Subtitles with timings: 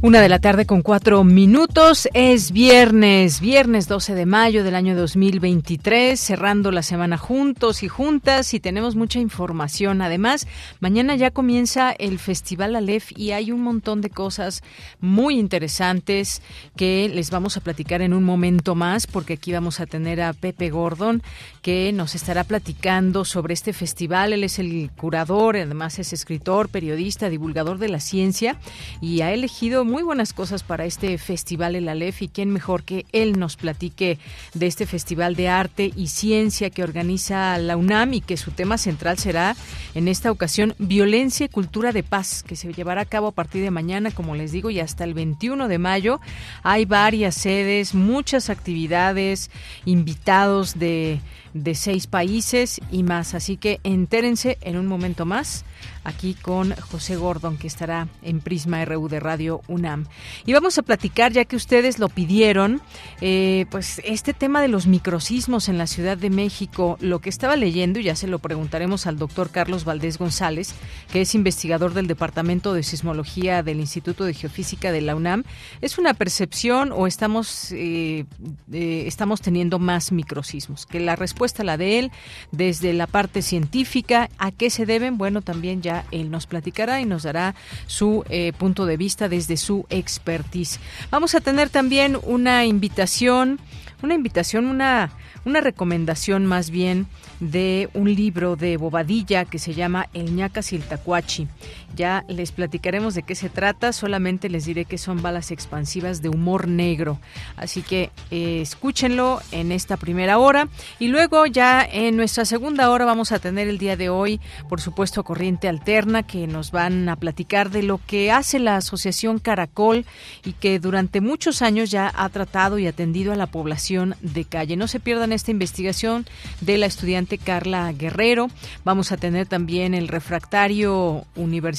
[0.00, 2.08] Una de la tarde con cuatro minutos.
[2.14, 8.54] Es viernes, viernes 12 de mayo del año 2023, cerrando la semana juntos y juntas
[8.54, 10.00] y tenemos mucha información.
[10.00, 10.46] Además,
[10.78, 14.62] mañana ya comienza el Festival Aleph y hay un montón de cosas
[15.00, 16.42] muy interesantes
[16.76, 20.32] que les vamos a platicar en un momento más porque aquí vamos a tener a
[20.32, 21.24] Pepe Gordon
[21.60, 24.32] que nos estará platicando sobre este festival.
[24.32, 28.60] Él es el curador, además es escritor, periodista, divulgador de la ciencia
[29.00, 33.38] y ha elegido buenas cosas para este festival El Aleph y quién mejor que él
[33.38, 34.18] nos platique
[34.54, 38.78] de este festival de arte y ciencia que organiza la UNAM y que su tema
[38.78, 39.56] central será
[39.94, 43.62] en esta ocasión violencia y cultura de paz que se llevará a cabo a partir
[43.62, 46.20] de mañana, como les digo, y hasta el 21 de mayo.
[46.62, 49.50] Hay varias sedes, muchas actividades,
[49.84, 51.20] invitados de
[51.54, 53.34] de seis países y más.
[53.34, 55.64] Así que entérense en un momento más
[56.04, 60.06] aquí con José Gordon, que estará en Prisma RU de Radio UNAM.
[60.46, 62.80] Y vamos a platicar, ya que ustedes lo pidieron,
[63.20, 67.56] eh, pues este tema de los microsismos en la Ciudad de México, lo que estaba
[67.56, 70.74] leyendo, y ya se lo preguntaremos al doctor Carlos Valdés González,
[71.12, 75.44] que es investigador del Departamento de Sismología del Instituto de Geofísica de la UNAM,
[75.80, 78.24] ¿es una percepción o estamos, eh,
[78.72, 80.86] eh, estamos teniendo más microsismos?
[80.86, 82.12] Que la respuesta la de él,
[82.52, 85.18] desde la parte científica, ¿a qué se deben?
[85.18, 87.54] Bueno, también ya él nos platicará y nos dará
[87.86, 90.80] su eh, punto de vista desde su expertise.
[91.10, 93.58] Vamos a tener también una invitación,
[94.02, 95.12] una invitación, una,
[95.44, 97.06] una recomendación más bien
[97.40, 101.48] de un libro de Bobadilla que se llama El ñacas y el tacuachi.
[101.96, 106.28] Ya les platicaremos de qué se trata, solamente les diré que son balas expansivas de
[106.28, 107.18] humor negro.
[107.56, 110.68] Así que eh, escúchenlo en esta primera hora
[110.98, 114.80] y luego ya en nuestra segunda hora vamos a tener el día de hoy, por
[114.80, 120.04] supuesto, Corriente Alterna que nos van a platicar de lo que hace la Asociación Caracol
[120.44, 124.76] y que durante muchos años ya ha tratado y atendido a la población de calle.
[124.76, 126.26] No se pierdan esta investigación
[126.60, 128.48] de la estudiante Carla Guerrero.
[128.84, 131.77] Vamos a tener también el refractario universitario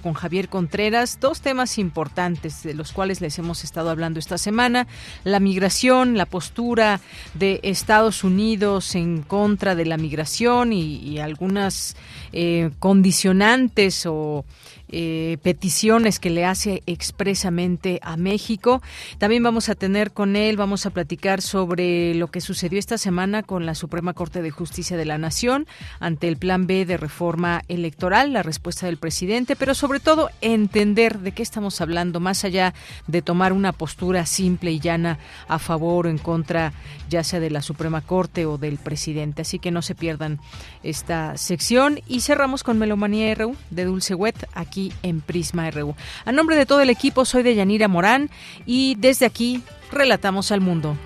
[0.00, 4.86] con Javier Contreras, dos temas importantes de los cuales les hemos estado hablando esta semana,
[5.24, 7.00] la migración, la postura
[7.34, 11.96] de Estados Unidos en contra de la migración y, algunas
[12.32, 14.44] eh, condicionantes o
[14.92, 18.82] eh, peticiones que le hace expresamente a México.
[19.18, 23.44] También vamos a tener con él, vamos a platicar sobre lo que sucedió esta semana
[23.44, 25.68] con la Suprema Corte de Justicia de la Nación
[26.00, 31.20] ante el Plan B de reforma electoral, la respuesta del presidente, pero sobre todo entender
[31.20, 32.74] de qué estamos hablando, más allá
[33.06, 36.72] de tomar una postura simple y llana a favor o en contra,
[37.08, 39.42] ya sea de la Suprema Corte o del presidente.
[39.42, 40.40] Así que no se pierdan
[40.82, 45.94] esta sección y cerramos con Melomanía RU de Dulce Wet aquí en Prisma RU.
[46.24, 48.30] A nombre de todo el equipo, soy de Yanira Morán
[48.66, 50.96] y desde aquí relatamos al mundo.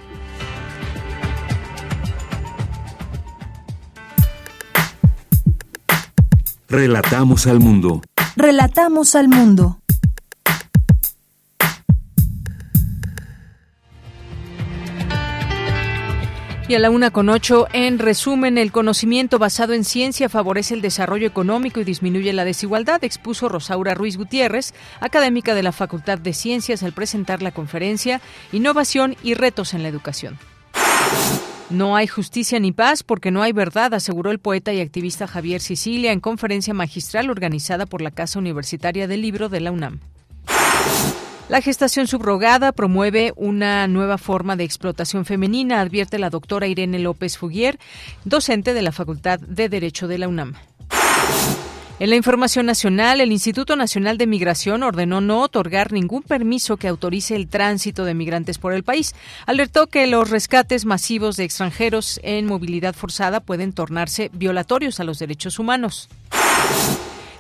[6.68, 8.02] Relatamos al mundo.
[8.36, 9.78] Relatamos al mundo.
[16.76, 21.26] A la una con ocho, en resumen, el conocimiento basado en ciencia favorece el desarrollo
[21.26, 26.82] económico y disminuye la desigualdad, expuso Rosaura Ruiz Gutiérrez, académica de la Facultad de Ciencias,
[26.82, 28.21] al presentar la conferencia
[28.53, 30.38] Innovación y retos en la educación.
[31.71, 35.60] No hay justicia ni paz porque no hay verdad, aseguró el poeta y activista Javier
[35.60, 40.00] Sicilia en conferencia magistral organizada por la Casa Universitaria del Libro de la UNAM.
[41.50, 47.36] La gestación subrogada promueve una nueva forma de explotación femenina, advierte la doctora Irene López
[47.36, 47.78] Fuguier,
[48.24, 50.54] docente de la Facultad de Derecho de la UNAM.
[52.00, 56.88] En la información nacional, el Instituto Nacional de Migración ordenó no otorgar ningún permiso que
[56.88, 59.14] autorice el tránsito de migrantes por el país.
[59.46, 65.18] Alertó que los rescates masivos de extranjeros en movilidad forzada pueden tornarse violatorios a los
[65.18, 66.08] derechos humanos.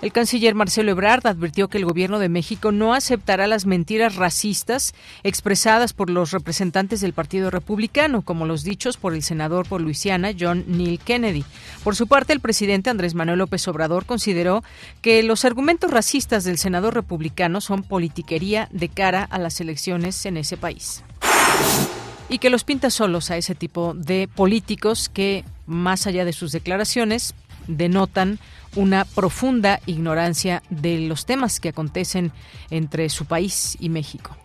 [0.04, 4.94] El canciller Marcelo Ebrard advirtió que el gobierno de México no aceptará las mentiras racistas
[5.22, 10.32] expresadas por los representantes del Partido Republicano, como los dichos por el senador por Luisiana,
[10.38, 11.42] John Neal Kennedy.
[11.82, 14.62] Por su parte, el presidente Andrés Manuel López Obrador consideró
[15.00, 20.36] que los argumentos racistas del senador republicano son politiquería de cara a las elecciones en
[20.36, 21.02] ese país
[22.28, 26.52] y que los pinta solos a ese tipo de políticos que, más allá de sus
[26.52, 27.34] declaraciones,
[27.68, 28.38] denotan
[28.76, 32.32] una profunda ignorancia de los temas que acontecen
[32.70, 34.36] entre su país y México.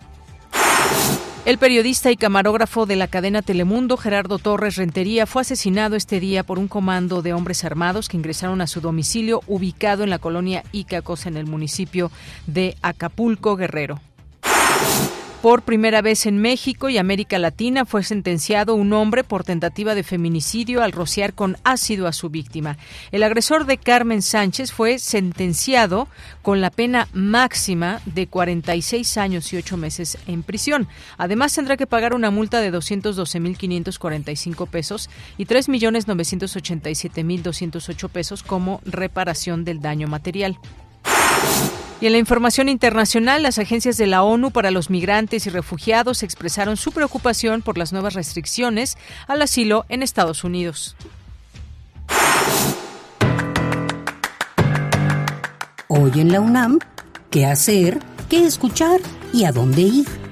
[1.46, 6.44] El periodista y camarógrafo de la cadena Telemundo, Gerardo Torres Rentería, fue asesinado este día
[6.44, 10.64] por un comando de hombres armados que ingresaron a su domicilio ubicado en la colonia
[10.72, 12.12] Icacos, en el municipio
[12.46, 14.00] de Acapulco, Guerrero.
[15.42, 20.04] Por primera vez en México y América Latina fue sentenciado un hombre por tentativa de
[20.04, 22.78] feminicidio al rociar con ácido a su víctima.
[23.14, 26.10] El agresor de Carmen Sánchez fue sentenciado
[26.42, 30.90] con la pena máxima de 46 años y 8 meses en prisión.
[31.18, 39.80] Además tendrá que pagar una multa de 212.545 pesos y 3.987.208 pesos como reparación del
[39.80, 40.60] daño material.
[42.02, 46.24] Y en la información internacional, las agencias de la ONU para los migrantes y refugiados
[46.24, 48.98] expresaron su preocupación por las nuevas restricciones
[49.28, 50.96] al asilo en Estados Unidos.
[55.90, 56.80] Hoy en la UNAM,
[57.32, 58.00] ¿qué hacer?
[58.30, 59.02] ¿Qué escuchar?
[59.34, 60.29] ¿Y a dónde ir?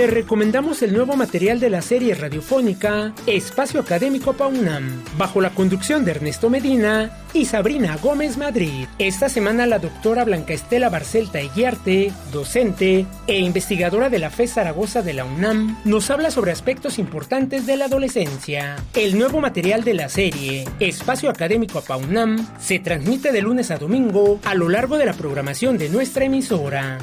[0.00, 6.06] Te recomendamos el nuevo material de la serie radiofónica Espacio Académico PAUNAM, bajo la conducción
[6.06, 8.86] de Ernesto Medina y Sabrina Gómez Madrid.
[8.98, 15.02] Esta semana la doctora Blanca Estela Barcelta Eguiarte, docente e investigadora de la FE Zaragoza
[15.02, 18.76] de la UNAM, nos habla sobre aspectos importantes de la adolescencia.
[18.94, 24.40] El nuevo material de la serie Espacio Académico PAUNAM se transmite de lunes a domingo
[24.46, 27.00] a lo largo de la programación de nuestra emisora.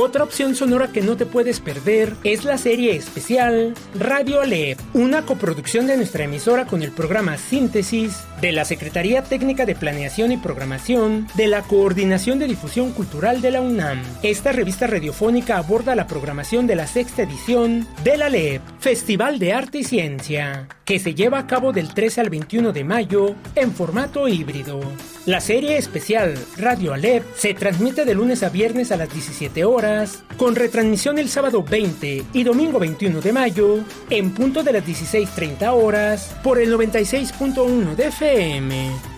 [0.00, 5.26] Otra opción sonora que no te puedes perder es la serie especial Radio Alep, una
[5.26, 10.36] coproducción de nuestra emisora con el programa Síntesis de la Secretaría Técnica de Planeación y
[10.36, 14.00] Programación de la Coordinación de Difusión Cultural de la UNAM.
[14.22, 19.52] Esta revista radiofónica aborda la programación de la sexta edición de la LEP, Festival de
[19.52, 23.72] Arte y Ciencia, que se lleva a cabo del 13 al 21 de mayo en
[23.72, 24.80] formato híbrido.
[25.26, 30.24] La serie especial Radio Alep se transmite de lunes a viernes a las 17 horas,
[30.38, 35.70] con retransmisión el sábado 20 y domingo 21 de mayo, en punto de las 16.30
[35.74, 39.17] horas, por el 96.1 de FM.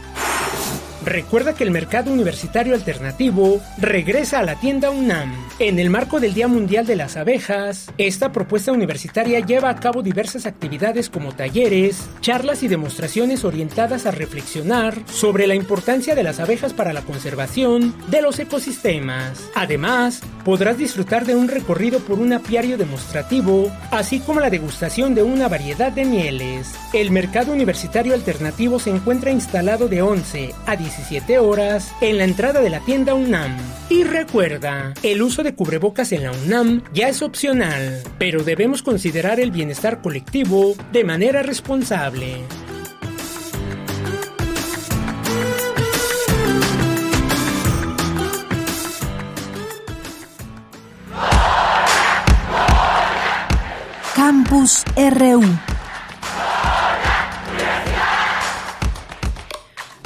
[1.04, 5.32] Recuerda que el mercado universitario alternativo regresa a la tienda UNAM.
[5.58, 10.02] En el marco del Día Mundial de las Abejas, esta propuesta universitaria lleva a cabo
[10.02, 16.38] diversas actividades como talleres, charlas y demostraciones orientadas a reflexionar sobre la importancia de las
[16.38, 19.48] abejas para la conservación de los ecosistemas.
[19.54, 25.22] Además, podrás disfrutar de un recorrido por un apiario demostrativo, así como la degustación de
[25.22, 26.74] una variedad de mieles.
[26.92, 32.24] El mercado universitario alternativo se encuentra instalado de 11 a 10 17 horas en la
[32.24, 33.56] entrada de la tienda UNAM.
[33.88, 39.38] Y recuerda, el uso de cubrebocas en la UNAM ya es opcional, pero debemos considerar
[39.38, 42.38] el bienestar colectivo de manera responsable.
[54.16, 55.69] Campus RU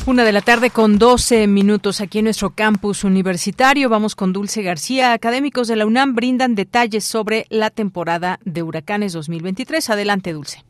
[0.06, 3.88] Una de la tarde con 12 minutos aquí en nuestro campus universitario.
[3.88, 5.14] Vamos con Dulce García.
[5.14, 9.88] Académicos de la UNAM brindan detalles sobre la temporada de huracanes 2023.
[9.88, 10.62] Adelante, Dulce.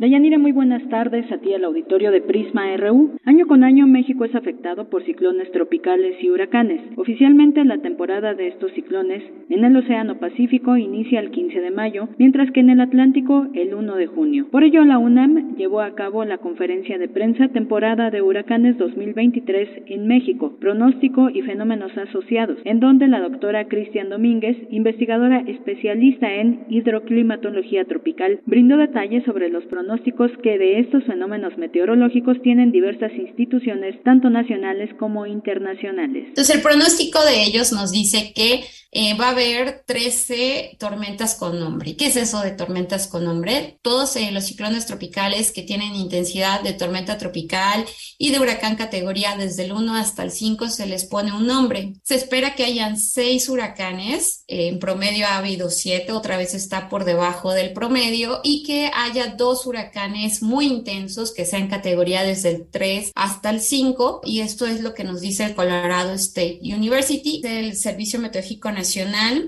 [0.00, 3.18] Dayanira, muy buenas tardes a ti al auditorio de Prisma RU.
[3.26, 6.80] Año con año México es afectado por ciclones tropicales y huracanes.
[6.96, 12.08] Oficialmente la temporada de estos ciclones en el Océano Pacífico inicia el 15 de mayo,
[12.16, 14.46] mientras que en el Atlántico el 1 de junio.
[14.50, 19.82] Por ello la UNAM llevó a cabo la conferencia de prensa temporada de huracanes 2023
[19.84, 26.60] en México, pronóstico y fenómenos asociados, en donde la doctora Cristian Domínguez, investigadora especialista en
[26.70, 33.10] hidroclimatología tropical, brindó detalles sobre los pronósticos pronósticos que de estos fenómenos meteorológicos tienen diversas
[33.18, 36.26] instituciones, tanto nacionales como internacionales.
[36.28, 38.60] Entonces, el pronóstico de ellos nos dice que
[38.92, 41.96] eh, va a haber 13 tormentas con nombre.
[41.96, 43.78] ¿Qué es eso de tormentas con nombre?
[43.82, 47.84] Todos eh, los ciclones tropicales que tienen intensidad de tormenta tropical
[48.18, 51.94] y de huracán categoría desde el 1 hasta el 5 se les pone un nombre.
[52.02, 57.04] Se espera que hayan 6 huracanes, en promedio ha habido 7, otra vez está por
[57.04, 62.68] debajo del promedio, y que haya dos huracanes muy intensos que sean categoría desde el
[62.68, 67.40] 3 hasta el 5 y esto es lo que nos dice el Colorado State University
[67.40, 68.79] del Servicio Meteorológico Nacional.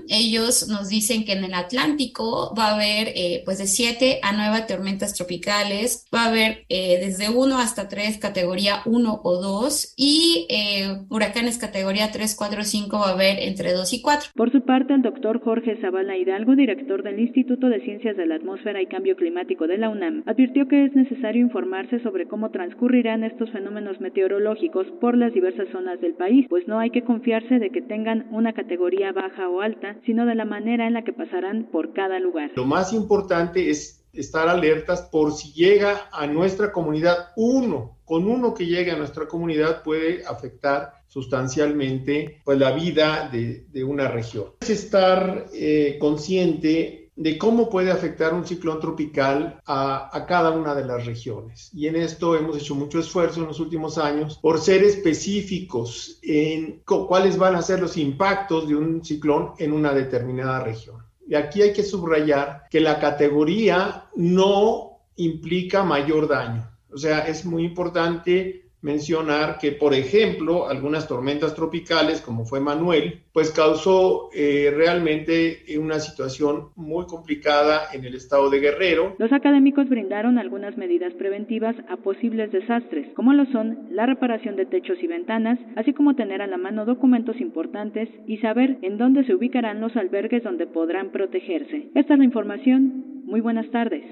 [0.09, 4.31] Ellos nos dicen que en el Atlántico va a haber eh, pues de 7 a
[4.33, 9.93] 9 tormentas tropicales, va a haber eh, desde 1 hasta 3 categoría 1 o 2
[9.97, 14.31] y eh, huracanes categoría 3, 4, 5 va a haber entre 2 y 4.
[14.35, 18.35] Por su parte, el doctor Jorge Zavala Hidalgo, director del Instituto de Ciencias de la
[18.35, 23.23] Atmósfera y Cambio Climático de la UNAM, advirtió que es necesario informarse sobre cómo transcurrirán
[23.23, 27.69] estos fenómenos meteorológicos por las diversas zonas del país, pues no hay que confiarse de
[27.69, 31.69] que tengan una categoría baja o alta, sino de la manera en la que pasarán
[31.71, 32.51] por cada lugar.
[32.55, 38.53] Lo más importante es estar alertas por si llega a nuestra comunidad uno, con uno
[38.53, 44.51] que llegue a nuestra comunidad puede afectar sustancialmente pues, la vida de, una región.
[44.61, 50.73] Es estar eh, consciente de cómo puede afectar un ciclón tropical a, a, cada una
[50.73, 51.69] de las regiones.
[51.73, 56.81] Y en esto hemos hecho mucho esfuerzo en los últimos años por ser específicos en
[56.85, 61.03] cuáles van a ser los impactos de un ciclón en una determinada región.
[61.27, 66.69] Y aquí hay que subrayar que la categoría no implica mayor daño.
[66.91, 73.21] O sea, es muy importante mencionar que, por ejemplo, algunas tormentas tropicales, como fue Manuel,
[73.31, 79.15] pues causó eh, realmente una situación muy complicada en el estado de Guerrero.
[79.17, 84.65] Los académicos brindaron algunas medidas preventivas a posibles desastres, como lo son la reparación de
[84.65, 89.25] techos y ventanas, así como tener a la mano documentos importantes y saber en dónde
[89.25, 91.89] se ubicarán los albergues donde podrán protegerse.
[91.95, 93.23] Esta es la información.
[93.25, 94.03] Muy buenas tardes.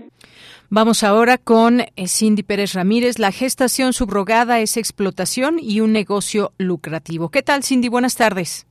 [0.73, 3.19] Vamos ahora con eh, Cindy Pérez Ramírez.
[3.19, 7.27] La gestación subrogada es explotación y un negocio lucrativo.
[7.27, 7.89] ¿Qué tal, Cindy?
[7.89, 8.65] Buenas tardes.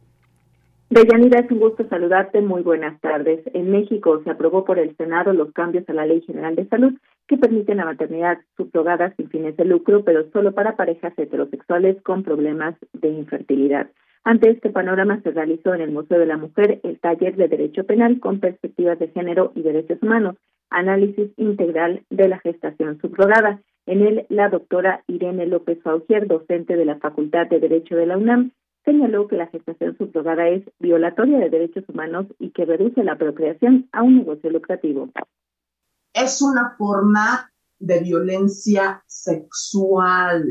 [0.89, 2.41] Deyanira, es un gusto saludarte.
[2.41, 3.41] Muy buenas tardes.
[3.53, 6.95] En México se aprobó por el Senado los cambios a la Ley General de Salud
[7.29, 12.23] que permiten la maternidad subrogada sin fines de lucro, pero solo para parejas heterosexuales con
[12.23, 13.91] problemas de infertilidad.
[14.25, 17.85] Ante este panorama se realizó en el Museo de la Mujer el taller de Derecho
[17.85, 20.37] Penal con perspectivas de género y derechos humanos,
[20.71, 23.61] análisis integral de la gestación subrogada.
[23.87, 28.17] En él, la doctora Irene López Faugier, docente de la Facultad de Derecho de la
[28.17, 28.53] UNAM,
[28.85, 33.89] señaló que la gestación subrogada es violatoria de derechos humanos y que reduce la procreación
[33.93, 35.11] a un negocio lucrativo.
[36.15, 40.45] Es una forma de violencia sexual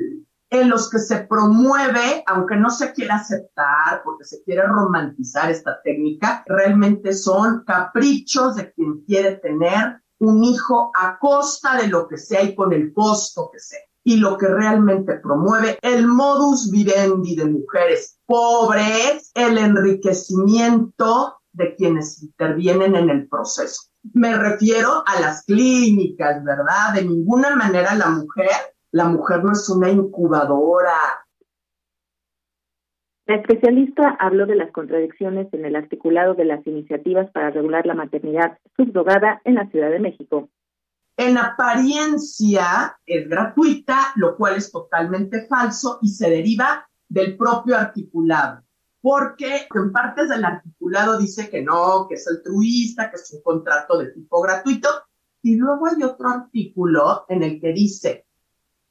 [0.50, 5.80] en los que se promueve, aunque no se quiera aceptar porque se quiere romantizar esta
[5.84, 12.18] técnica, realmente son caprichos de quien quiere tener un hijo a costa de lo que
[12.18, 13.80] sea y con el costo que sea.
[14.04, 22.22] Y lo que realmente promueve el modus vivendi de mujeres pobres, el enriquecimiento de quienes
[22.24, 23.84] intervienen en el proceso.
[24.14, 26.94] Me refiero a las clínicas, ¿verdad?
[26.96, 28.50] De ninguna manera la mujer,
[28.92, 31.19] la mujer no es una incubadora,
[33.30, 37.94] la especialista habló de las contradicciones en el articulado de las iniciativas para regular la
[37.94, 40.50] maternidad subrogada en la Ciudad de México.
[41.16, 48.64] En apariencia es gratuita, lo cual es totalmente falso y se deriva del propio articulado,
[49.00, 54.00] porque en partes del articulado dice que no, que es altruista, que es un contrato
[54.00, 54.90] de tipo gratuito,
[55.44, 58.26] y luego hay otro artículo en el que dice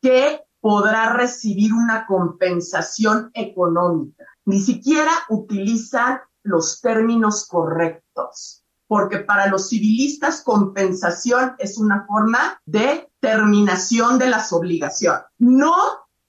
[0.01, 4.25] que podrá recibir una compensación económica.
[4.45, 13.11] Ni siquiera utilizan los términos correctos, porque para los civilistas compensación es una forma de
[13.21, 15.75] terminación de las obligaciones, no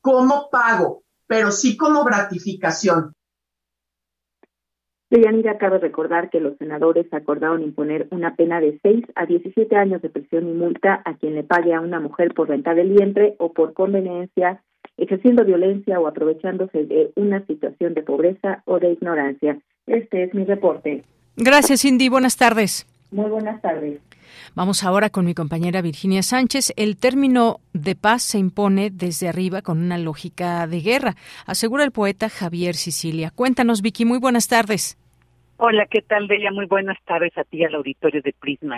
[0.01, 3.13] como pago, pero sí como gratificación.
[5.09, 10.03] Deyanira, cabe recordar que los senadores acordaron imponer una pena de 6 a 17 años
[10.03, 13.35] de prisión y multa a quien le pague a una mujer por rentar el vientre
[13.39, 14.61] o por conveniencia,
[14.97, 19.57] ejerciendo violencia o aprovechándose de una situación de pobreza o de ignorancia.
[19.87, 21.03] Este es mi reporte.
[21.35, 22.09] Gracias, Cindy.
[22.09, 22.85] Buenas tardes.
[23.11, 23.99] Muy buenas tardes.
[24.55, 26.73] Vamos ahora con mi compañera Virginia Sánchez.
[26.75, 31.91] El término de paz se impone desde arriba con una lógica de guerra, asegura el
[31.91, 33.31] poeta Javier Sicilia.
[33.31, 34.97] Cuéntanos, Vicky, muy buenas tardes.
[35.57, 36.51] Hola, ¿qué tal, Bella?
[36.51, 38.77] Muy buenas tardes a ti al auditorio de Prisma.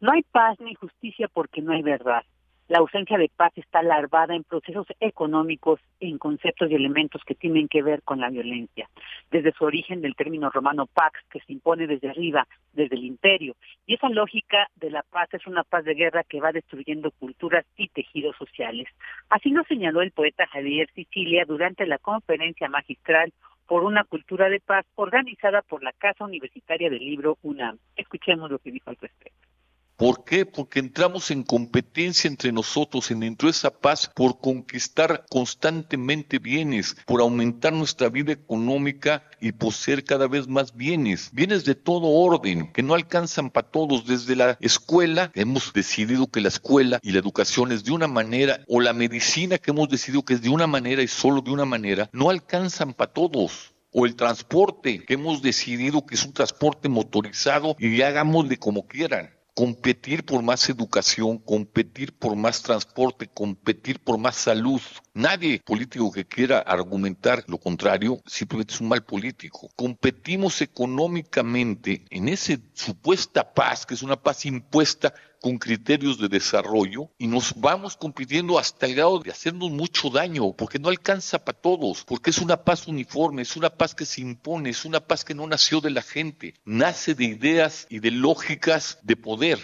[0.00, 2.22] No hay paz ni justicia porque no hay verdad.
[2.68, 7.68] La ausencia de paz está larvada en procesos económicos, en conceptos y elementos que tienen
[7.68, 8.90] que ver con la violencia.
[9.30, 13.56] Desde su origen del término romano pax, que se impone desde arriba, desde el imperio.
[13.86, 17.64] Y esa lógica de la paz es una paz de guerra que va destruyendo culturas
[17.76, 18.88] y tejidos sociales.
[19.28, 23.32] Así lo señaló el poeta Javier Sicilia durante la conferencia magistral
[23.66, 27.78] por una cultura de paz organizada por la Casa Universitaria del Libro UNAM.
[27.96, 29.48] Escuchemos lo que dijo al respecto.
[29.96, 30.44] ¿Por qué?
[30.44, 36.98] Porque entramos en competencia entre nosotros, en dentro de esa paz, por conquistar constantemente bienes,
[37.06, 42.70] por aumentar nuestra vida económica y poseer cada vez más bienes, bienes de todo orden,
[42.74, 44.06] que no alcanzan para todos.
[44.06, 48.64] Desde la escuela, hemos decidido que la escuela y la educación es de una manera,
[48.68, 51.64] o la medicina que hemos decidido que es de una manera y solo de una
[51.64, 56.90] manera, no alcanzan para todos o el transporte que hemos decidido que es un transporte
[56.90, 64.18] motorizado y hagámosle como quieran competir por más educación, competir por más transporte, competir por
[64.18, 64.82] más salud.
[65.14, 69.70] Nadie político que quiera argumentar lo contrario simplemente es un mal político.
[69.74, 75.14] Competimos económicamente en esa supuesta paz, que es una paz impuesta
[75.46, 80.56] con criterios de desarrollo y nos vamos compitiendo hasta el grado de hacernos mucho daño,
[80.58, 84.22] porque no alcanza para todos, porque es una paz uniforme, es una paz que se
[84.22, 88.10] impone, es una paz que no nació de la gente, nace de ideas y de
[88.10, 89.58] lógicas de poder.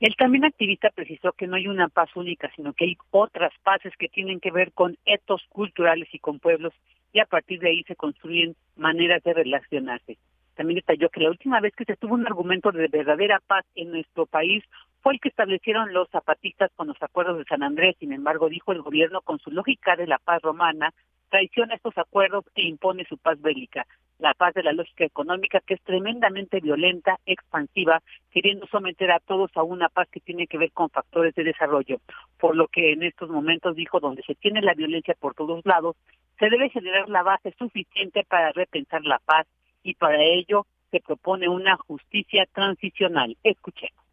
[0.00, 3.92] El también activista precisó que no hay una paz única, sino que hay otras paces
[3.96, 6.72] que tienen que ver con etos culturales y con pueblos,
[7.12, 10.18] y a partir de ahí se construyen maneras de relacionarse.
[10.56, 13.90] También detalló que la última vez que se tuvo un argumento de verdadera paz en
[13.90, 14.64] nuestro país
[15.02, 17.94] fue el que establecieron los zapatistas con los acuerdos de San Andrés.
[18.00, 20.92] Sin embargo, dijo el gobierno con su lógica de la paz romana,
[21.28, 23.86] traiciona estos acuerdos e impone su paz bélica,
[24.18, 29.50] la paz de la lógica económica que es tremendamente violenta, expansiva, queriendo someter a todos
[29.56, 31.98] a una paz que tiene que ver con factores de desarrollo.
[32.38, 35.96] Por lo que en estos momentos dijo, donde se tiene la violencia por todos lados,
[36.38, 39.46] se debe generar la base suficiente para repensar la paz
[39.86, 43.36] y para ello se propone una justicia transicional.
[43.42, 44.04] Escuchemos.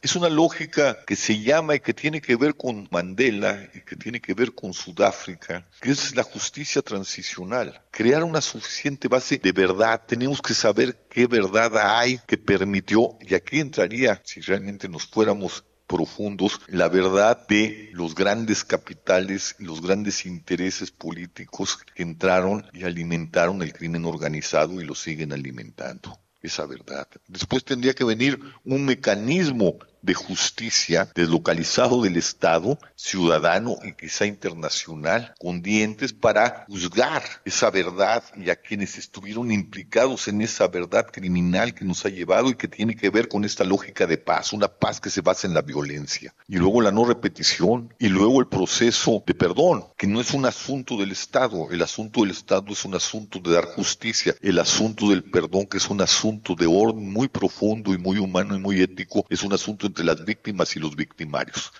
[0.00, 3.96] Es una lógica que se llama y que tiene que ver con Mandela y que
[3.96, 7.82] tiene que ver con Sudáfrica, que es la justicia transicional.
[7.90, 10.04] Crear una suficiente base de verdad.
[10.06, 15.64] Tenemos que saber qué verdad hay que permitió, y aquí entraría, si realmente nos fuéramos
[15.88, 23.62] profundos la verdad de los grandes capitales, los grandes intereses políticos que entraron y alimentaron
[23.62, 26.16] el crimen organizado y lo siguen alimentando.
[26.40, 27.08] Esa verdad.
[27.26, 35.34] Después tendría que venir un mecanismo de justicia deslocalizado del Estado, ciudadano y quizá internacional,
[35.38, 41.74] con dientes para juzgar esa verdad y a quienes estuvieron implicados en esa verdad criminal
[41.74, 44.68] que nos ha llevado y que tiene que ver con esta lógica de paz, una
[44.68, 46.34] paz que se basa en la violencia.
[46.46, 50.46] Y luego la no repetición y luego el proceso de perdón, que no es un
[50.46, 55.10] asunto del Estado, el asunto del Estado es un asunto de dar justicia, el asunto
[55.10, 58.80] del perdón, que es un asunto de orden muy profundo y muy humano y muy
[58.80, 61.72] ético, es un asunto las víctimas y los victimarios.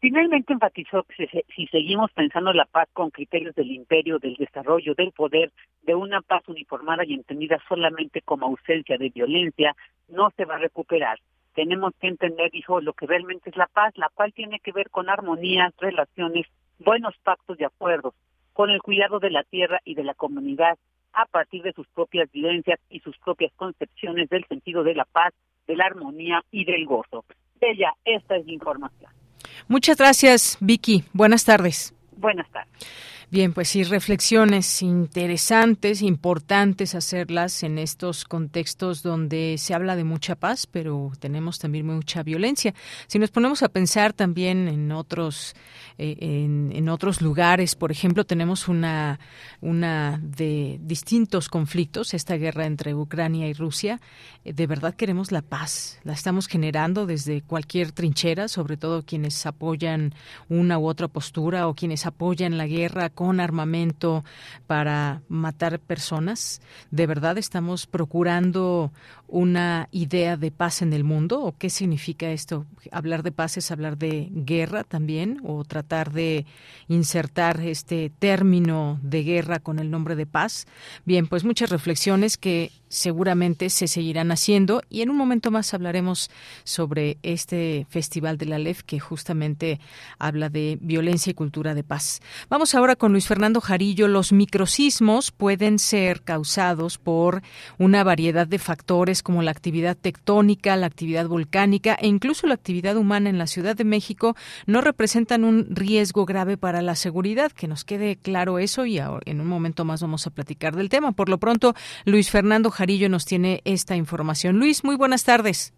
[0.00, 5.12] Finalmente enfatizó que si, seguimos pensando la paz con criterios del imperio, del desarrollo, del
[5.12, 5.52] poder,
[5.82, 9.76] de una paz uniformada y entendida solamente como ausencia de violencia,
[10.08, 11.18] no se va a recuperar.
[11.54, 14.88] Tenemos que entender, dijo, lo que realmente es la paz, la cual tiene que ver
[14.88, 16.46] con armonías, relaciones,
[16.78, 18.14] buenos pactos y acuerdos,
[18.54, 20.78] con el cuidado de la tierra y de la comunidad
[21.12, 25.32] a partir de sus propias vivencias y sus propias concepciones del sentido de la paz
[25.66, 27.24] de la armonía y del gozo.
[27.60, 29.10] Ella, esta es la información.
[29.68, 31.04] Muchas gracias, Vicky.
[31.12, 31.94] Buenas tardes.
[32.16, 32.70] Buenas tardes.
[33.32, 40.34] Bien, pues sí, reflexiones interesantes, importantes hacerlas en estos contextos donde se habla de mucha
[40.34, 42.74] paz, pero tenemos también mucha violencia.
[43.06, 45.54] Si nos ponemos a pensar también en otros,
[45.96, 49.20] eh, en, otros lugares, por ejemplo, tenemos una,
[49.60, 54.00] una de distintos conflictos, esta guerra entre Ucrania y Rusia.
[54.44, 59.46] Eh, de verdad queremos la paz, la estamos generando desde cualquier trinchera, sobre todo quienes
[59.46, 60.16] apoyan
[60.48, 64.24] una u otra postura o quienes apoyan la guerra con armamento
[64.66, 66.62] para matar personas?
[66.90, 68.94] ¿De verdad estamos procurando
[69.28, 71.42] una idea de paz en el mundo?
[71.42, 72.64] ¿O qué significa esto?
[72.90, 75.38] ¿Hablar de paz es hablar de guerra también?
[75.44, 76.46] ¿O tratar de
[76.88, 80.66] insertar este término de guerra con el nombre de paz?
[81.04, 86.28] Bien, pues muchas reflexiones que seguramente se seguirán haciendo y en un momento más hablaremos
[86.64, 89.80] sobre este Festival de la LEF que justamente
[90.18, 92.20] habla de violencia y cultura de paz.
[92.48, 94.08] Vamos ahora con Luis Fernando Jarillo.
[94.08, 97.42] Los microsismos pueden ser causados por
[97.78, 102.96] una variedad de factores como la actividad tectónica, la actividad volcánica e incluso la actividad
[102.96, 107.52] humana en la Ciudad de México no representan un riesgo grave para la seguridad.
[107.52, 111.12] Que nos quede claro eso y en un momento más vamos a platicar del tema.
[111.12, 111.74] Por lo pronto,
[112.04, 114.58] Luis Fernando Jarillo nos tiene esta información.
[114.58, 115.74] Luis, muy buenas tardes.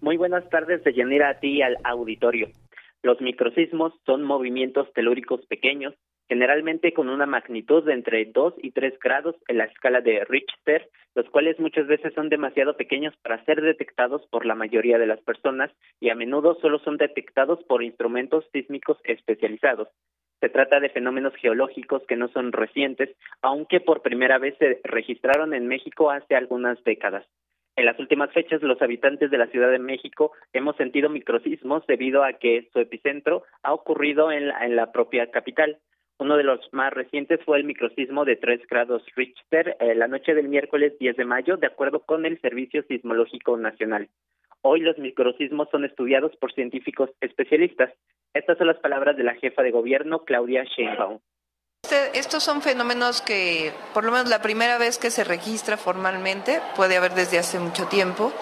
[0.00, 2.48] Muy buenas tardes, Deyanira, a ti y al auditorio.
[3.02, 5.94] Los microsismos son movimientos telúricos pequeños
[6.28, 10.88] generalmente con una magnitud de entre 2 y 3 grados en la escala de Richter,
[11.14, 15.20] los cuales muchas veces son demasiado pequeños para ser detectados por la mayoría de las
[15.22, 15.70] personas
[16.00, 19.88] y a menudo solo son detectados por instrumentos sísmicos especializados.
[20.40, 25.52] Se trata de fenómenos geológicos que no son recientes, aunque por primera vez se registraron
[25.52, 27.24] en México hace algunas décadas.
[27.78, 32.24] En las últimas fechas, los habitantes de la Ciudad de México hemos sentido microsismos debido
[32.24, 35.78] a que su epicentro ha ocurrido en la, propia capital.
[36.18, 40.34] Uno de los más recientes fue el microsismo de 3 grados Richter eh, la noche
[40.34, 44.08] del miércoles 10 de mayo, de acuerdo con el Servicio Sismológico Nacional.
[44.62, 47.92] Hoy los microsismos son estudiados por científicos especialistas.
[48.34, 51.20] Estas son las palabras de la jefa de gobierno, Claudia Sheinbaum.
[51.82, 56.60] Este, estos son fenómenos que, por lo menos la primera vez que se registra formalmente,
[56.76, 58.32] puede haber desde hace mucho tiempo,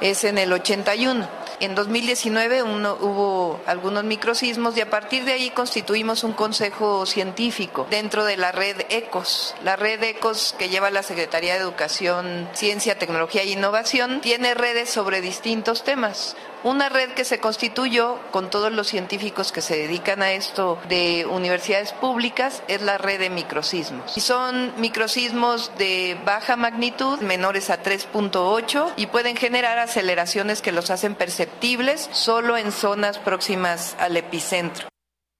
[0.00, 1.28] es en el 81.
[1.60, 7.86] En 2019 uno, hubo algunos microsismos y a partir de ahí constituimos un consejo científico
[7.90, 9.54] dentro de la red ECOS.
[9.62, 14.88] La red ECOS que lleva la Secretaría de Educación, Ciencia, Tecnología e Innovación tiene redes
[14.88, 16.34] sobre distintos temas.
[16.62, 21.24] Una red que se constituyó con todos los científicos que se dedican a esto de
[21.24, 24.14] universidades públicas es la red de microsismos.
[24.14, 30.90] Y son microsismos de baja magnitud, menores a 3.8, y pueden generar aceleraciones que los
[30.90, 34.88] hacen perceptibles solo en zonas próximas al epicentro.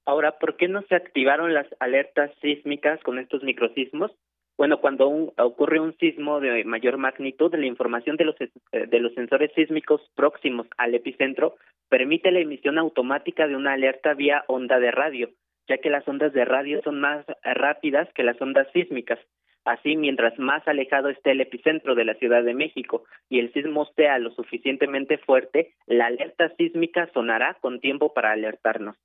[0.06, 4.10] Ahora, ¿por qué no se activaron las alertas sísmicas con estos microsismos?
[4.60, 8.50] Bueno, cuando ocurre un sismo de mayor magnitud, la información de los, eh,
[8.88, 11.54] de los sensores sísmicos próximos al epicentro
[11.88, 15.30] permite la emisión automática de una alerta vía onda de radio,
[15.66, 19.18] ya que las ondas de radio son más rápidas que las ondas sísmicas.
[19.64, 23.86] Así, mientras más alejado esté el epicentro de la Ciudad de México y el sismo
[23.96, 28.96] sea lo suficientemente fuerte, la alerta sísmica sonará con tiempo para alertarnos.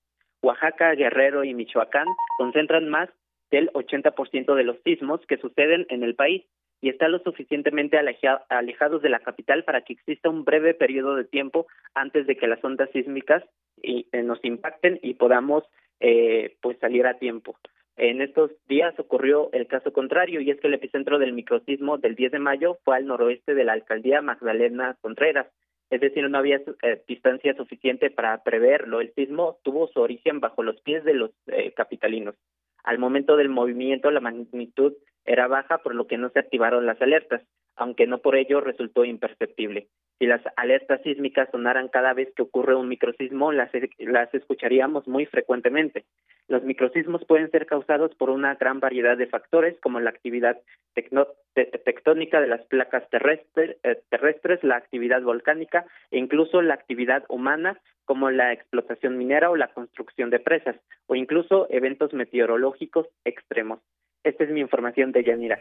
[0.42, 3.10] Oaxaca, Guerrero y Michoacán concentran más
[3.52, 6.44] del 80% de los sismos que suceden en el país
[6.82, 11.26] y están lo suficientemente alejados de la capital para que exista un breve periodo de
[11.26, 13.44] tiempo antes de que las ondas sísmicas
[13.82, 15.64] eh, nos impacten y podamos
[16.00, 17.58] eh, pues salir a tiempo.
[17.98, 22.16] En estos días ocurrió el caso contrario y es que el epicentro del microsismo del
[22.16, 25.48] 10 de mayo fue al noroeste de la alcaldía Magdalena Contreras,
[25.90, 29.02] es decir, no había eh, distancia suficiente para preverlo.
[29.02, 31.32] El sismo tuvo su origen bajo los pies de los
[31.76, 32.36] capitalinos.
[32.86, 34.94] Al momento del movimiento la magnitud
[35.26, 37.42] era baja, por lo que no se activaron las alertas,
[37.76, 39.88] aunque no por ello resultó imperceptible.
[40.18, 45.26] Si las alertas sísmicas sonaran cada vez que ocurre un microsismo, las, las escucharíamos muy
[45.26, 46.06] frecuentemente.
[46.48, 50.58] Los microsismos pueden ser causados por una gran variedad de factores, como la actividad
[50.94, 58.30] tectónica de las placas eh, terrestres, la actividad volcánica e incluso la actividad humana, como
[58.30, 63.82] la explotación minera o la construcción de presas, o incluso eventos meteorológicos extremos.
[64.26, 65.60] Esta es mi información de Yanira.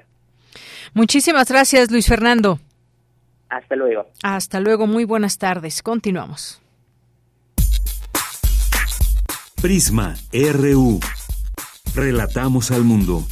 [0.94, 2.58] Muchísimas gracias, Luis Fernando.
[3.50, 4.06] Hasta luego.
[4.22, 5.82] Hasta luego, muy buenas tardes.
[5.82, 6.62] Continuamos.
[9.60, 10.98] Prisma RU.
[11.94, 13.24] Relatamos al mundo.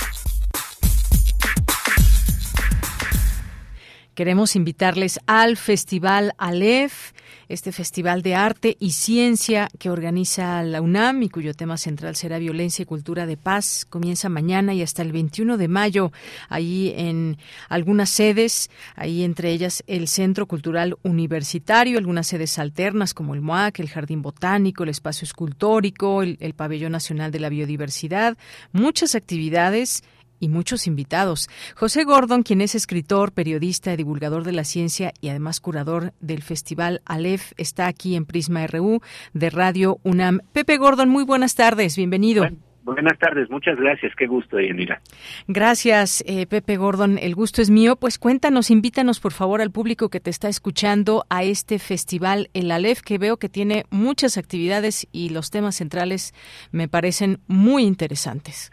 [4.15, 7.13] Queremos invitarles al Festival Aleph
[7.53, 12.39] este Festival de Arte y Ciencia que organiza la UNAM y cuyo tema central será
[12.39, 13.87] Violencia y Cultura de Paz.
[13.89, 16.13] Comienza mañana y hasta el 21 de mayo,
[16.49, 17.39] ahí en
[17.69, 23.81] algunas sedes, ahí entre ellas el Centro Cultural Universitario, algunas sedes alternas como el MOAC,
[23.81, 28.37] el Jardín Botánico, el Espacio Escultórico, el, el Pabellón Nacional de la Biodiversidad,
[28.73, 30.03] muchas actividades
[30.43, 31.49] y muchos invitados.
[31.77, 37.01] José Gordon, quien es escritor, periodista, divulgador de la ciencia y además curador del Festival
[37.07, 39.01] Aleph, está aquí en Prisma RU
[39.33, 40.41] de Radio UNAM.
[40.53, 42.45] Pepe Gordon, muy buenas tardes, bienvenido.
[42.83, 45.01] buenas tardes, muchas gracias, qué gusto, Yanira.
[45.47, 47.95] Gracias, eh, Pepe Gordon, el gusto es mío.
[47.95, 52.73] Pues cuéntanos, invítanos por favor al público que te está escuchando a este festival, el
[52.73, 56.35] Aleph, que veo que tiene muchas actividades y los temas centrales
[56.73, 58.73] me parecen muy interesantes.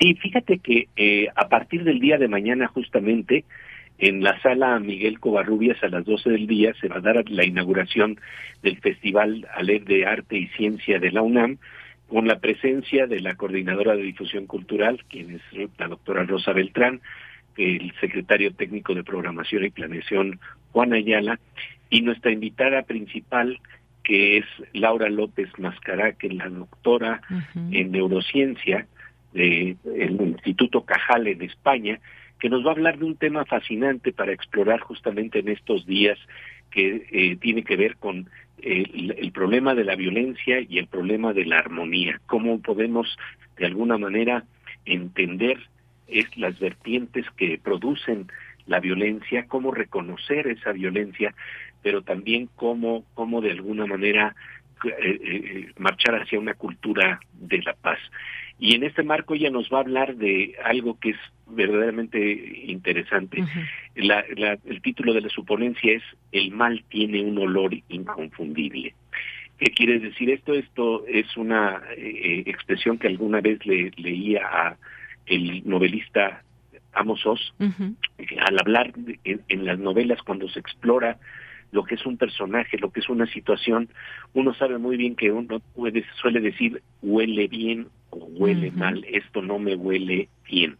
[0.00, 3.44] Sí, fíjate que eh, a partir del día de mañana justamente
[3.98, 7.44] en la sala Miguel Covarrubias a las 12 del día se va a dar la
[7.44, 8.18] inauguración
[8.62, 11.58] del Festival Alep de Arte y Ciencia de la UNAM
[12.08, 17.02] con la presencia de la coordinadora de difusión cultural, quien es la doctora Rosa Beltrán,
[17.58, 20.40] el secretario técnico de programación y planeación
[20.72, 21.38] Juan Ayala
[21.90, 23.60] y nuestra invitada principal
[24.02, 27.20] que es Laura López Mascará, que es la doctora
[27.70, 28.86] en neurociencia,
[29.32, 29.76] del
[30.20, 32.00] Instituto Cajal en España,
[32.38, 36.18] que nos va a hablar de un tema fascinante para explorar justamente en estos días
[36.70, 38.28] que eh, tiene que ver con
[38.62, 43.16] eh, el, problema de la violencia y el problema de la armonía, cómo podemos
[43.56, 44.44] de alguna manera
[44.84, 45.58] entender
[46.08, 48.28] es las vertientes que producen
[48.66, 51.34] la violencia, cómo reconocer esa violencia,
[51.82, 54.34] pero también cómo, cómo de alguna manera
[54.84, 57.98] eh, eh, marchar hacia una cultura de la paz.
[58.60, 63.42] Y en este marco ella nos va a hablar de algo que es verdaderamente interesante.
[63.94, 68.94] el título de la suponencia es El mal tiene un olor inconfundible.
[69.58, 70.54] ¿Qué quiere decir esto?
[70.54, 74.76] Esto es una eh, expresión que alguna vez le leía a
[75.26, 76.42] el novelista
[76.92, 78.92] Amos Oz, al hablar
[79.24, 81.18] en, las novelas cuando se explora
[81.72, 83.88] lo que es un personaje, lo que es una situación,
[84.34, 89.42] uno sabe muy bien que uno puede, suele decir huele bien o huele mal, esto
[89.42, 90.76] no me huele bien.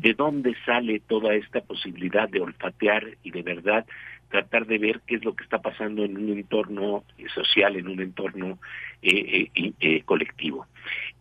[0.00, 3.86] ¿De dónde sale toda esta posibilidad de olfatear y de verdad
[4.30, 8.00] tratar de ver qué es lo que está pasando en un entorno social, en un
[8.00, 8.58] entorno
[9.02, 10.66] eh, eh, eh colectivo?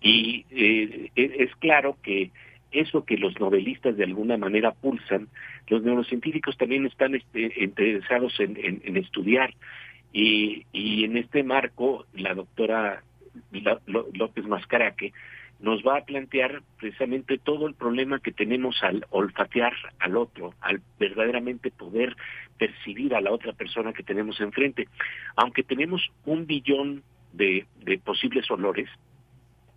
[0.02, 2.32] Y eh, es claro que
[2.72, 5.28] eso que los novelistas de alguna manera pulsan,
[5.68, 9.54] los neurocientíficos también están este, interesados en, estudiar.
[10.14, 13.04] Y, y, en este marco, la doctora
[14.14, 15.14] López Mascaraque
[15.60, 20.82] nos va a plantear precisamente todo el problema que tenemos al olfatear al otro, al
[21.00, 22.16] verdaderamente poder
[22.58, 24.88] percibir a la otra persona que tenemos enfrente.
[25.36, 27.66] Aunque tenemos un billón de,
[28.04, 28.90] posibles olores,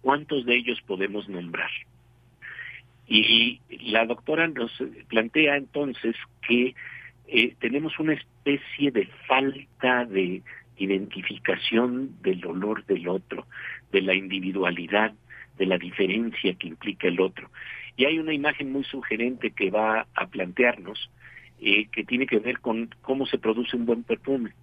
[0.03, 1.71] ¿cuántos de ellos podemos nombrar?
[3.07, 4.71] Y la doctora nos
[5.09, 6.15] plantea entonces
[6.47, 6.75] que
[7.27, 10.43] eh, tenemos una especie de falta de
[10.77, 13.47] identificación del olor del otro,
[13.93, 15.13] de la individualidad,
[15.61, 17.51] de la diferencia que implica el otro.
[17.97, 21.11] Y hay una imagen muy sugerente que va a plantearnos
[21.61, 24.55] eh, que tiene que ver con cómo se produce un buen perfume,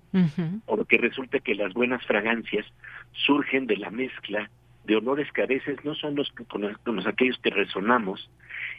[0.65, 2.65] porque resulta que las buenas fragancias
[3.11, 4.49] surgen de la mezcla
[4.85, 8.31] de olores que a veces no son los, con, los aquellos que resonamos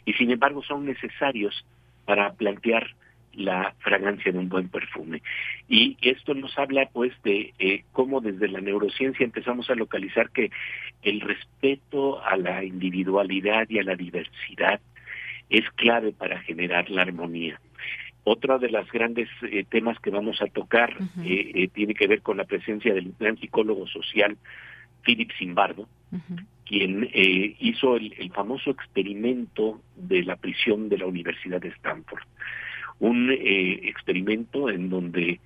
[0.03, 1.65] y sin embargo son necesarios
[2.03, 2.93] para plantear
[3.33, 5.21] la fragancia de un buen perfume.
[5.67, 10.51] Y esto nos habla pues de eh, cómo desde la neurociencia empezamos a localizar que
[11.03, 14.79] el respeto a la individualidad y a la diversidad
[15.49, 17.59] es clave para generar la armonía.
[18.23, 22.37] Otro de los grandes eh, temas que vamos a tocar eh, tiene que ver con
[22.37, 24.37] la presencia del gran psicólogo social
[25.03, 25.87] Philip Zimbardo,
[26.65, 32.21] quien eh, hizo el, famoso experimento de la prisión de la Universidad de Stanford.
[32.99, 35.39] Un eh, experimento en donde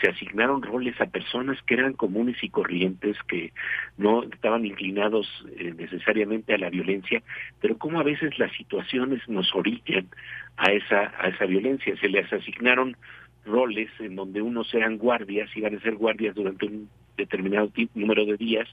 [0.00, 3.52] se asignaron roles a personas que eran comunes y corrientes, que
[3.98, 5.26] no estaban inclinados
[5.58, 7.22] eh, necesariamente a la violencia,
[7.60, 10.08] pero como a veces las situaciones nos orillan
[10.56, 11.94] a esa, a esa violencia.
[12.00, 12.96] Se les asignaron
[13.44, 18.36] roles en donde unos eran guardias, iban a ser guardias durante un determinado número de
[18.36, 18.68] días,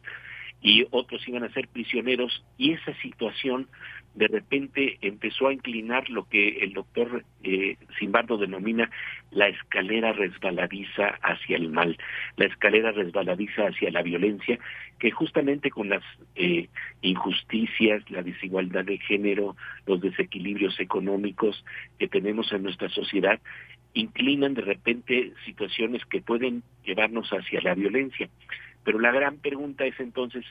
[0.61, 3.67] y otros iban a ser prisioneros y esa situación
[4.15, 8.89] de repente empezó a inclinar lo que el doctor eh, Simbardo denomina
[9.29, 11.97] la escalera resbaladiza hacia el mal,
[12.35, 14.57] la escalera resbaladiza hacia la violencia,
[14.97, 16.01] que justamente con las
[16.35, 16.67] eh,
[17.01, 21.63] injusticias, la desigualdad de género, los desequilibrios económicos
[21.99, 23.39] que tenemos en nuestra sociedad,
[23.93, 28.29] inclinan de repente situaciones que pueden llevarnos hacia la violencia.
[28.87, 30.45] Pero la gran pregunta es entonces,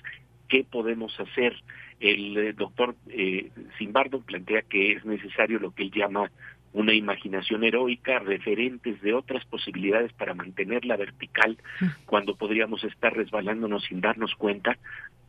[0.47, 1.57] ¿qué podemos hacer?
[2.01, 6.31] El eh, doctor eh, Simbardo plantea que es necesario lo que él llama
[6.75, 11.57] una imaginación heroica, referentes de otras posibilidades para mantenerla vertical
[12.05, 14.77] cuando podríamos estar resbalándonos sin darnos cuenta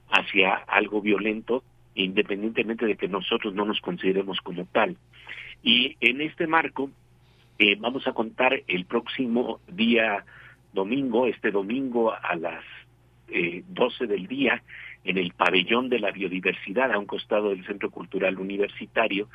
[0.09, 1.63] hacia algo violento,
[1.95, 4.97] independientemente de que nosotros no nos consideremos como tal.
[5.63, 6.89] Y en este marco
[7.57, 10.25] eh, vamos a contar el próximo día
[10.73, 12.65] domingo, este domingo a las
[13.29, 14.61] eh, 12 del día
[15.03, 19.29] en el pabellón de la biodiversidad a un costado del Centro Cultural Universitario.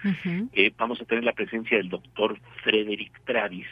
[0.53, 3.67] eh, vamos a tener la presencia del doctor Frederick Travis,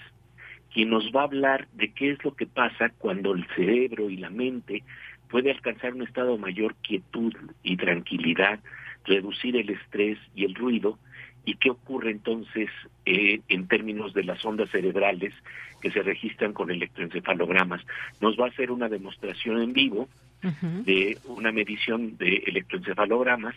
[0.72, 4.16] quien nos va a hablar de qué es lo que pasa cuando el cerebro y
[4.16, 4.82] la mente
[5.28, 8.60] puede alcanzar un estado de mayor quietud y tranquilidad,
[9.04, 10.98] reducir el estrés y el ruido,
[11.44, 12.68] y qué ocurre entonces
[13.06, 15.34] eh, en términos de las ondas cerebrales
[15.80, 17.80] que se registran con electroencefalogramas.
[18.20, 20.08] Nos va a hacer una demostración en vivo
[20.42, 23.54] de una medición de electroencefalogramas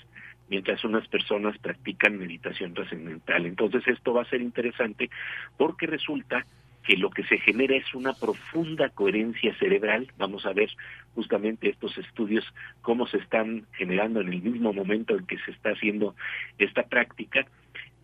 [0.49, 3.45] mientras unas personas practican meditación trascendental.
[3.45, 5.09] Entonces esto va a ser interesante
[5.57, 6.45] porque resulta
[6.83, 10.11] que lo que se genera es una profunda coherencia cerebral.
[10.17, 10.69] Vamos a ver
[11.15, 12.45] justamente estos estudios
[12.81, 16.15] cómo se están generando en el mismo momento en que se está haciendo
[16.57, 17.47] esta práctica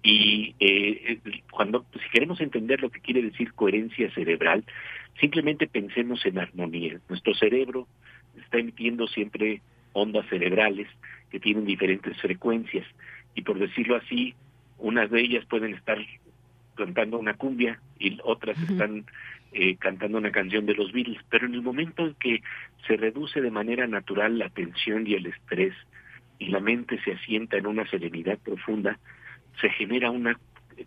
[0.02, 1.20] y eh,
[1.52, 4.64] cuando, si queremos entender lo que quiere decir coherencia cerebral,
[5.20, 7.00] simplemente pensemos en armonía.
[7.10, 7.88] Nuestro cerebro
[8.38, 9.62] está emitiendo siempre
[9.94, 10.88] ondas cerebrales
[11.30, 12.86] que tienen diferentes frecuencias
[13.36, 14.36] y por decirlo así,
[14.78, 15.98] unas de ellas pueden estar
[16.76, 19.06] cantando una cumbia y otras están
[19.52, 22.42] eh, cantando una canción de los Beatles, pero en el momento en que
[22.88, 25.74] se reduce de manera natural la tensión y el estrés
[26.38, 28.98] y la mente se asienta en una serenidad profunda,
[29.62, 30.40] se genera una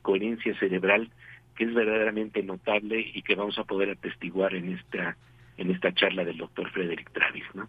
[0.03, 1.11] coherencia cerebral
[1.57, 5.17] que es verdaderamente notable y que vamos a poder atestiguar en esta
[5.59, 7.69] en esta charla del doctor Frederick Travis, ¿no?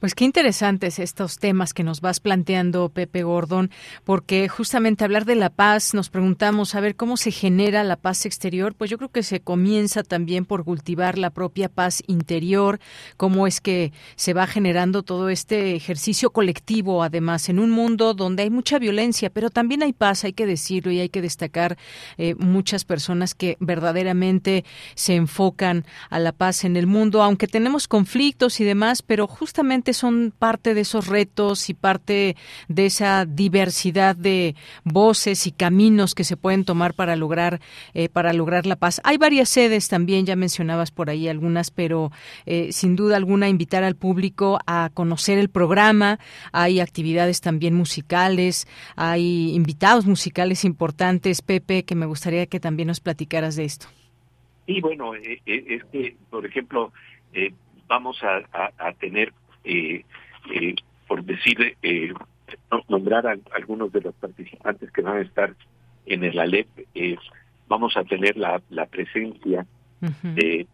[0.00, 3.70] Pues qué interesantes estos temas que nos vas planteando, Pepe Gordon,
[4.04, 8.24] porque justamente hablar de la paz, nos preguntamos, a ver, ¿cómo se genera la paz
[8.24, 8.74] exterior?
[8.74, 12.80] Pues yo creo que se comienza también por cultivar la propia paz interior,
[13.18, 18.44] cómo es que se va generando todo este ejercicio colectivo, además, en un mundo donde
[18.44, 21.76] hay mucha violencia, pero también hay paz, hay que decirlo y hay que destacar
[22.16, 27.86] eh, muchas personas que verdaderamente se enfocan a la paz en el mundo, aunque tenemos
[27.86, 32.36] conflictos y demás, pero justamente son parte de esos retos y parte
[32.68, 37.60] de esa diversidad de voces y caminos que se pueden tomar para lograr
[37.94, 39.00] eh, para lograr la paz.
[39.04, 42.10] Hay varias sedes también, ya mencionabas por ahí algunas, pero
[42.46, 46.18] eh, sin duda alguna invitar al público a conocer el programa.
[46.52, 53.00] Hay actividades también musicales, hay invitados musicales importantes, Pepe, que me gustaría que también nos
[53.00, 53.86] platicaras de esto.
[54.66, 56.92] Y bueno, eh, es que, por ejemplo,
[57.90, 59.32] vamos a, tener
[59.64, 60.04] eh,
[60.52, 60.74] eh,
[61.06, 62.12] por decir, eh,
[62.88, 65.54] nombrar a algunos de los participantes que van a estar
[66.06, 67.16] en el ALEP, eh,
[67.68, 69.66] vamos a tener la, la presencia
[70.22, 70.66] de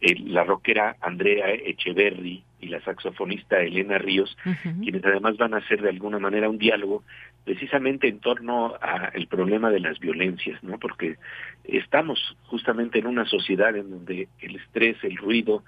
[0.00, 4.36] la rockera Andrea Echeverry y la saxofonista Elena Ríos,
[4.82, 7.04] quienes además van a hacer de alguna manera un diálogo
[7.44, 10.78] precisamente en torno al problema de las violencias, ¿no?
[10.78, 11.16] Porque
[11.64, 15.62] estamos justamente en una sociedad en donde el estrés, el ruido,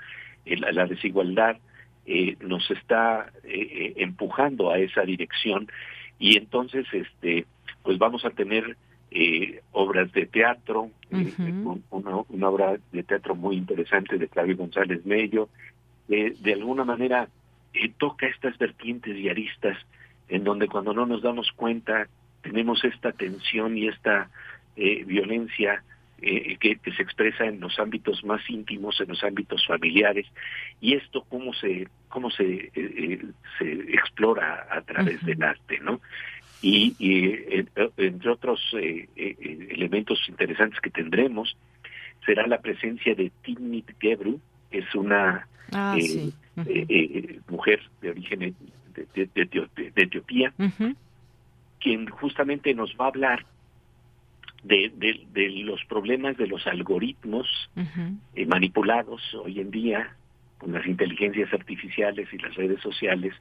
[0.45, 1.59] la desigualdad
[2.07, 5.69] eh, nos está eh, eh, empujando a esa dirección.
[6.19, 7.47] Y entonces este
[7.83, 8.77] pues vamos a tener
[9.73, 10.91] obras de teatro
[11.91, 15.49] una, obra de teatro muy interesante de Claudio González Mello
[16.07, 17.29] de alguna manera
[17.99, 19.77] toca estas vertientes y aristas
[20.29, 22.07] en donde cuando no nos damos cuenta
[22.43, 24.31] tenemos esta tensión y esta
[24.77, 25.83] violencia
[26.23, 30.27] eh, que, se expresa en los ámbitos más íntimos, en los ámbitos familiares,
[30.81, 33.23] y esto cómo se cómo se, eh, eh,
[33.59, 36.01] se explora a través del arte, ¿no?
[36.63, 36.95] Y,
[37.97, 38.61] entre otros
[39.17, 41.57] elementos interesantes que tendremos
[42.27, 44.39] será la presencia de Timnit Gebru,
[44.71, 45.97] que es una ah,
[47.49, 48.55] mujer de origen
[48.95, 49.31] de,
[49.97, 50.53] Etiopía,
[51.81, 53.47] quien justamente nos va a hablar
[54.62, 54.92] de,
[55.33, 57.46] de, los problemas de los algoritmos
[58.35, 60.14] eh, manipulados hoy en día
[60.59, 63.35] con las inteligencias artificiales y las redes sociales,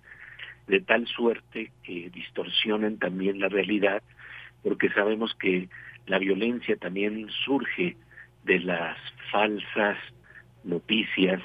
[0.67, 4.01] de tal suerte que distorsionan también la realidad,
[4.63, 5.67] porque sabemos que
[6.07, 7.97] la violencia también surge
[8.45, 8.97] de las
[9.31, 9.97] falsas
[10.63, 11.41] noticias,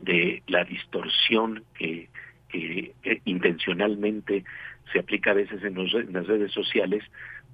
[0.00, 2.08] de la distorsión que,
[2.50, 2.92] que
[3.24, 4.44] intencionalmente
[4.92, 7.02] se aplica a veces en, en las redes sociales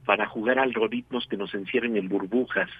[0.04, 2.70] para jugar algoritmos que nos encierren en burbujas,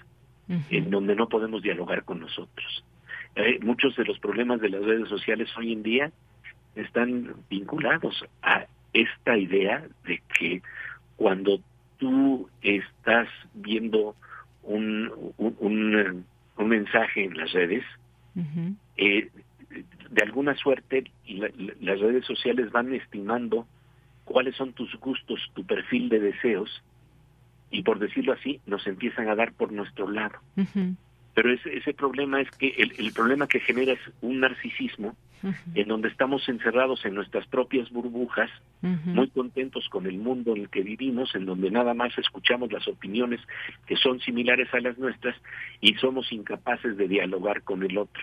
[0.71, 2.85] en donde no podemos dialogar con nosotros.
[3.37, 6.11] Eh, muchos de los problemas de las redes sociales hoy en día
[6.75, 10.63] están vinculados a esta idea de que
[11.17, 11.61] cuando
[11.99, 14.17] tú estás viendo
[14.65, 16.25] un, un,
[16.57, 17.85] un, mensaje en las redes,
[18.97, 19.31] eh,
[20.11, 21.05] de alguna suerte
[21.81, 23.67] las redes sociales van estimando
[24.25, 26.83] cuáles son tus gustos, tu perfil de deseos,
[27.71, 30.39] y por decirlo así, nos empiezan a dar por nuestro lado.
[31.35, 35.17] Pero ese, ese problema es que el, problema que genera es un narcisismo
[35.75, 38.51] en donde estamos encerrados en nuestras propias burbujas,
[38.83, 42.87] muy contentos con el mundo en el que vivimos, en donde nada más escuchamos las
[42.89, 43.41] opiniones
[43.87, 45.35] que son similares a las nuestras
[45.81, 48.23] y somos incapaces de dialogar con el otro.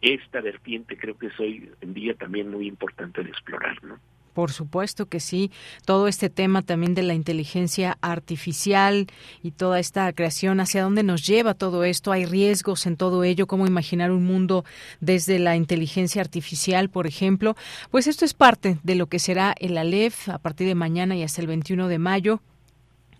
[0.00, 3.98] Esta vertiente creo que es hoy en día también muy importante de explorar, ¿no?
[4.38, 5.50] Por supuesto que sí.
[5.84, 9.08] Todo este tema también de la inteligencia artificial
[9.42, 12.12] y toda esta creación, ¿hacia dónde nos lleva todo esto?
[12.12, 13.48] ¿Hay riesgos en todo ello?
[13.48, 14.64] ¿Cómo imaginar un mundo
[15.00, 17.56] desde la inteligencia artificial, por ejemplo?
[17.90, 21.24] Pues esto es parte de lo que será el ALEF a partir de mañana y
[21.24, 22.40] hasta el 21 de mayo.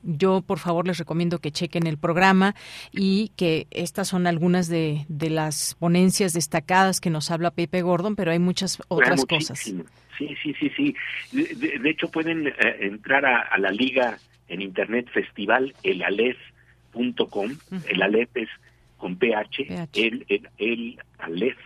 [0.05, 2.55] Yo, por favor, les recomiendo que chequen el programa
[2.93, 8.31] y que estas son algunas de, las ponencias destacadas que nos habla Pepe Gordon, pero
[8.31, 9.75] hay muchas otras cosas.
[10.19, 10.95] Sí, sí, sí, sí.
[11.33, 17.51] De, hecho, pueden eh, entrar a, la liga en internet festival elalef.com.
[17.89, 18.49] El Alef es
[18.97, 21.57] con PH, el, el, el Alef,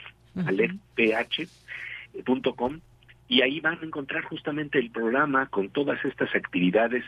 [3.29, 7.03] y ahí van a encontrar justamente el programa con todas estas actividades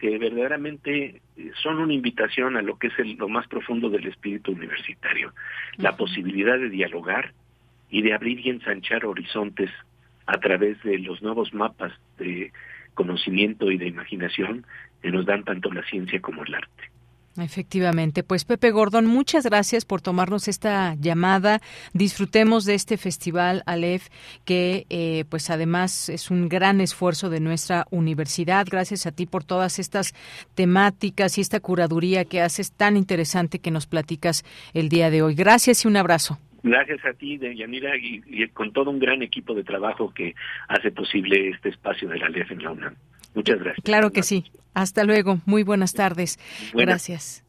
[0.00, 4.06] que verdaderamente eh, son una invitación a lo que es el, lo más profundo del
[4.08, 5.32] espíritu universitario,
[5.76, 7.32] la posibilidad de dialogar
[7.90, 9.70] y de abrir y ensanchar horizontes
[10.30, 12.52] a través de los nuevos mapas de
[12.94, 14.64] conocimiento y de imaginación
[15.02, 16.90] que nos dan tanto la ciencia como el arte.
[17.38, 21.60] Efectivamente, pues Pepe Gordon, muchas gracias por tomarnos esta llamada.
[21.92, 24.08] Disfrutemos de este festival Aleph,
[24.44, 28.66] que eh, pues además es un gran esfuerzo de nuestra universidad.
[28.68, 30.12] Gracias a ti por todas estas
[30.54, 35.34] temáticas y esta curaduría que haces tan interesante que nos platicas el día de hoy.
[35.34, 36.38] Gracias y un abrazo.
[36.62, 40.34] Gracias a ti, Yanira, y, y con todo un gran equipo de trabajo que
[40.68, 42.94] hace posible este espacio de la Aleph en la UNAM.
[43.34, 43.84] Muchas gracias.
[43.84, 44.44] Claro que sí.
[44.74, 45.38] Hasta luego.
[45.46, 46.38] Muy buenas tardes.
[46.74, 47.44] Gracias.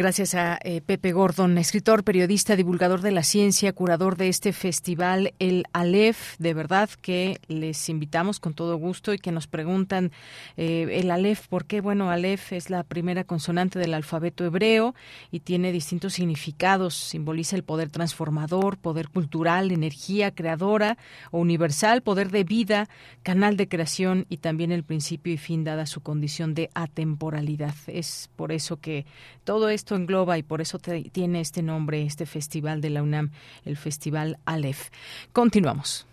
[0.00, 5.34] Gracias a eh, Pepe Gordon, escritor, periodista, divulgador de la ciencia, curador de este festival,
[5.38, 6.38] el Aleph.
[6.38, 10.10] De verdad que les invitamos con todo gusto y que nos preguntan
[10.56, 11.82] eh, el Aleph, ¿por qué?
[11.82, 14.94] Bueno, Aleph es la primera consonante del alfabeto hebreo
[15.30, 16.94] y tiene distintos significados.
[16.94, 20.96] Simboliza el poder transformador, poder cultural, energía creadora
[21.30, 22.88] o universal, poder de vida,
[23.22, 27.74] canal de creación y también el principio y fin dada su condición de atemporalidad.
[27.86, 29.04] Es por eso que
[29.44, 33.30] todo esto engloba y por eso tiene este nombre, este festival de la UNAM,
[33.64, 34.88] el Festival Aleph.
[35.32, 36.06] Continuamos.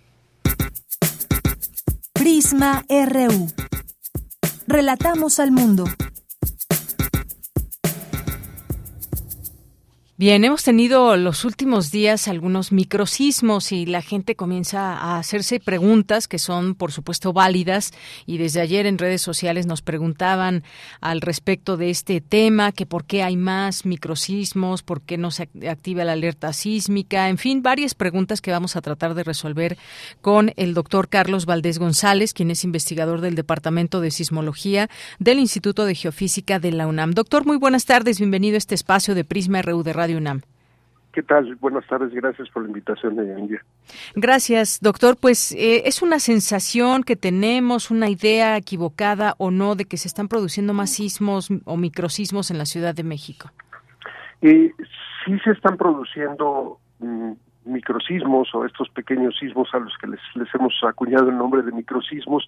[2.13, 3.47] Prisma RU.
[4.67, 5.85] Relatamos al mundo.
[10.19, 16.27] Bien, hemos tenido los últimos días algunos microsismos y la gente comienza a hacerse preguntas
[16.27, 17.91] que son, por supuesto, válidas.
[18.25, 20.63] Y desde ayer en redes sociales nos preguntaban
[21.01, 25.49] al respecto de este tema, que por qué hay más microsismos, por qué no se
[25.69, 29.77] activa la alerta sísmica, en fin, varias preguntas que vamos a tratar de resolver
[30.21, 34.89] con el doctor Carlos Valdés González, quien es investigador del Departamento de Sismología
[35.19, 37.11] del Instituto de Geofísica de la UNAM.
[37.11, 40.41] Doctor, muy buenas tardes, bienvenido a este espacio de Prisma RU de Radio UNAM.
[41.11, 41.55] ¿Qué tal?
[41.55, 43.65] Buenas tardes, gracias por la invitación de India.
[44.15, 45.17] Gracias, doctor.
[45.19, 50.07] Pues eh, es una sensación que tenemos, una idea equivocada o no de que se
[50.07, 53.49] están produciendo más sismos o microsismos en la Ciudad de México.
[54.43, 54.71] Eh,
[55.25, 57.31] sí se están produciendo mm,
[57.67, 60.19] microsismos o estos pequeños sismos a los que les,
[60.53, 62.47] hemos acuñado el nombre de microsismos,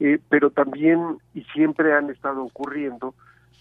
[0.00, 3.14] eh, pero también y siempre han estado ocurriendo,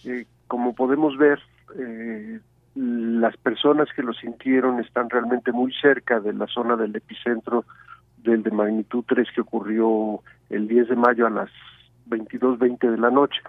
[0.04, 1.40] eh, como podemos ver,
[1.78, 2.40] eh,
[2.76, 7.64] las personas que lo sintieron están realmente muy cerca de la zona del epicentro
[8.18, 11.50] del de magnitud 3 que ocurrió el 10 de mayo a las
[12.10, 13.42] 22.20 de la noche.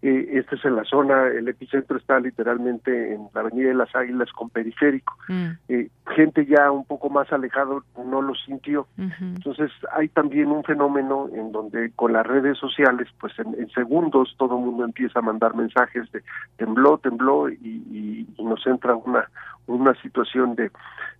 [0.00, 3.94] Eh, esta es en la zona, el epicentro está literalmente en la Avenida de las
[3.96, 5.16] Águilas con periférico.
[5.26, 5.48] Mm.
[5.68, 8.86] Eh, gente ya un poco más alejado no lo sintió.
[8.96, 14.56] Entonces hay también un fenómeno en donde con las redes sociales, pues en, segundos todo
[14.56, 16.22] el mundo empieza a mandar mensajes de
[16.56, 19.28] tembló, tembló y, y nos entra una,
[19.68, 20.70] una situación de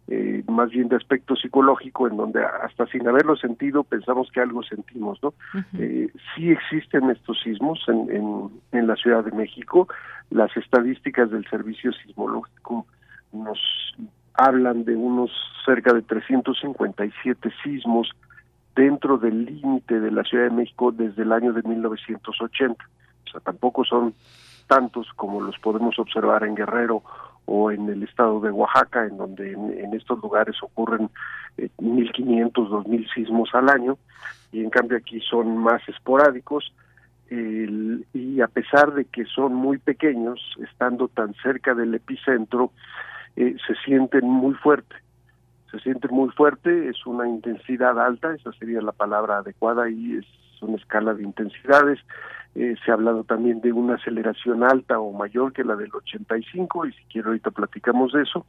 [0.08, 4.62] eh, más bien de aspecto psicológico en donde hasta sin haberlo sentido pensamos que algo
[4.62, 5.34] sentimos no
[5.78, 9.86] eh, sí existen estos sismos en, en, en la Ciudad de México.
[10.30, 12.86] Las estadísticas del servicio sismológico
[13.32, 13.58] nos
[14.34, 15.30] hablan de unos
[15.66, 18.10] cerca de 357 sismos
[18.74, 22.82] dentro del límite de la Ciudad de México desde el año de 1980
[23.26, 24.14] o sea tampoco son
[24.68, 27.02] tantos como los podemos observar en Guerrero
[27.50, 31.08] o en el estado de Oaxaca, en donde en, estos lugares ocurren
[31.56, 33.96] eh, 1.500, 2.000 sismos al año,
[34.52, 36.72] y en cambio aquí son más esporádicos,
[37.30, 42.72] y a pesar de que son muy pequeños, estando tan cerca del epicentro,
[43.36, 44.96] eh, se sienten muy fuerte.
[45.70, 50.26] Se sienten muy fuerte, es una intensidad alta, esa sería la palabra adecuada, y es
[50.62, 51.98] una escala de intensidades
[52.54, 56.86] eh, se ha hablado también de una aceleración alta o mayor que la del 85
[56.86, 58.46] y si quiero ahorita platicamos de eso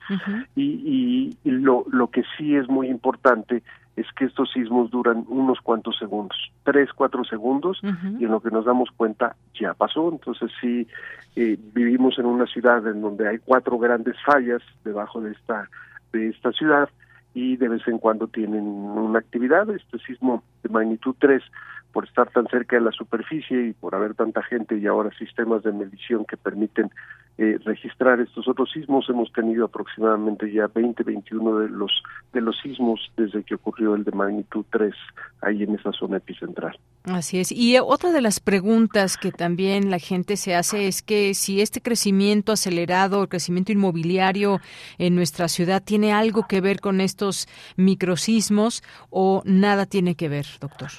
[0.55, 3.61] y, y, lo, lo que sí es muy importante
[3.99, 8.49] es que estos sismos duran unos cuantos segundos, tres, cuatro segundos, y en lo que
[8.49, 10.09] nos damos cuenta ya pasó.
[10.09, 10.87] Entonces sí,
[11.35, 15.69] eh, vivimos en una ciudad en donde hay cuatro grandes fallas debajo de esta,
[16.13, 16.89] de esta ciudad,
[17.33, 19.69] y de vez en cuando tienen una actividad.
[19.69, 21.43] Este sismo de magnitud 3
[21.91, 25.63] por estar tan cerca de la superficie y por haber tanta gente y ahora sistemas
[25.63, 26.91] de medición que permiten
[27.37, 29.09] eh, registrar estos otros sismos.
[29.09, 31.91] Hemos tenido aproximadamente ya 20, 21 de los
[32.33, 34.93] de los sismos desde que ocurrió el de magnitud 3
[35.41, 36.77] ahí en esa zona epicentral.
[37.05, 37.51] Así es.
[37.51, 41.81] Y otra de las preguntas que también la gente se hace es que si este
[41.81, 44.59] crecimiento acelerado, el crecimiento inmobiliario
[44.97, 50.45] en nuestra ciudad tiene algo que ver con estos microsismos o nada tiene que ver,
[50.59, 50.89] doctor.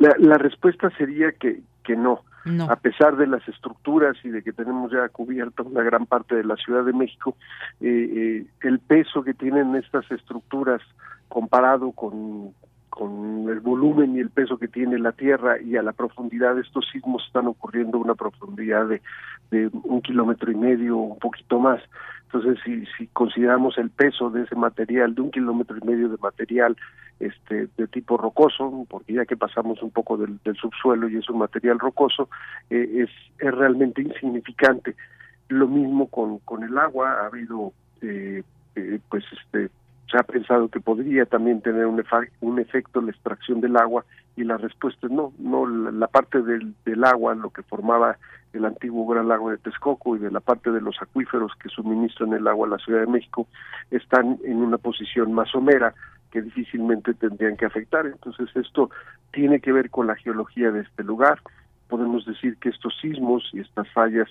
[0.00, 2.22] La, la respuesta sería que, que no.
[2.68, 6.42] A pesar de las estructuras y de que tenemos ya cubierta una gran parte de
[6.42, 7.36] la Ciudad de México,
[7.82, 10.80] eh, eh, el peso que tienen estas estructuras
[11.28, 12.54] comparado con,
[12.90, 16.62] con el volumen y el peso que tiene la Tierra y a la profundidad de
[16.62, 19.00] estos sismos están ocurriendo una profundidad de,
[19.50, 21.80] de un kilómetro y medio un poquito más.
[22.32, 26.16] Entonces, si, si consideramos el peso de ese material, de un kilómetro y medio de
[26.18, 26.76] material
[27.18, 31.38] este, de tipo rocoso, porque ya que pasamos un poco del, subsuelo y es un
[31.38, 32.28] material rocoso,
[32.70, 34.94] eh, es, es realmente insignificante.
[35.48, 38.44] Lo mismo con, con el agua, ha habido, eh,
[38.76, 39.70] eh, pues, este,
[40.10, 44.04] se ha pensado que podría también tener un, efecto la extracción del agua
[44.36, 48.16] y la respuesta es no, no, la, parte del, del agua, lo que formaba
[48.52, 52.32] el antiguo Gran Lago de Texcoco y de la parte de los acuíferos que suministran
[52.32, 53.46] el agua a la Ciudad de México
[53.90, 55.94] están en una posición más somera
[56.30, 58.06] que difícilmente tendrían que afectar.
[58.06, 58.90] Entonces esto
[59.32, 61.40] tiene que ver con la geología de este lugar.
[61.88, 64.28] Podemos decir que estos sismos y estas fallas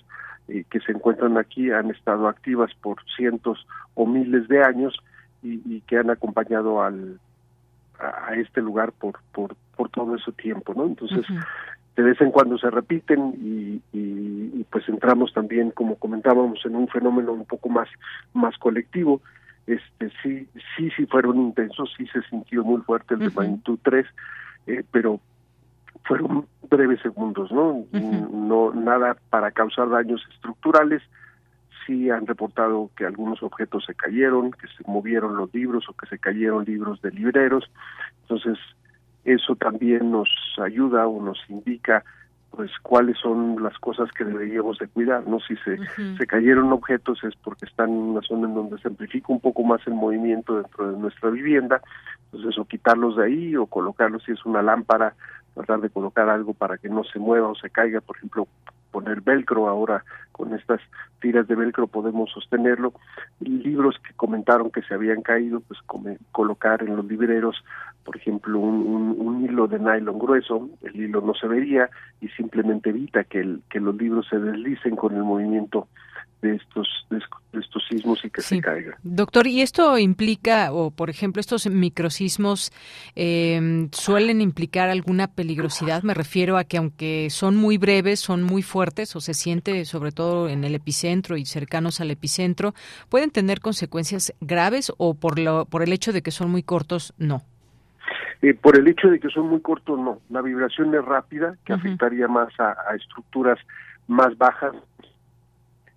[0.48, 4.98] eh, que se encuentran aquí han estado activas por cientos o miles de años
[5.42, 7.18] y, que han acompañado al,
[7.98, 10.84] a, este lugar por, por, por todo ese tiempo, ¿no?
[10.84, 11.24] Entonces,
[11.96, 16.88] de vez en cuando se repiten y, y, pues entramos también, como comentábamos, en un
[16.88, 17.88] fenómeno un poco más,
[18.32, 19.20] más colectivo.
[19.66, 24.06] Este, sí, sí, sí fueron intensos, sí se sintió muy fuerte el de magnitud 3,
[24.66, 25.20] eh, pero
[26.04, 27.84] fueron breves segundos, ¿no?
[27.92, 31.02] No nada para causar daños estructurales.
[31.86, 36.06] Sí han reportado que algunos objetos se cayeron, que se movieron los libros o que
[36.06, 37.70] se cayeron libros de libreros.
[38.22, 38.58] Entonces,
[39.24, 40.28] eso también nos
[40.58, 42.04] ayuda o nos indica
[42.50, 45.38] pues cuáles son las cosas que deberíamos de cuidar, ¿no?
[45.40, 45.78] Si se,
[46.18, 49.62] se cayeron objetos es porque están en una zona en donde se amplifica un poco
[49.62, 51.80] más el movimiento dentro de nuestra vivienda,
[52.24, 55.14] entonces o quitarlos de ahí o colocarlos si es una lámpara,
[55.54, 58.48] tratar de colocar algo para que no se mueva o se caiga, por ejemplo,
[58.90, 60.80] poner velcro ahora con estas
[61.20, 62.92] tiras de velcro podemos sostenerlo.
[63.40, 65.80] Libros que comentaron que se habían caído pues
[66.32, 67.62] colocar en los libreros
[68.04, 71.88] por ejemplo un, hilo de nylon grueso el hilo no se vería
[72.20, 75.88] y simplemente evita que que los libros se deslicen con el movimiento
[76.42, 78.96] de estos de estos sismos y que se caiga.
[79.02, 82.70] Doctor, ¿y esto implica, o por ejemplo, estos microsismos
[83.16, 86.02] eh, suelen implicar alguna peligrosidad?
[86.02, 90.12] Me refiero a que aunque son muy breves, son muy fuertes o se siente sobre
[90.12, 92.74] todo en el epicentro y cercanos al epicentro,
[93.08, 97.14] ¿pueden tener consecuencias graves o por, lo, por el hecho de que son muy cortos,
[97.18, 97.42] no?
[98.42, 100.20] Eh, por el hecho de que son muy cortos, no.
[100.30, 103.58] La vibración es rápida, que afectaría más a, a estructuras
[104.10, 104.74] más bajas,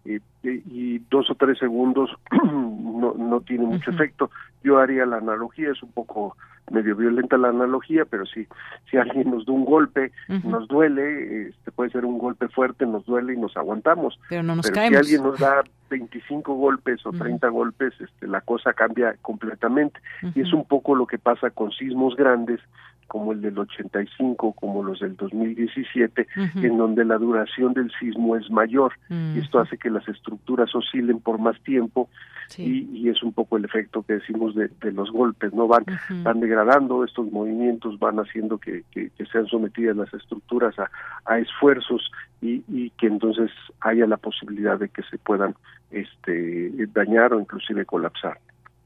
[0.05, 4.29] y dos o tres segundos no, no tiene mucho efecto.
[4.63, 6.35] Yo haría la analogía, es un poco
[6.71, 8.47] medio violenta la analogía, pero si,
[8.89, 10.11] si alguien nos da un golpe,
[10.43, 14.19] nos duele, este puede ser un golpe fuerte, nos duele y nos aguantamos.
[14.29, 18.73] Pero no nos Si alguien nos da 25 golpes o 30 golpes, este, la cosa
[18.73, 19.99] cambia completamente.
[20.35, 22.61] Y es un poco lo que pasa con sismos grandes,
[23.07, 28.49] como el del 85, como los del 2017, en donde la duración del sismo es
[28.49, 28.93] mayor.
[29.09, 32.09] Y esto hace que las estructuras oscilen por más tiempo
[32.57, 35.67] y, es un poco el efecto que decimos de, los golpes, ¿no?
[35.67, 35.85] Van,
[36.23, 40.89] van degradando estos movimientos, van haciendo que, que, sean sometidas las estructuras a,
[41.25, 45.55] a esfuerzos y, y, que entonces haya la posibilidad de que se puedan
[45.91, 48.37] este, dañar o inclusive colapsar.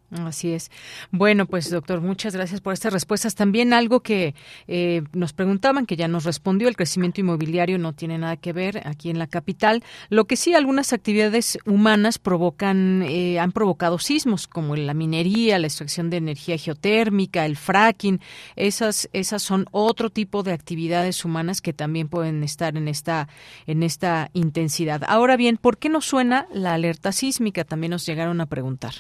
[0.10, 0.72] Así es.
[1.12, 3.36] Bueno, pues doctor, muchas gracias por estas respuestas.
[3.36, 4.36] También algo que
[4.68, 8.88] eh, nos preguntaban, que ya nos respondió, el crecimiento inmobiliario no tiene nada que ver
[8.88, 9.84] aquí en la capital.
[10.08, 15.68] Lo que sí, algunas actividades humanas provocan, eh, han provocado sismos, como la minería, la
[15.68, 18.22] extracción de energía geotérmica, el fracking.
[18.56, 23.28] Esas, esas son otro tipo de actividades humanas que también pueden estar en esta,
[23.66, 25.04] en esta intensidad.
[25.06, 27.66] Ahora bien, ¿por qué no suena la alerta sísmica?
[27.66, 28.94] También nos llegaron a preguntar.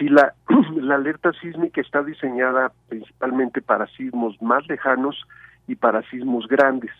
[0.00, 0.34] La,
[0.76, 5.26] la alerta sísmica está diseñada principalmente para sismos más lejanos
[5.66, 6.90] y para sismos grandes.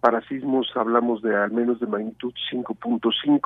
[0.00, 3.40] Para sismos hablamos de al menos de magnitud 5.5.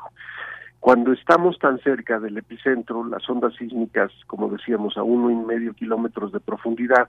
[0.79, 5.73] Cuando estamos tan cerca del epicentro, las ondas sísmicas, como decíamos, a uno y medio
[5.73, 7.07] kilómetros de profundidad,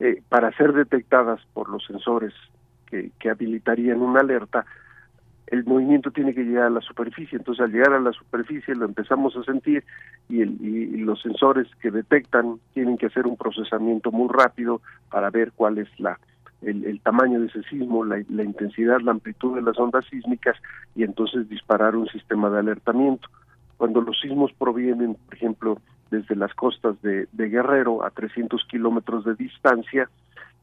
[0.00, 2.34] eh, para ser detectadas por los sensores
[2.86, 4.66] que, que habilitarían una alerta,
[5.48, 7.38] el movimiento tiene que llegar a la superficie.
[7.38, 9.84] Entonces, al llegar a la superficie lo empezamos a sentir
[10.28, 14.80] y, el, y los sensores que detectan tienen que hacer un procesamiento muy rápido
[15.10, 16.18] para ver cuál es la
[16.62, 20.56] el, tamaño de ese sismo, la, intensidad, la amplitud de las ondas sísmicas
[20.94, 23.28] y entonces disparar un sistema de alertamiento.
[23.76, 25.78] Cuando los sismos provienen, por ejemplo,
[26.10, 30.08] desde las costas de Guerrero a 300 kilómetros de distancia,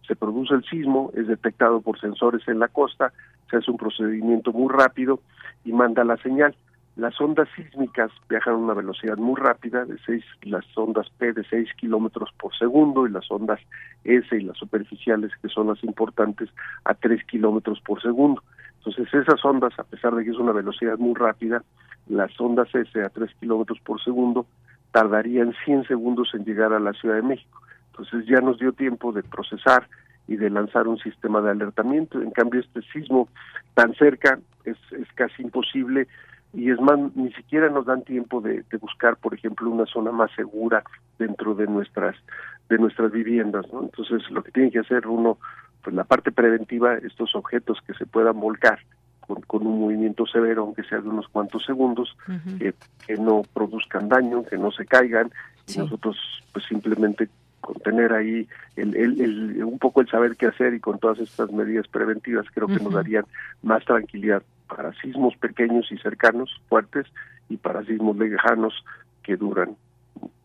[0.08, 3.14] se produce el sismo, es detectado por sensores en la costa,
[3.50, 5.20] se hace un procedimiento muy rápido
[5.64, 6.56] y manda la señal.
[6.96, 11.44] Las ondas sísmicas viajan a una velocidad muy rápida, de seis, las ondas P de
[11.44, 13.60] 6 kilómetros por segundo y las ondas
[14.04, 16.50] S y las superficiales, que son las importantes,
[16.86, 18.44] a 3 kilómetros por segundo.
[18.78, 21.64] Entonces esas ondas, a pesar de que es una velocidad muy rápida,
[22.08, 24.46] las ondas S a 3 kilómetros por segundo
[24.92, 27.63] tardarían 100 segundos en llegar a la Ciudad de México.
[27.94, 29.88] Entonces ya nos dio tiempo de procesar
[30.28, 32.22] y de lanzar un sistema de alertamiento.
[32.22, 33.30] En cambio, este sismo
[33.76, 36.08] tan cerca es, es casi imposible
[36.54, 40.12] y es más, ni siquiera nos dan tiempo de, de, buscar, por ejemplo, una zona
[40.12, 40.84] más segura
[41.18, 42.16] dentro de nuestras
[42.70, 43.84] de nuestras viviendas, ¿no?
[43.84, 45.38] Entonces, lo que tiene que hacer uno,
[45.84, 48.80] pues la parte preventiva, estos objetos que se puedan volcar
[49.20, 52.16] con, con un movimiento severo, aunque sea de unos cuantos segundos,
[52.58, 52.74] que,
[53.06, 55.32] que, no produzcan daño, que no se caigan,
[55.66, 55.80] sí.
[55.80, 56.18] y nosotros,
[56.54, 57.30] pues simplemente
[57.64, 61.18] con tener ahí el, el, el, un poco el saber qué hacer y con todas
[61.20, 62.84] estas medidas preventivas creo que uh -huh.
[62.84, 63.26] nos darían
[63.62, 67.08] más tranquilidad para sismos pequeños y cercanos, fuertes,
[67.48, 68.74] y para sismos lejanos
[69.24, 69.78] que duran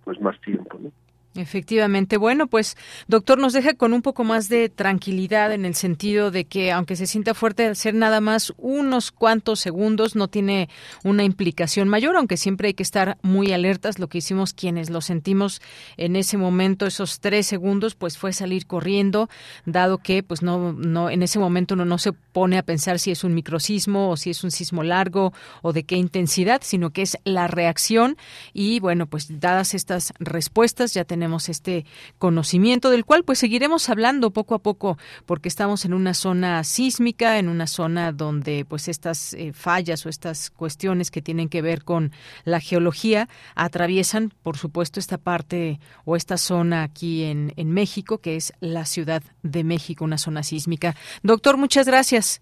[0.04, 0.78] pues más tiempo.
[0.80, 0.92] ¿no?
[1.34, 2.16] Efectivamente.
[2.16, 2.76] Bueno, pues,
[3.06, 6.96] doctor, nos deja con un poco más de tranquilidad en el sentido de que, aunque
[6.96, 10.68] se sienta fuerte, al ser nada más unos cuantos segundos, no tiene
[11.04, 13.98] una implicación mayor, aunque siempre hay que estar muy alertas.
[13.98, 15.60] Lo que hicimos quienes lo sentimos
[15.96, 19.28] en ese momento, esos tres segundos, pues fue salir corriendo,
[19.64, 23.12] dado que, pues, no, no, en ese momento uno no se pone a pensar si
[23.12, 27.02] es un microsismo o si es un sismo largo o de qué intensidad, sino que
[27.02, 28.16] es la reacción.
[28.52, 31.17] Y bueno, pues, dadas estas respuestas, ya tenemos
[31.48, 31.84] este
[32.18, 37.38] conocimiento del cual pues seguiremos hablando poco a poco porque estamos en una zona sísmica,
[37.38, 41.84] en una zona donde pues estas eh, fallas o estas cuestiones que tienen que ver
[41.84, 42.12] con
[42.44, 48.36] la geología atraviesan por supuesto esta parte o esta zona aquí en, en México que
[48.36, 50.96] es la Ciudad de México, una zona sísmica.
[51.22, 52.40] Doctor, muchas gracias.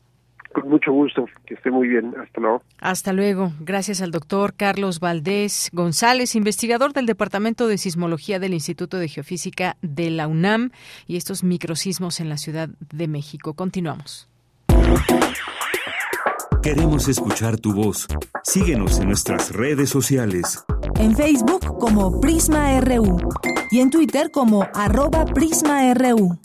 [0.56, 2.14] Con mucho gusto, que esté muy bien.
[2.18, 2.62] Hasta luego.
[2.78, 3.52] Hasta luego.
[3.60, 9.76] Gracias al doctor Carlos Valdés González, investigador del Departamento de Sismología del Instituto de Geofísica
[9.82, 10.70] de la UNAM
[11.06, 13.52] y estos microsismos en la Ciudad de México.
[13.52, 14.30] Continuamos.
[16.62, 18.06] Queremos escuchar tu voz.
[18.42, 20.64] Síguenos en nuestras redes sociales.
[20.98, 23.18] En Facebook como Prisma RU
[23.70, 26.38] y en Twitter como arroba PrismaRU.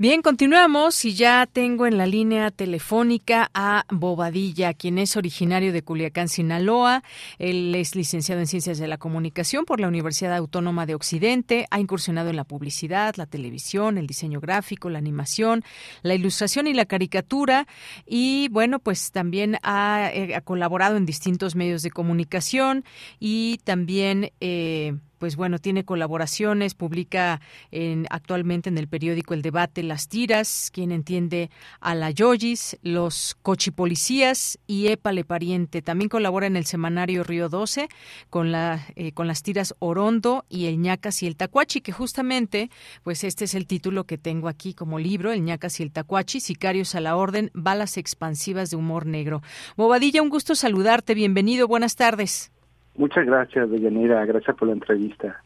[0.00, 5.82] Bien, continuamos y ya tengo en la línea telefónica a Bobadilla, quien es originario de
[5.82, 7.02] Culiacán, Sinaloa.
[7.38, 11.66] Él es licenciado en Ciencias de la Comunicación por la Universidad Autónoma de Occidente.
[11.70, 15.64] Ha incursionado en la publicidad, la televisión, el diseño gráfico, la animación,
[16.00, 17.66] la ilustración y la caricatura.
[18.06, 22.86] Y bueno, pues también ha, eh, colaborado en distintos medios de comunicación
[23.18, 24.32] y también...
[24.40, 30.70] Eh, pues bueno, tiene colaboraciones, publica en, actualmente en el periódico El Debate Las Tiras,
[30.72, 35.82] quien entiende a la Yoyis, los Cochipolicías y Épale Pariente.
[35.82, 37.90] También colabora en el semanario Río 12
[38.30, 42.70] con, la, eh, con las tiras Orondo y El ñacas y el Tacuachi, que justamente,
[43.02, 46.40] pues este es el título que tengo aquí como libro, El ñacas y el Tacuachi,
[46.40, 49.42] Sicarios a la Orden, Balas Expansivas de Humor Negro.
[49.76, 52.52] Bobadilla, un gusto saludarte, bienvenido, buenas tardes.
[52.96, 54.24] Muchas gracias, Deyanira.
[54.24, 55.42] Gracias por la entrevista.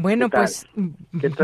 [0.00, 0.66] Bueno, pues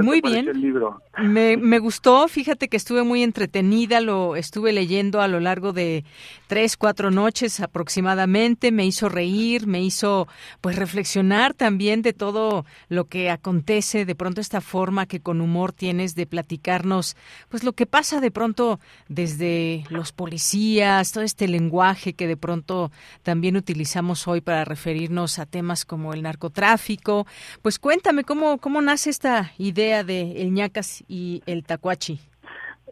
[0.02, 0.48] muy bien.
[0.48, 1.02] El libro?
[1.18, 6.04] Me, me gustó, fíjate que estuve muy entretenida, lo estuve leyendo a lo largo de
[6.46, 10.26] tres, cuatro noches aproximadamente, me hizo reír, me hizo
[10.62, 15.72] pues reflexionar también de todo lo que acontece, de pronto esta forma que con humor
[15.72, 17.16] tienes de platicarnos
[17.50, 22.90] pues lo que pasa de pronto desde los policías, todo este lenguaje que de pronto
[23.22, 27.26] también utilizamos hoy para referirnos a temas como el narcotráfico.
[27.60, 32.20] Pues cuéntame cómo ¿Cómo, nace esta idea de el ñacas y el tacuachi?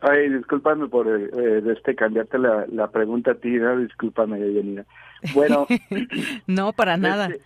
[0.00, 3.78] Ay, discúlpame por eh, este cambiarte la, la, pregunta a ti, ¿no?
[3.78, 4.84] discúlpame, Yanina.
[5.34, 5.66] Bueno.
[6.46, 7.26] no, para nada.
[7.26, 7.44] Este,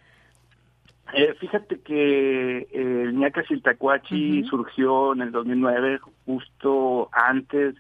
[1.15, 4.51] eh, fíjate que eh, el ñacas y el tacuachi uh -huh.
[4.51, 7.75] surgió en el 2009, justo antes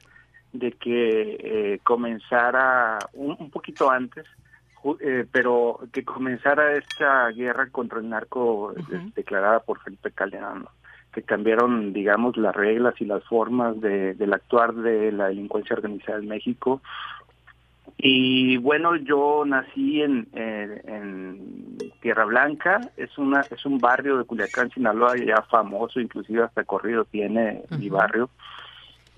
[0.52, 4.26] de que eh, comenzara, un, un poquito antes,
[5.00, 9.14] eh, pero que comenzara esta guerra contra el narco uh -huh.
[9.14, 10.66] declarada por Felipe Calderón.
[11.12, 16.18] que cambiaron, digamos, las reglas y las formas de, del actuar de la delincuencia organizada
[16.18, 16.82] en México.
[17.96, 24.70] Y bueno, yo nací en, en, Tierra Blanca, es una es un barrio de Culiacán,
[24.70, 28.30] Sinaloa, ya famoso, inclusive hasta corrido tiene mi barrio,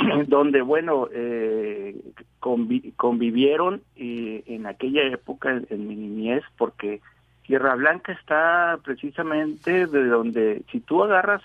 [0.27, 1.97] donde, bueno, eh,
[2.39, 7.01] convivieron eh, en aquella época, en, en mi niñez, porque
[7.47, 11.43] Tierra Blanca está precisamente de donde, si tú agarras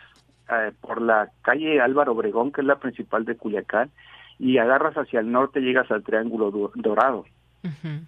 [0.52, 3.90] eh, por la calle Álvaro Obregón, que es la principal de Culiacán,
[4.38, 7.26] y agarras hacia el norte llegas al Triángulo Dorado.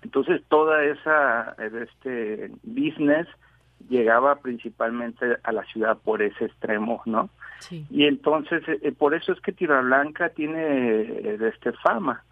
[0.03, 3.27] Entonces toda esa este business
[3.89, 7.29] llegaba principalmente a la ciudad por ese extremo, ¿no?
[7.89, 12.23] Y entonces eh, por eso es que Tierra Blanca tiene eh, este fama.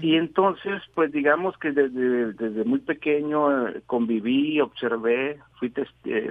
[0.00, 3.46] Y entonces, pues digamos que desde, desde muy pequeño
[3.86, 5.72] conviví, observé, fui,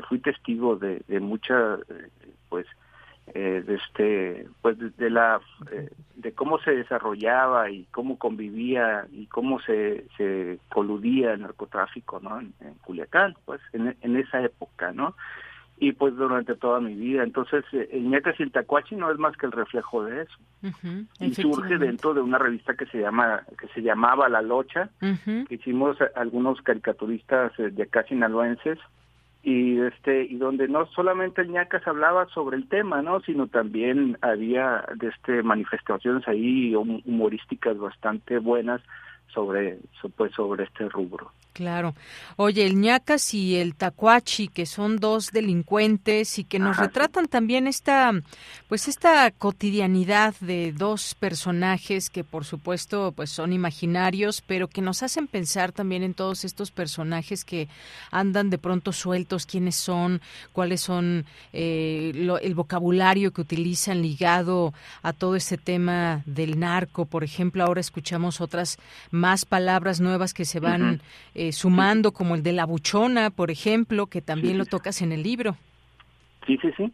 [0.10, 1.78] fui testigo de, de mucha,
[2.50, 2.66] pues,
[3.34, 9.28] eh, de este pues de, la eh, de cómo se desarrollaba y cómo convivía y
[9.28, 15.16] cómo se, se coludía el narcotráfico no en, Culiacán pues en, en, esa época no
[15.80, 17.24] y pues durante toda mi vida.
[17.24, 20.38] Entonces el y el Tacuachi no es más que el reflejo de eso.
[21.22, 25.56] Y surge dentro de una revista que se llama que se llamaba La Locha que
[25.56, 28.78] hicimos algunos caricaturistas eh, de acá sinaloenses
[29.44, 34.18] y este y donde no solamente el ñacas hablaba sobre el tema no sino también
[34.22, 38.82] había este manifestaciones ahí humorísticas bastante buenas
[39.34, 39.80] sobre
[40.18, 41.94] pues sobre este rubro Claro.
[42.38, 47.68] Oye, el ñacas y el tacuachi, que son dos delincuentes y que nos retratan también
[47.68, 48.14] esta,
[48.70, 55.04] pues esta cotidianidad de dos personajes que por supuesto pues son imaginarios, pero que nos
[55.04, 57.68] hacen pensar también en todos estos personajes que
[58.10, 60.22] andan de pronto sueltos, quiénes son,
[60.54, 67.06] cuáles son eh, el vocabulario que utilizan ligado a todo este tema del narco.
[67.06, 68.78] Por ejemplo, ahora escuchamos otras
[69.12, 71.02] más palabras nuevas que se van
[71.36, 75.24] eh, sumando, como el de la buchona, por ejemplo, que también lo tocas en el
[75.24, 75.56] libro.
[76.46, 76.94] Sí, sí, sí.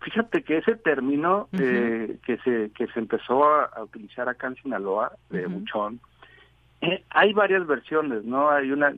[0.00, 5.12] Fíjate que ese término eh, que se que se empezó a, utilizar acá en Sinaloa,
[5.30, 6.00] de buchón,
[6.82, 8.50] eh, hay varias versiones, ¿no?
[8.50, 8.94] Hay una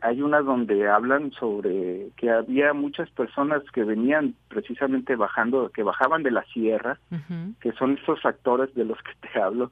[0.00, 6.22] hay una donde hablan sobre que había muchas personas que venían precisamente bajando, que bajaban
[6.22, 6.98] de la sierra,
[7.60, 9.70] que son estos actores de los que te hablo,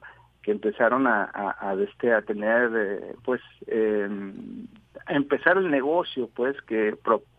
[0.49, 4.67] empezaron a, este, a tener, eh, pues, em,
[5.05, 6.97] a empezar el negocio, pues, que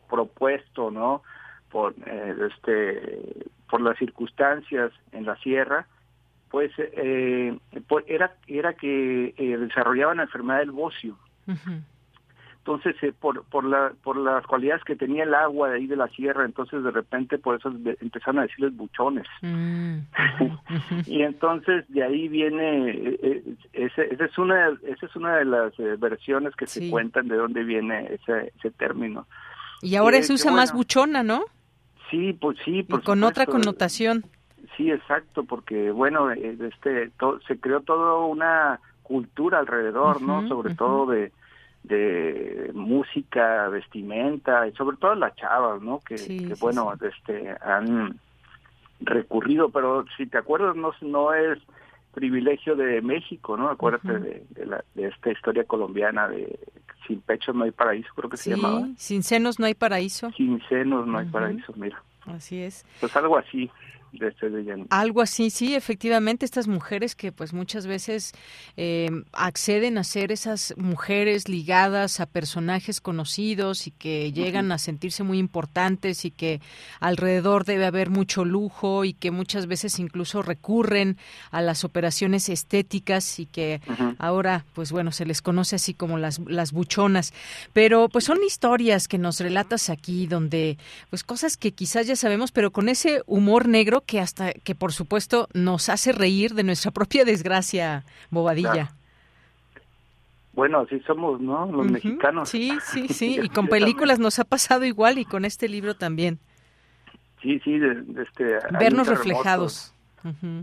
[0.09, 1.23] propuesto, ¿no?
[1.71, 5.87] Por, eh, este, por las circunstancias en la sierra,
[6.51, 7.57] pues, eh,
[8.07, 11.17] era, era que desarrollaban la enfermedad del bocio.
[12.71, 15.97] Entonces, eh, por, por, la, por las cualidades que tenía el agua de ahí de
[15.97, 19.27] la sierra, entonces de repente por eso empezaron a decirles buchones.
[19.43, 20.01] Mm,
[21.07, 25.73] y entonces de ahí viene, eh, eh, esa es, una, esa es una de las
[25.99, 29.27] versiones que se cuentan de dónde viene ese, ese término.
[29.83, 31.45] Y ahora se usa más buchona, ¿no?
[32.11, 32.83] Sí, pues sí.
[32.83, 34.25] Por y con otra connotación.
[34.77, 37.11] Sí, exacto, porque bueno, este,
[37.47, 40.47] se creó toda una cultura alrededor, ¿no?
[40.49, 41.33] Sobre todo de
[41.83, 46.01] de música, vestimenta y sobre todo las chavas, ¿no?
[46.01, 48.19] Que, bueno, este han
[49.01, 51.59] recurrido, pero si te acuerdas no no es
[52.13, 53.69] privilegio de México, ¿no?
[53.69, 56.59] Acuérdate de, de, la, de esta historia colombiana de
[57.07, 58.87] sin pechos no hay paraíso, creo que se llamaba.
[58.97, 60.31] Sin senos no hay paraíso.
[60.33, 62.01] Sin senos no hay paraíso, mira.
[62.27, 62.85] Así es.
[63.01, 63.71] Pues algo así.
[64.91, 68.33] Algo así, sí, efectivamente, estas mujeres que pues muchas veces
[68.77, 75.23] eh, acceden a ser esas mujeres ligadas a personajes conocidos y que llegan a sentirse
[75.23, 76.61] muy importantes y que
[76.99, 81.17] alrededor debe haber mucho lujo y que muchas veces incluso recurren
[81.51, 83.81] a las operaciones estéticas y que
[84.19, 87.33] ahora pues bueno se les conoce así como las, las buchonas.
[87.73, 90.79] Pero pues son historias que nos relatas aquí donde
[91.11, 94.93] pues cosas que quizás ya sabemos pero con ese humor negro que hasta que por
[94.93, 98.93] supuesto nos hace reír de nuestra propia desgracia, Bobadilla.
[100.53, 101.71] Bueno, así somos, ¿no?
[101.71, 102.49] Los mexicanos.
[102.49, 103.41] Sí, sí, sí.
[103.43, 106.39] Y con películas nos ha pasado igual y con este libro también.
[107.41, 108.59] Sí, sí, de, este.
[108.79, 109.95] Vernos reflejados.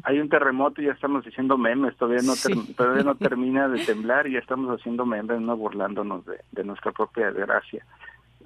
[0.04, 2.34] Hay un terremoto y ya estamos haciendo memes, todavía no,
[2.76, 6.92] todavía no termina de temblar y ya estamos haciendo memes, no burlándonos de, de nuestra
[6.92, 7.84] propia desgracia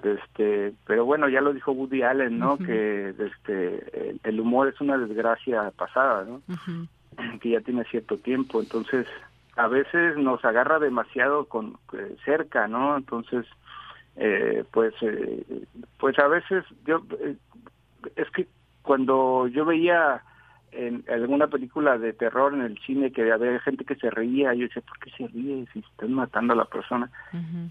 [0.04, 4.98] este pero bueno ya lo dijo Woody Allen no que este el, humor es una
[4.98, 6.42] desgracia pasada no
[7.40, 8.60] que ya tiene cierto tiempo.
[8.60, 9.06] Entonces
[9.56, 13.46] a veces nos agarra demasiado con eh, cerca no entonces
[14.16, 15.64] eh, pues eh,
[15.98, 17.02] pues a veces yo
[18.16, 18.46] es que
[18.82, 20.22] cuando yo veía
[20.72, 24.66] en alguna película de terror en el cine que había gente que se reía, yo
[24.66, 27.10] decía, ¿por qué se ríe si están matando a la persona?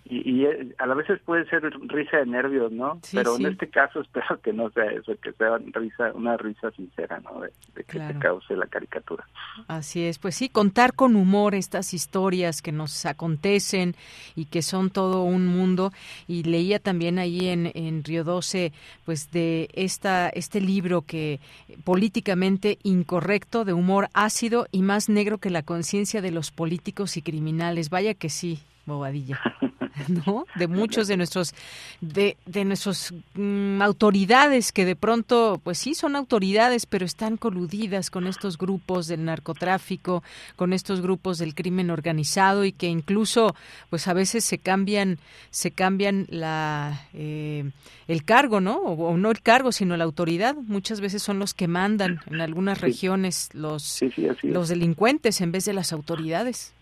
[0.05, 0.47] y, y,
[0.77, 2.99] a la veces puede ser risa de nervios, ¿no?
[3.11, 7.19] Pero en este caso espero que no sea eso, que sea risa, una risa sincera,
[7.19, 7.41] ¿no?
[7.41, 7.51] De,
[7.83, 9.25] que se cause la caricatura.
[9.67, 13.95] Así es, pues sí, contar con humor estas historias que nos acontecen
[14.35, 15.91] y que son todo un mundo.
[16.27, 18.71] Y leía también ahí en, en Río 12,
[19.05, 21.39] pues de esta, este libro que
[21.83, 27.21] políticamente incorrecto, de humor ácido y más negro que la conciencia de los políticos y
[27.21, 27.89] criminales.
[27.89, 28.59] Vaya que sí,
[28.91, 29.39] bobadilla.
[30.07, 30.45] ¿no?
[30.55, 31.53] De muchos de nuestros
[31.99, 38.09] de, de nuestros mm, autoridades que de pronto pues sí son autoridades, pero están coludidas
[38.09, 40.23] con estos grupos del narcotráfico,
[40.55, 43.55] con estos grupos del crimen organizado y que incluso
[43.89, 45.19] pues a veces se cambian
[45.49, 47.69] se cambian la eh,
[48.07, 48.77] el cargo, ¿no?
[48.77, 50.55] O, no el cargo, sino la autoridad.
[50.55, 53.99] Muchas veces son los que mandan en algunas regiones los
[54.43, 56.73] los delincuentes en vez de las autoridades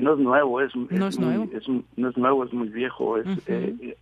[0.00, 1.48] no es nuevo, es, no es, nuevo.
[1.52, 3.18] es, no es nuevo, es muy viejo.
[3.18, 3.96] Es, eh,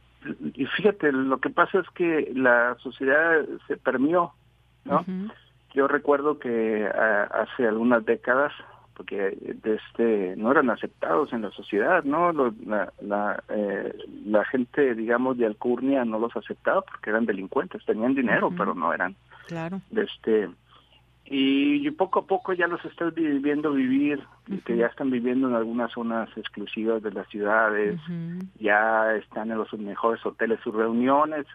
[0.55, 4.32] y fíjate, lo que pasa es que la sociedad se permió,
[4.84, 5.05] ¿no?
[5.74, 8.53] Yo recuerdo que hace algunas décadas,
[8.95, 12.32] porque este no eran aceptados en la sociedad, ¿no?
[12.32, 13.95] la, la, eh,
[14.26, 18.93] la gente, digamos, de Alcurnia no los aceptaba porque eran delincuentes, tenían dinero, pero no
[18.93, 19.16] eran.
[19.47, 19.80] Claro.
[19.97, 20.51] Este,
[21.25, 24.20] y poco a poco ya los estás viviendo vivir,
[24.64, 28.01] que ya están viviendo en algunas zonas exclusivas de las ciudades,
[28.59, 31.47] ya están en los mejores hoteles, sus reuniones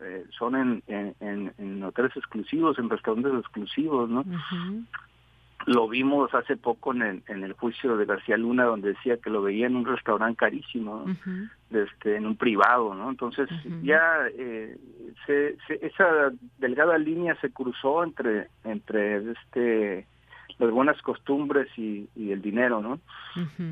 [0.00, 4.24] eh, son en, en, en, hoteles exclusivos, en restaurantes exclusivos, ¿no?
[5.68, 9.30] Lo vimos hace poco en el, en el juicio de García Luna, donde decía que
[9.30, 11.04] lo veía en un restaurante carísimo,
[11.70, 13.10] este, en un privado, ¿no?
[13.10, 13.48] Entonces
[13.82, 14.00] ya
[14.36, 14.76] eh,
[15.26, 20.06] se, esa delgada línea se cruzó entre entre este
[20.58, 22.98] las buenas costumbres y, el dinero, ¿no?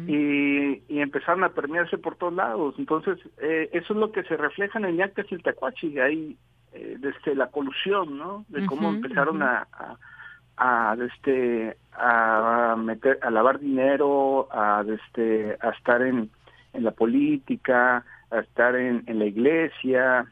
[0.06, 2.76] y, y, empezaron a permearse por todos lados.
[2.78, 6.36] Entonces, eh, eso es lo que se refleja en el Ñacas y el Tacuachi, ahí,
[6.72, 8.44] eh, desde la colusión, ¿no?
[8.48, 9.66] De cómo empezaron a,
[10.56, 16.30] a, este a meter a lavar dinero a este a estar en,
[16.72, 20.26] en la política a estar en, en la iglesia.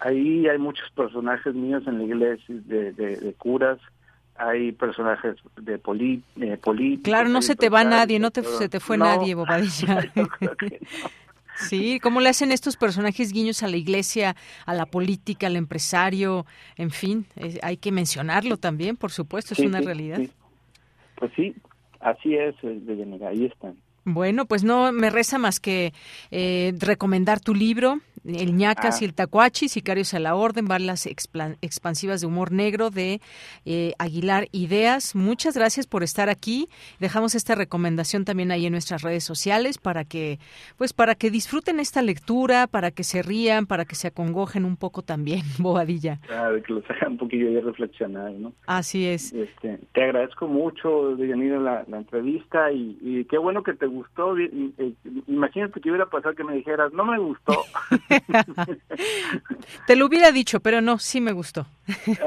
[0.00, 3.78] Ahí hay muchos personajes míos en la iglesia de, de, curas.
[4.36, 6.22] Hay personajes de, poli,
[6.62, 10.12] políticos claro no se te va nadie no te, se te fue nadie Bobadilla
[11.58, 16.46] Sí, ¿cómo le hacen estos personajes guiños a la iglesia, a la política, al empresario?
[16.76, 17.26] En fin,
[17.62, 20.20] hay que mencionarlo también, por supuesto, es una realidad.
[21.16, 21.54] Pues sí,
[22.00, 23.76] así es, eh, de ahí están.
[24.14, 25.92] Bueno, pues no me resta más que
[26.30, 32.20] eh, recomendar tu libro, El ñacas y el tacuachi, Sicarios a la Orden, balas expansivas
[32.20, 33.20] de humor negro de
[33.66, 35.14] eh, Aguilar Ideas.
[35.14, 36.68] Muchas gracias por estar aquí.
[37.00, 40.38] Dejamos esta recomendación también ahí en nuestras redes sociales para que,
[40.76, 44.76] pues, para que disfruten esta lectura, para que se rían, para que se acongojen un
[44.76, 46.18] poco también, Bobadilla.
[46.26, 48.52] Claro, que los hagan un poquillo de reflexionar, ¿no?
[48.66, 49.32] Así es.
[49.32, 53.97] Este, te agradezco mucho, Deyanira, la, la entrevista y, y qué bueno que te gustó.
[55.26, 57.64] Imagínate que hubiera pasado que me dijeras, no me gustó.
[59.86, 61.66] te lo hubiera dicho, pero no, sí me gustó.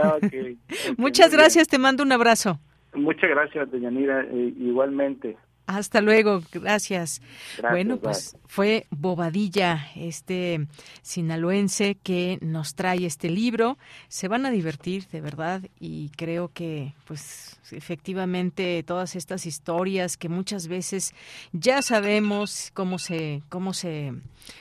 [0.01, 0.17] Ah,
[0.97, 2.59] Muchas gracias, te mando un abrazo.
[2.93, 5.37] Muchas gracias, Deyanira, eh, igualmente.
[5.67, 7.21] Hasta luego, gracias.
[7.61, 10.67] bueno, pues fue Bobadilla, este
[11.01, 13.77] sinaloense que nos trae este libro.
[14.09, 20.27] Se van a divertir, de verdad, y creo que, pues, efectivamente, todas estas historias que
[20.27, 21.13] muchas veces
[21.53, 24.13] ya sabemos cómo se, cómo se,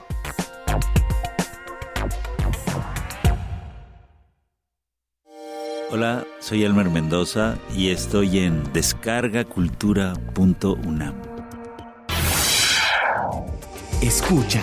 [5.98, 11.16] Hola, soy Elmer Mendoza y estoy en descargacultura.unam.
[14.02, 14.62] Escucha.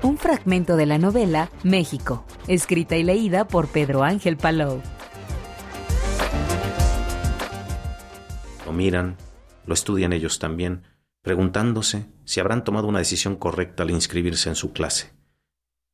[0.00, 4.80] Un fragmento de la novela México, escrita y leída por Pedro Ángel Palou.
[8.64, 9.18] Lo miran,
[9.66, 10.84] lo estudian ellos también,
[11.20, 15.12] preguntándose si habrán tomado una decisión correcta al inscribirse en su clase.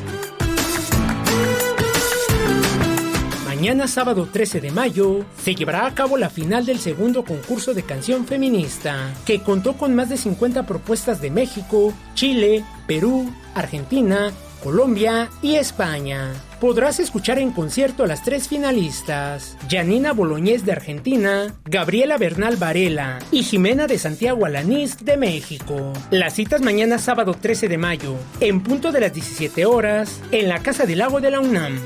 [3.61, 7.83] Mañana sábado 13 de mayo se llevará a cabo la final del segundo concurso de
[7.83, 14.31] canción feminista, que contó con más de 50 propuestas de México, Chile, Perú, Argentina,
[14.63, 16.31] Colombia y España.
[16.59, 23.19] Podrás escuchar en concierto a las tres finalistas, Janina Boloñez de Argentina, Gabriela Bernal Varela
[23.31, 25.93] y Jimena de Santiago Alanís de México.
[26.09, 30.63] Las citas mañana sábado 13 de mayo, en punto de las 17 horas, en la
[30.63, 31.79] Casa del Lago de la UNAM.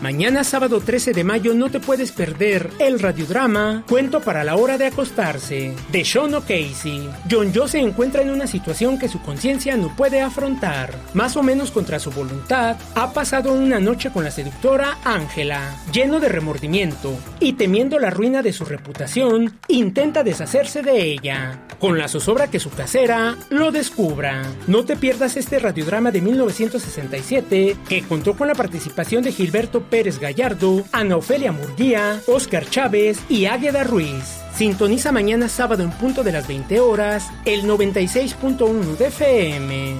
[0.00, 4.78] Mañana sábado 13 de mayo no te puedes perder el radiodrama Cuento para la hora
[4.78, 7.10] de acostarse de Sean O'Casey.
[7.28, 10.94] John Joe se encuentra en una situación que su conciencia no puede afrontar.
[11.14, 16.20] Más o menos contra su voluntad, ha pasado una noche con la seductora Ángela, lleno
[16.20, 21.67] de remordimiento y temiendo la ruina de su reputación, intenta deshacerse de ella.
[21.78, 24.42] Con la zozobra que su casera lo descubra.
[24.66, 30.18] No te pierdas este radiodrama de 1967 que contó con la participación de Gilberto Pérez
[30.18, 34.24] Gallardo, Ana Ofelia Murguía, Oscar Chávez y Águeda Ruiz.
[34.54, 39.94] Sintoniza mañana sábado en punto de las 20 horas el 96.1 de FM.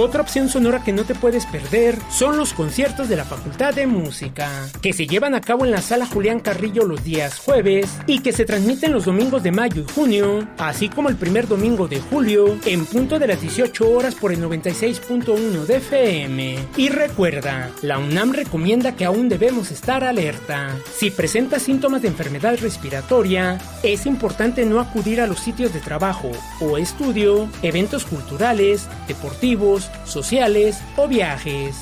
[0.00, 3.88] Otra opción sonora que no te puedes perder son los conciertos de la Facultad de
[3.88, 4.48] Música,
[4.80, 8.30] que se llevan a cabo en la sala Julián Carrillo los días jueves y que
[8.30, 12.56] se transmiten los domingos de mayo y junio, así como el primer domingo de julio,
[12.64, 16.58] en punto de las 18 horas por el 96.1 de FM.
[16.76, 20.76] Y recuerda, la UNAM recomienda que aún debemos estar alerta.
[20.94, 26.30] Si presentas síntomas de enfermedad respiratoria, es importante no acudir a los sitios de trabajo
[26.60, 31.76] o estudio, eventos culturales, deportivos, sociales o viajes.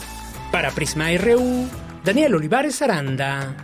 [0.52, 1.68] Para Prisma RU,
[2.04, 3.54] Daniel Olivares Aranda.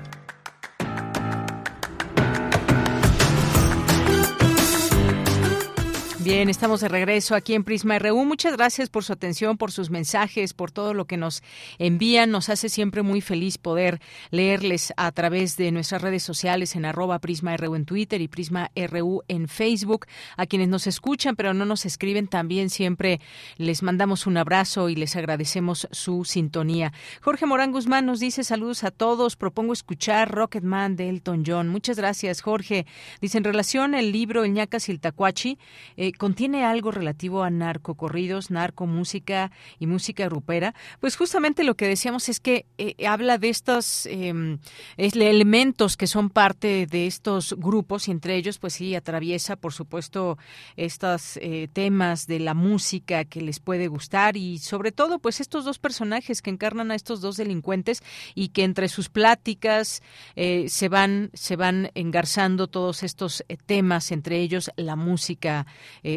[6.25, 8.25] Bien, estamos de regreso aquí en Prisma RU.
[8.25, 11.43] Muchas gracias por su atención, por sus mensajes, por todo lo que nos
[11.79, 12.31] envían.
[12.31, 14.01] Nos hace siempre muy feliz poder
[14.31, 18.71] leerles a través de nuestras redes sociales en arroba Prisma RU en Twitter y Prisma
[18.77, 20.07] RU en Facebook.
[20.37, 23.21] A quienes nos escuchan pero no nos escriben también siempre
[23.57, 26.93] les mandamos un abrazo y les agradecemos su sintonía.
[27.21, 29.35] Jorge Morán Guzmán nos dice saludos a todos.
[29.35, 31.69] Propongo escuchar Rocketman de Elton John.
[31.69, 32.87] Muchas gracias, Jorge.
[33.21, 35.59] Dice en relación al libro El Ñaca Siltacuachi,
[35.97, 42.29] eh, contiene algo relativo a narcocorridos, narcomúsica y música grupera, pues justamente lo que decíamos
[42.29, 44.59] es que eh, habla de estos em,
[44.97, 50.39] elementos que son parte de estos grupos y entre ellos pues sí atraviesa por supuesto
[50.77, 55.65] estos eh, temas de la música que les puede gustar y sobre todo pues estos
[55.65, 58.03] dos personajes que encarnan a estos dos delincuentes
[58.35, 60.03] y que entre sus pláticas
[60.37, 65.67] eh, se van se van engarzando todos estos temas entre ellos la música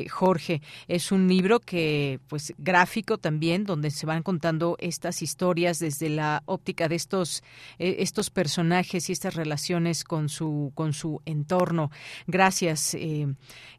[0.10, 6.10] Jorge es un libro que pues gráfico también donde se van contando estas historias desde
[6.10, 7.44] la óptica de estos
[7.78, 11.92] estos personajes y estas relaciones con su con su entorno.
[12.28, 13.28] Gracias, eh,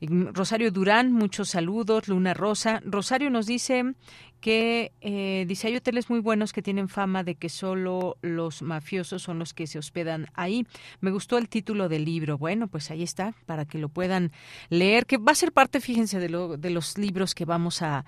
[0.00, 1.12] Rosario Durán.
[1.12, 2.08] Muchos saludos.
[2.08, 2.80] Luna Rosa.
[2.84, 3.94] Rosario nos dice
[4.40, 9.22] que eh, dice hay hoteles muy buenos que tienen fama de que solo los mafiosos
[9.22, 10.66] son los que se hospedan ahí.
[11.00, 12.38] Me gustó el título del libro.
[12.38, 14.32] Bueno, pues ahí está para que lo puedan
[14.68, 18.04] leer, que va a ser parte, fíjense, de, lo, de los libros que vamos a,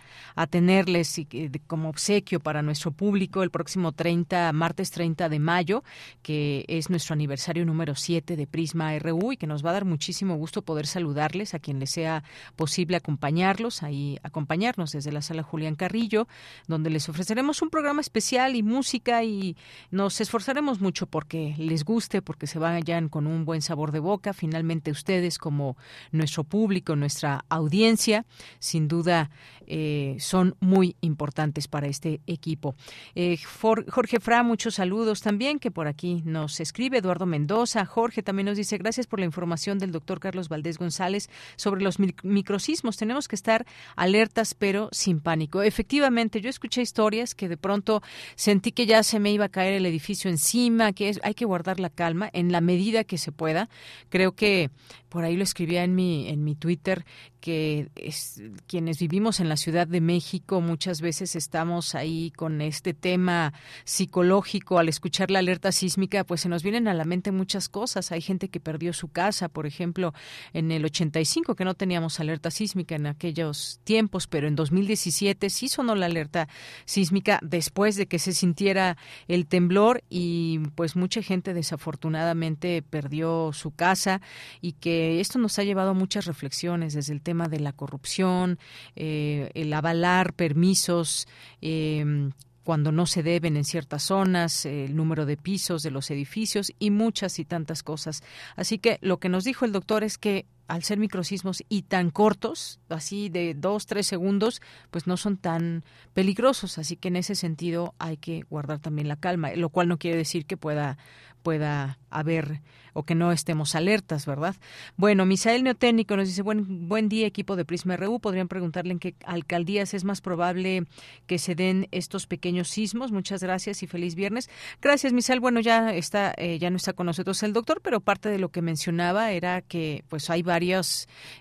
[0.51, 1.27] tenerles y,
[1.67, 5.83] como obsequio para nuestro público el próximo 30, martes 30 de mayo,
[6.23, 9.85] que es nuestro aniversario número 7 de Prisma RU y que nos va a dar
[9.85, 12.23] muchísimo gusto poder saludarles a quien les sea
[12.57, 16.18] posible acompañarlos, ahí acompañarnos desde la sala Julián Carrillo
[16.67, 19.57] donde les ofreceremos un programa especial y música y
[19.91, 24.33] nos esforzaremos mucho porque les guste, porque se vayan con un buen sabor de boca.
[24.33, 25.77] Finalmente ustedes como
[26.11, 28.25] nuestro público, nuestra audiencia,
[28.59, 29.31] sin duda
[29.67, 32.75] eh, son muy importantes para este equipo.
[33.15, 37.85] Eh, Jorge Fra, muchos saludos también, que por aquí nos escribe Eduardo Mendoza.
[37.85, 41.99] Jorge también nos dice gracias por la información del doctor Carlos Valdés González sobre los
[42.23, 42.97] microsismos.
[42.97, 45.63] Tenemos que estar alertas, pero sin pánico.
[45.63, 46.08] Efectivamente,
[46.41, 48.03] yo escuché historias que de pronto
[48.35, 51.81] sentí que ya se me iba a caer el edificio encima, que hay que guardar
[51.81, 53.69] la calma en la medida que se pueda.
[54.09, 54.71] Creo que
[55.09, 57.05] por ahí lo escribía en mi en mi Twitter
[57.41, 62.95] que es, quienes vivimos en la Ciudad de México muchas veces estamos ahí con este
[62.95, 63.53] tema
[63.85, 64.79] psicológico.
[64.79, 68.13] Al escuchar la alerta sísmica pues se nos vienen a la mente muchas cosas.
[68.13, 70.15] Hay gente que perdió su casa por ejemplo
[70.53, 75.69] en el 85 que no teníamos alerta sísmica en aquellos tiempos pero en 2017 sí
[75.69, 76.49] sonó la alerta
[76.85, 78.97] sísmica después de que se sintiera
[79.29, 84.21] el temblor y pues mucha gente desafortunadamente perdió su casa
[84.61, 88.59] y que esto nos ha llevado a muchas reflexiones desde el tema de la corrupción,
[88.97, 91.27] eh, el avalar permisos
[91.61, 92.31] eh,
[92.69, 96.91] cuando no se deben en ciertas zonas, el número de pisos de los edificios y
[96.91, 98.23] muchas y tantas cosas.
[98.57, 102.11] Así que lo que nos dijo el doctor es que al ser microsismos y tan
[102.11, 106.79] cortos, así de dos, tres segundos, pues no son tan peligrosos.
[106.79, 110.17] Así que en ese sentido hay que guardar también la calma, lo cual no quiere
[110.17, 110.99] decir que pueda
[111.43, 112.61] pueda haber
[112.95, 114.57] o que no estemos alertas, ¿verdad?
[114.97, 118.99] Bueno, Misael Neotécnico nos dice, buen, buen día equipo de Prisma RU, podrían preguntarle en
[118.99, 120.85] qué alcaldías es más probable
[121.27, 123.13] que se den estos pequeños sismos.
[123.13, 124.51] Muchas gracias y feliz viernes.
[124.83, 125.39] Gracias, Misael.
[125.39, 128.49] Bueno, ya está, eh, ya no está con nosotros el doctor, pero parte de lo
[128.49, 130.58] que mencionaba era que pues hay varios,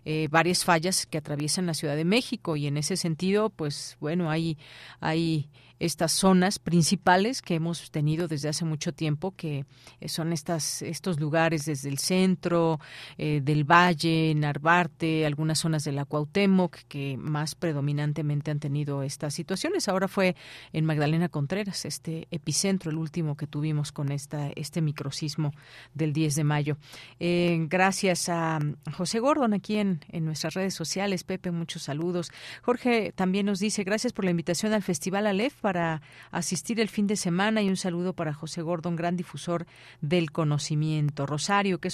[0.05, 4.29] eh, varias fallas que atraviesan la Ciudad de México y en ese sentido, pues bueno,
[4.29, 4.57] hay,
[4.99, 5.49] hay
[5.79, 9.65] estas zonas principales que hemos tenido desde hace mucho tiempo, que
[9.99, 12.79] eh, son estas, estos lugares desde el centro,
[13.17, 19.33] eh, del Valle, Narvarte, algunas zonas de la Cuauhtémoc, que más predominantemente han tenido estas
[19.33, 19.87] situaciones.
[19.87, 20.35] Ahora fue
[20.73, 25.53] en Magdalena Contreras, este epicentro, el último que tuvimos con esta, este microsismo
[25.93, 26.77] del 10 de mayo.
[27.19, 28.59] Eh, gracias a
[28.93, 31.23] José Gordon aquí en, en nuestras redes sociales.
[31.23, 32.31] Pepe, muchos saludos.
[32.63, 36.01] Jorge también nos dice, gracias por la invitación al Festival Aleph para
[36.31, 39.65] asistir el fin de semana y un saludo para José Gordon, gran difusor
[39.99, 41.25] del conocimiento.
[41.25, 41.89] Rosario, qué,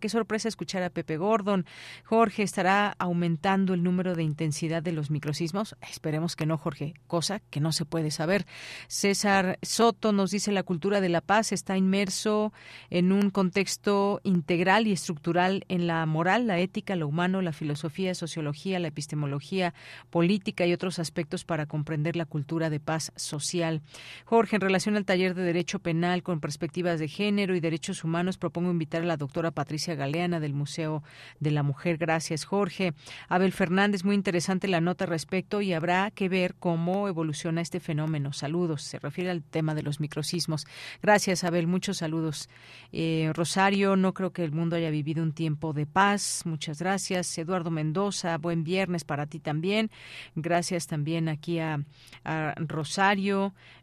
[0.00, 1.66] qué sorpresa escuchar a Pepe Gordon.
[2.02, 5.76] Jorge, ¿estará aumentando el número de intensidad de los microsismos?
[5.88, 8.44] Esperemos que no, Jorge, cosa que no se puede saber.
[8.88, 12.52] César Soto nos dice la cultura de la paz está inmerso
[12.90, 18.16] en un contexto integral y estructural en la moral, la ética, lo humano, la filosofía,
[18.16, 19.74] sociología, la epistemología,
[20.10, 23.82] política y otros aspectos para comprender la cultura de paz social.
[24.24, 28.38] Jorge, en relación al taller de Derecho Penal con perspectivas de género y derechos humanos,
[28.38, 31.02] propongo invitar a la doctora Patricia Galeana del Museo
[31.40, 31.98] de la Mujer.
[31.98, 32.94] Gracias, Jorge.
[33.28, 38.32] Abel Fernández, muy interesante la nota respecto y habrá que ver cómo evoluciona este fenómeno.
[38.32, 38.82] Saludos.
[38.82, 40.66] Se refiere al tema de los microsismos.
[41.02, 41.66] Gracias, Abel.
[41.66, 42.48] Muchos saludos.
[42.92, 46.42] Eh, Rosario, no creo que el mundo haya vivido un tiempo de paz.
[46.44, 47.36] Muchas gracias.
[47.38, 49.90] Eduardo Mendoza, buen viernes para ti también.
[50.34, 51.80] Gracias también aquí a,
[52.24, 52.85] a Rosario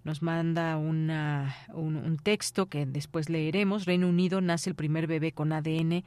[0.03, 3.85] nos manda una, un, texto que después leeremos.
[3.85, 6.03] Reino Unido nace el primer bebé con ADN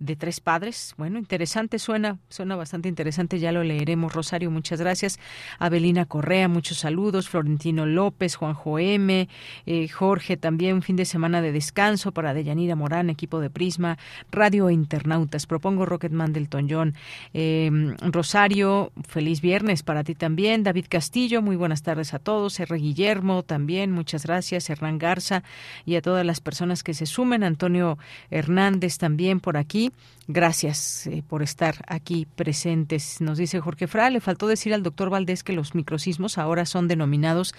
[0.00, 0.94] de tres padres.
[0.96, 4.12] Bueno, interesante, suena, suena bastante interesante, ya lo leeremos.
[4.12, 5.20] Rosario, muchas gracias.
[5.58, 7.28] Abelina Correa, muchos saludos.
[7.28, 9.28] Florentino López, Juanjo M,
[9.66, 13.98] eh, Jorge, también un fin de semana de descanso para Deyanira Morán, equipo de Prisma,
[14.32, 15.46] Radio Internautas.
[15.46, 16.94] Propongo Rocketman del Toñón.
[17.34, 17.70] Eh,
[18.00, 20.62] Rosario, feliz viernes para ti también.
[20.62, 22.58] David Castillo, muy buenas tardes a todos.
[22.58, 22.74] R.
[22.78, 24.70] Guillermo, también, muchas gracias.
[24.70, 25.42] Hernán Garza
[25.84, 27.44] y a todas las personas que se sumen.
[27.44, 27.98] Antonio
[28.30, 29.89] Hernández también por aquí.
[30.32, 33.20] Gracias eh, por estar aquí presentes.
[33.20, 36.86] Nos dice Jorge Fra, le faltó decir al doctor Valdés que los microsismos ahora son
[36.86, 37.52] denominados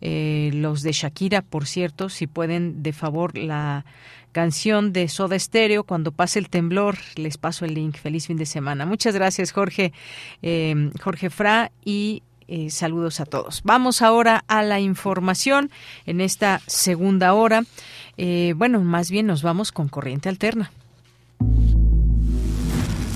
[0.00, 3.84] eh, los de Shakira, por cierto, si pueden de favor la
[4.32, 7.96] canción de Soda Stereo, cuando pase el temblor, les paso el link.
[7.98, 8.86] Feliz fin de semana.
[8.86, 9.92] Muchas gracias, Jorge,
[10.40, 12.22] eh, Jorge Fra, y
[12.68, 13.60] saludos a todos.
[13.64, 15.70] Vamos ahora a la información
[16.06, 17.64] en esta segunda hora.
[18.56, 20.70] bueno, más bien nos vamos con corriente alterna.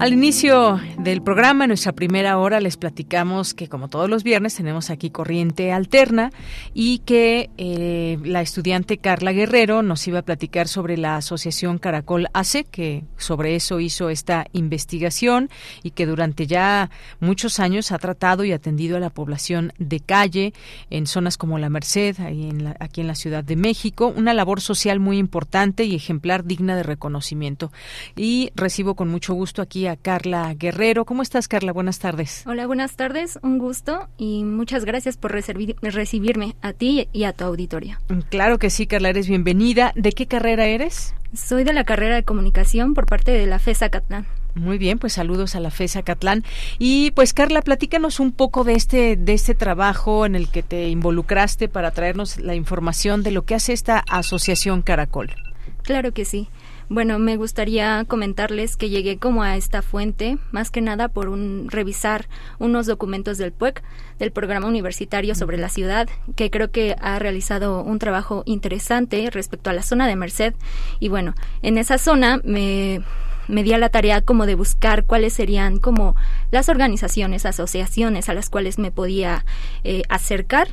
[0.00, 4.54] Al inicio del programa, en nuestra primera hora, les platicamos que como todos los viernes
[4.54, 6.32] tenemos aquí corriente alterna
[6.72, 12.28] y que eh, la estudiante Carla Guerrero nos iba a platicar sobre la asociación Caracol
[12.32, 15.50] ACE, que sobre eso hizo esta investigación
[15.82, 16.88] y que durante ya
[17.20, 20.54] muchos años ha tratado y atendido a la población de calle
[20.88, 24.98] en zonas como La Merced, en aquí en la Ciudad de México, una labor social
[24.98, 27.70] muy importante y ejemplar digna de reconocimiento.
[28.16, 31.04] Y recibo con mucho gusto aquí Carla Guerrero.
[31.04, 31.72] ¿Cómo estás, Carla?
[31.72, 32.44] Buenas tardes.
[32.46, 33.38] Hola, buenas tardes.
[33.42, 37.98] Un gusto y muchas gracias por recibirme a ti y a tu auditorio.
[38.28, 39.92] Claro que sí, Carla, eres bienvenida.
[39.94, 41.14] ¿De qué carrera eres?
[41.34, 44.26] Soy de la carrera de comunicación por parte de la FESA Catlán.
[44.54, 46.44] Muy bien, pues saludos a la FESA Catlán.
[46.78, 50.88] Y pues Carla, platícanos un poco de este, de este trabajo en el que te
[50.88, 55.34] involucraste para traernos la información de lo que hace esta asociación Caracol.
[55.82, 56.48] Claro que sí.
[56.92, 61.68] Bueno, me gustaría comentarles que llegué como a esta fuente, más que nada por un
[61.70, 62.26] revisar
[62.58, 63.84] unos documentos del PUEC,
[64.18, 69.70] del programa universitario sobre la ciudad, que creo que ha realizado un trabajo interesante respecto
[69.70, 70.54] a la zona de Merced.
[70.98, 73.02] Y bueno, en esa zona me
[73.50, 76.14] me di a la tarea como de buscar cuáles serían como
[76.50, 79.44] las organizaciones, asociaciones a las cuales me podía
[79.82, 80.68] eh, acercar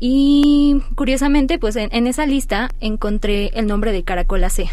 [0.00, 4.70] y curiosamente, pues en, esa lista encontré el nombre de Caracol AC.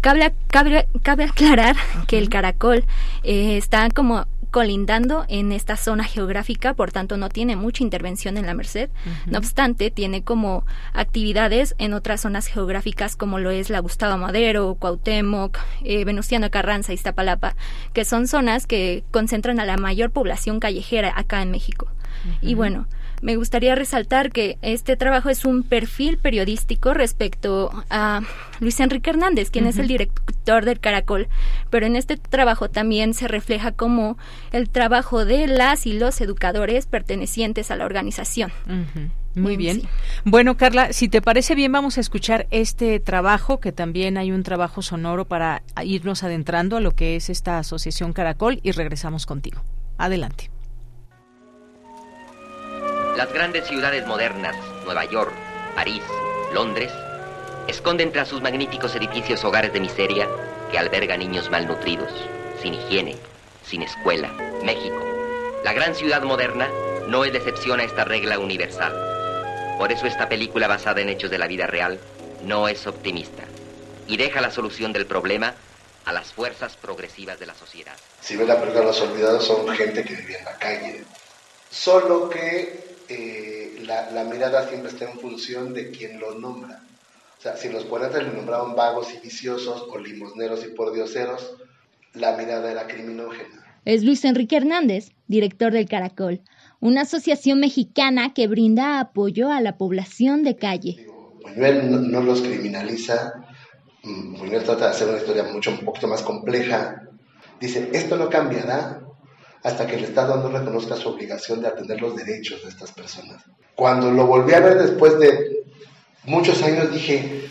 [0.00, 1.76] cabe, cabe, aclarar
[2.06, 2.84] que el caracol
[3.22, 8.46] eh, está como colindando en esta zona geográfica, por tanto no tiene mucha intervención en
[8.46, 8.88] la Merced.
[9.26, 10.64] No obstante, tiene como
[10.94, 16.94] actividades en otras zonas geográficas como lo es la Gustavo Madero, Cuauhtémoc, eh, Venustiano Carranza,
[16.94, 17.54] Iztapalapa,
[17.92, 21.88] que son zonas que concentran a la mayor población callejera acá en México.
[22.42, 22.86] Y bueno,
[23.22, 28.22] me gustaría resaltar que este trabajo es un perfil periodístico respecto a
[28.60, 31.28] Luis Enrique Hernández, quien es el director del Caracol,
[31.70, 34.16] pero en este trabajo también se refleja como
[34.52, 38.52] el trabajo de las y los educadores pertenecientes a la organización.
[39.34, 39.82] Muy bien.
[40.24, 44.42] Bueno, Carla, si te parece bien, vamos a escuchar este trabajo, que también hay un
[44.42, 49.62] trabajo sonoro para irnos adentrando a lo que es esta asociación Caracol y regresamos contigo.
[49.98, 50.50] Adelante.
[53.20, 54.56] Las grandes ciudades modernas,
[54.86, 55.34] Nueva York,
[55.74, 56.02] París,
[56.54, 56.90] Londres,
[57.68, 60.26] esconden tras sus magníficos edificios hogares de miseria
[60.70, 62.10] que albergan niños malnutridos,
[62.62, 63.18] sin higiene,
[63.62, 64.32] sin escuela.
[64.64, 65.04] México,
[65.62, 66.70] la gran ciudad moderna,
[67.08, 68.94] no es excepción a esta regla universal.
[69.76, 72.00] Por eso esta película basada en hechos de la vida real
[72.42, 73.42] no es optimista
[74.06, 75.56] y deja la solución del problema
[76.06, 77.96] a las fuerzas progresivas de la sociedad.
[78.22, 81.04] Si ven la película Los Olvidados son gente que vivía en la calle,
[81.70, 86.82] solo que eh, la, mirada siempre está en función de quien lo nombra.
[87.38, 91.56] O sea, si los poetas le nombraban vagos y viciosos o limosneros y pordioseros,
[92.14, 93.80] la mirada era criminógena.
[93.84, 96.42] Es Luis Enrique Hernández, director del Caracol,
[96.80, 101.06] una asociación mexicana que brinda apoyo a la población de calle.
[101.42, 103.32] Buñuel no, los criminaliza,
[104.02, 107.08] mm, Buñuel trata de hacer una historia mucho un poquito más compleja.
[107.58, 109.00] Dice, esto no cambiará
[109.62, 113.42] hasta que el Estado no reconozca su obligación de atender los derechos de estas personas.
[113.74, 115.64] Cuando lo volví a ver después de
[116.24, 117.48] muchos años dije,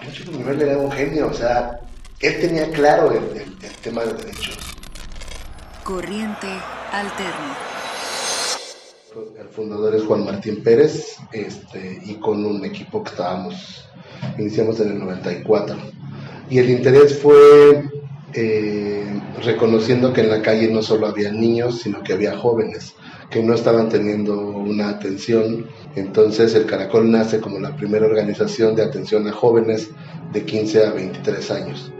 [0.00, 1.80] pinche Buñuel era un genio, o sea,
[2.20, 4.58] él tenía claro el, tema de derechos.
[5.84, 6.48] Corriente
[6.92, 7.56] alterna.
[9.40, 13.88] El fundador es Juan Martín Pérez, este, y con un equipo que estábamos,
[14.36, 15.76] iniciamos en el 94.
[16.50, 17.88] Y el interés fue
[18.34, 19.04] eh,
[19.42, 22.94] reconociendo que en la calle no solo había niños, sino que había jóvenes
[23.30, 25.66] que no estaban teniendo una atención.
[25.96, 29.90] Entonces el Caracol nace como la primera organización de atención a jóvenes
[30.32, 31.92] de 15 a 23 años.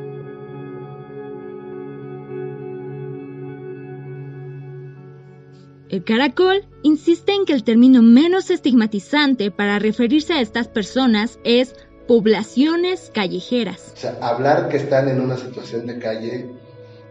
[5.89, 11.75] El caracol insiste en que el término menos estigmatizante para referirse a estas personas es
[12.09, 13.93] poblaciones callejeras.
[13.95, 16.51] O sea, hablar que están en una situación de calle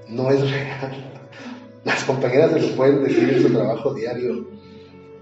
[0.09, 1.13] no es real.
[1.85, 4.49] Las compañeras se lo pueden decir en su trabajo diario.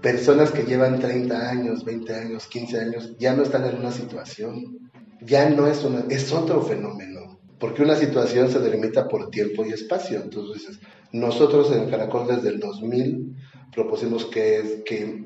[0.00, 4.90] Personas que llevan 30 años, 20 años, 15 años, ya no están en una situación.
[5.20, 7.38] Ya no es una, es otro fenómeno.
[7.58, 10.22] Porque una situación se delimita por tiempo y espacio.
[10.22, 10.80] Entonces,
[11.12, 13.36] nosotros en Caracol desde el 2000
[13.74, 15.25] propusimos que, que,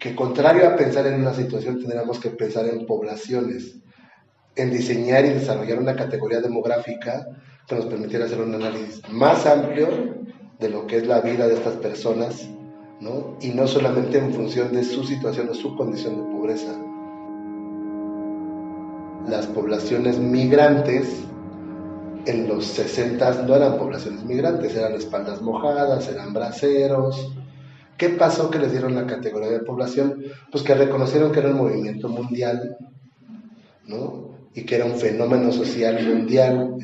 [0.00, 3.76] que contrario a pensar en una situación, tendríamos que pensar en poblaciones,
[4.56, 7.26] en diseñar y desarrollar una categoría demográfica
[7.68, 9.88] que nos permitiera hacer un análisis más amplio
[10.58, 12.48] de lo que es la vida de estas personas,
[12.98, 13.36] ¿no?
[13.42, 16.72] Y no solamente en función de su situación o su condición de pobreza.
[19.28, 21.24] Las poblaciones migrantes
[22.24, 27.34] en los 60 no eran poblaciones migrantes, eran espaldas mojadas, eran braceros.
[28.00, 30.24] ¿Qué pasó que les dieron la categoría de población?
[30.50, 32.78] Pues que reconocieron que era un movimiento mundial,
[33.84, 34.30] ¿no?
[34.54, 36.76] y que era un fenómeno social mundial,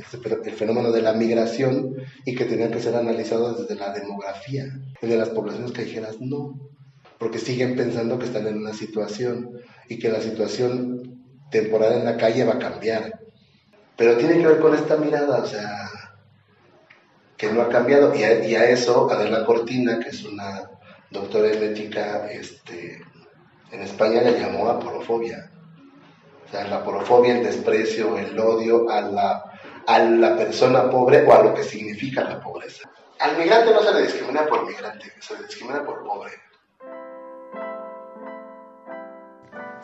[0.44, 4.66] el fenómeno de la migración, y que tenía que ser analizado desde la demografía.
[5.00, 6.60] El de las poblaciones callejeras no,
[7.16, 9.52] porque siguen pensando que están en una situación
[9.88, 13.20] y que la situación temporal en la calle va a cambiar.
[13.96, 15.88] Pero tiene que ver con esta mirada, o sea,
[17.38, 18.14] que no ha cambiado.
[18.14, 20.75] Y a, y a eso, Adela Cortina, que es una
[21.16, 23.02] doctora en ética este,
[23.72, 25.50] en España, le llamó aporofobia
[26.46, 29.44] o sea, la porofobia, el desprecio, el odio a la,
[29.86, 32.88] a la persona pobre o a lo que significa la pobreza.
[33.18, 36.32] Al migrante no se le discrimina por migrante, se le discrimina por pobre.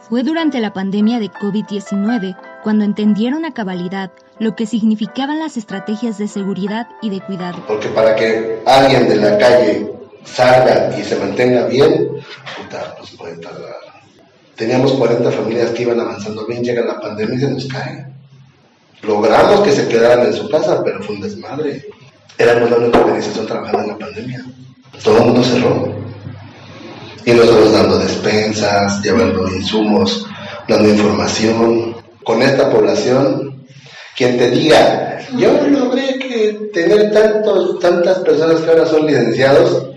[0.09, 6.19] Fue durante la pandemia de COVID-19 cuando entendieron a cabalidad lo que significaban las estrategias
[6.19, 7.59] de seguridad y de cuidado.
[7.67, 12.11] Porque para que alguien de la calle salga y se mantenga bien,
[12.57, 13.93] puta, pues puede tardar
[14.57, 18.07] Teníamos 40 familias que iban avanzando bien, llega la pandemia y se nos cae.
[19.03, 21.85] Logramos que se quedaran en su casa, pero fue un desmadre.
[22.39, 24.45] Éramos la única organización trabajando en la pandemia.
[25.03, 25.95] Todo el mundo cerró.
[27.25, 30.27] Y nosotros dando despensas, llevando insumos,
[30.69, 31.97] dando información.
[32.23, 33.65] Con esta población,
[34.17, 39.92] quien te diga, yo logré tener tantos, tantas personas que ahora son licenciados,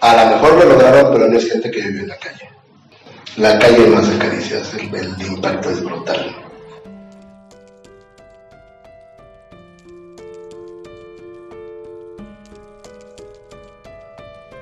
[0.00, 2.48] a lo mejor lo lograron, pero no es gente que vive en la calle
[3.38, 6.34] la calle no hace caricias, el, el impacto es brutal.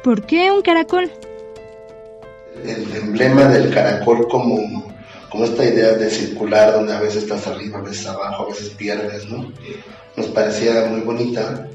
[0.04, 1.10] ¿Por qué un caracol?
[2.64, 4.92] El emblema del caracol como,
[5.30, 8.68] como esta idea de circular donde a veces estás arriba, a veces abajo, a veces
[8.70, 9.52] pierdes, ¿no?
[10.16, 11.66] Nos parecía muy bonita.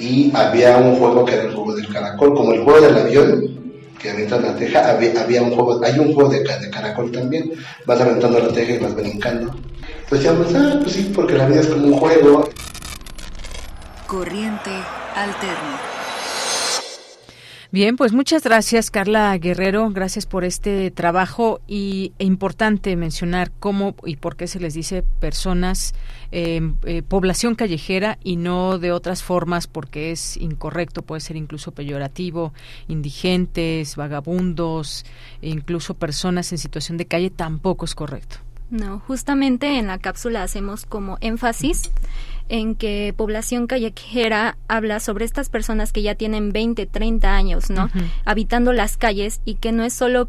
[0.00, 3.60] Y había un juego que era el juego del caracol, como el juego del avión,
[3.98, 7.52] que avientan la teja, había, un juego, hay un juego de, caracol también,
[7.84, 9.54] vas aventando la teja y vas brincando.
[10.08, 12.48] Pues decíamos, ah, pues sí, porque la vida es como un juego.
[14.06, 14.70] Corriente
[15.14, 15.89] alterna.
[17.72, 23.94] Bien, pues muchas gracias Carla Guerrero, gracias por este trabajo y e importante mencionar cómo
[24.04, 25.94] y por qué se les dice personas,
[26.32, 31.70] em, eh, población callejera y no de otras formas porque es incorrecto, puede ser incluso
[31.70, 32.52] peyorativo,
[32.88, 35.04] indigentes, vagabundos,
[35.40, 38.38] e incluso personas en situación de calle tampoco es correcto.
[38.70, 41.90] No, justamente en la cápsula hacemos como énfasis
[42.50, 47.88] en que población callejera habla sobre estas personas que ya tienen 20, 30 años, ¿no?
[48.24, 50.28] Habitando las calles y que no es solo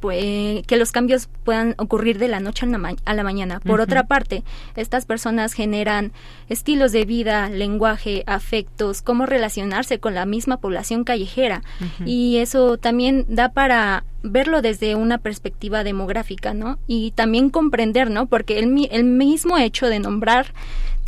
[0.00, 3.60] pues, que los cambios puedan ocurrir de la noche a la, mañana.
[3.60, 4.44] Por otra parte,
[4.76, 6.12] estas personas generan
[6.48, 11.62] estilos de vida, lenguaje, afectos, cómo relacionarse con la misma población callejera.
[12.04, 16.78] Y eso también da para verlo desde una perspectiva demográfica, ¿no?
[16.86, 18.26] Y también comprender, ¿no?
[18.26, 20.54] Porque el, el mismo hecho de nombrar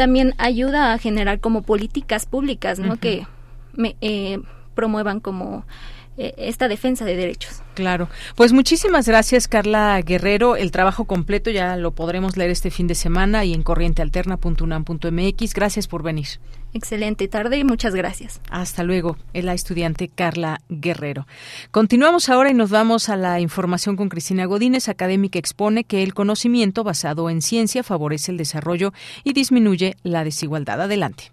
[0.00, 2.96] también ayuda a generar como políticas públicas, ¿no?
[2.96, 3.26] Que
[3.74, 4.40] me, eh,
[4.74, 5.66] promuevan como
[6.36, 7.62] esta defensa de derechos.
[7.74, 8.08] Claro.
[8.36, 10.56] Pues muchísimas gracias, Carla Guerrero.
[10.56, 15.54] El trabajo completo ya lo podremos leer este fin de semana y en corrientealterna.unam.mx.
[15.54, 16.28] Gracias por venir.
[16.72, 18.40] Excelente tarde y muchas gracias.
[18.50, 21.26] Hasta luego, es la estudiante Carla Guerrero.
[21.70, 24.88] Continuamos ahora y nos vamos a la información con Cristina Godínez.
[24.88, 28.92] Académica expone que el conocimiento basado en ciencia favorece el desarrollo
[29.24, 30.82] y disminuye la desigualdad.
[30.82, 31.32] Adelante.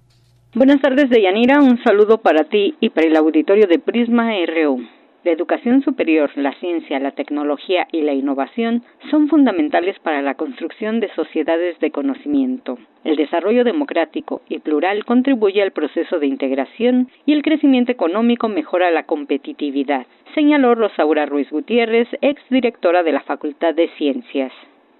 [0.58, 1.62] Buenas tardes, Deyanira.
[1.62, 4.88] Un saludo para ti y para el auditorio de Prisma RU.
[5.24, 8.82] La educación superior, la ciencia, la tecnología y la innovación
[9.12, 12.80] son fundamentales para la construcción de sociedades de conocimiento.
[13.04, 18.90] El desarrollo democrático y plural contribuye al proceso de integración y el crecimiento económico mejora
[18.90, 24.52] la competitividad, señaló Rosaura Ruiz Gutiérrez, exdirectora de la Facultad de Ciencias.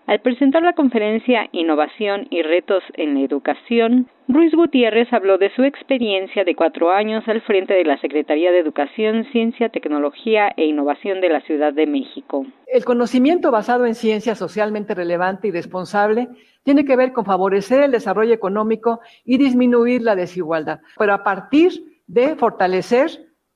[0.08, 5.66] Al presentar la conferencia Innovación y Retos en la Educación, Ruiz Gutiérrez habló de su
[5.66, 11.20] experiencia de cuatro años al frente de la Secretaría de Educación, Ciencia, Tecnología e Innovación
[11.20, 12.46] de la Ciudad de México.
[12.68, 16.30] El conocimiento basado en ciencia socialmente relevante y responsable
[16.64, 21.74] tiene que ver con favorecer el desarrollo económico y disminuir la desigualdad, pero a partir
[22.08, 23.10] de fortalecer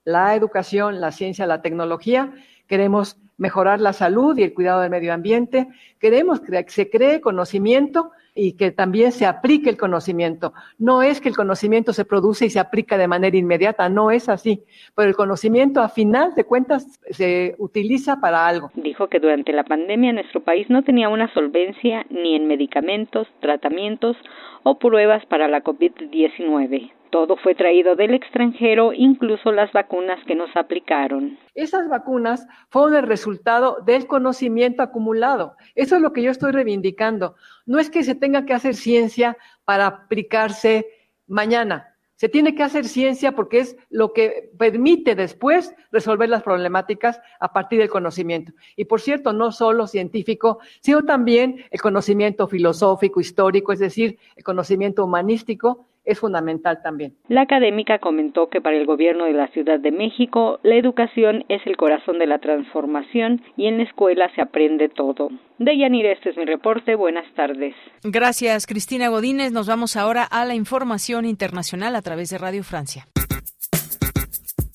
[0.04, 2.34] la educación, la ciencia, la tecnología,
[2.68, 5.68] queremos mejorar la salud y el cuidado del medio ambiente.
[6.00, 10.54] Queremos que se cree conocimiento y que también se aplique el conocimiento.
[10.78, 14.30] No es que el conocimiento se produce y se aplica de manera inmediata, no es
[14.30, 14.62] así,
[14.96, 18.70] pero el conocimiento a final de cuentas se utiliza para algo.
[18.76, 24.16] Dijo que durante la pandemia nuestro país no tenía una solvencia ni en medicamentos, tratamientos
[24.62, 26.92] o pruebas para la COVID-19.
[27.12, 31.38] Todo fue traído del extranjero, incluso las vacunas que nos aplicaron.
[31.56, 35.58] Esas vacunas fueron el resultado del conocimiento acumulado.
[35.76, 37.36] Eso es lo que yo estoy reivindicando.
[37.66, 40.88] No es que se tenga que hacer ciencia para aplicarse
[41.28, 41.92] mañana.
[42.16, 47.52] Se tiene que hacer ciencia porque es lo que permite después resolver las problemáticas a
[47.52, 48.54] partir del conocimiento.
[48.78, 54.44] Y por cierto, no solo científico, sino también el conocimiento filosófico, histórico, es decir, el
[54.44, 57.16] conocimiento humanístico es fundamental también.
[57.28, 61.62] La académica comentó que para el gobierno de la Ciudad de México la educación es
[61.66, 65.30] el corazón de la transformación y en la escuela se aprende todo.
[65.60, 66.96] De Yanir, este es mi reporte.
[66.96, 67.76] Buenas tardes.
[68.04, 69.52] Gracias, Cristina Godínez.
[69.52, 73.08] Nos vamos ahora a la información internacional a través de Radio Francia.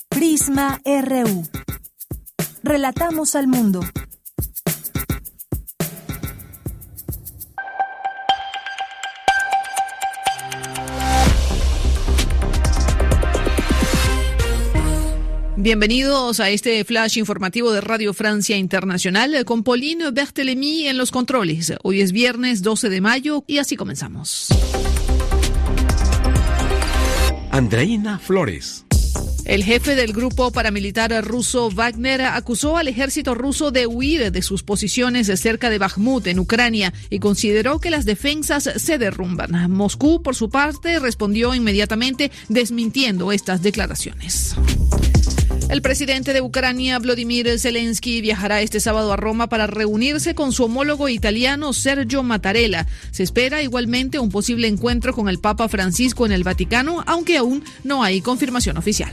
[0.09, 1.43] Prisma RU.
[2.63, 3.81] Relatamos al mundo.
[15.67, 21.73] Bienvenidos a este flash informativo de Radio Francia Internacional con Pauline Berthelemy en los controles.
[21.83, 24.47] Hoy es viernes 12 de mayo y así comenzamos.
[27.51, 28.85] Andreina Flores.
[29.45, 34.63] El jefe del grupo paramilitar ruso Wagner acusó al ejército ruso de huir de sus
[34.63, 39.69] posiciones cerca de Bakhmut, en Ucrania, y consideró que las defensas se derrumban.
[39.73, 44.55] Moscú, por su parte, respondió inmediatamente desmintiendo estas declaraciones.
[45.69, 50.65] El presidente de Ucrania, Vladimir Zelensky, viajará este sábado a Roma para reunirse con su
[50.65, 52.87] homólogo italiano Sergio Mattarella.
[53.11, 57.65] Se espera igualmente un posible encuentro con el Papa Francisco en el Vaticano, aunque aún
[57.83, 59.13] no hay confirmación oficial.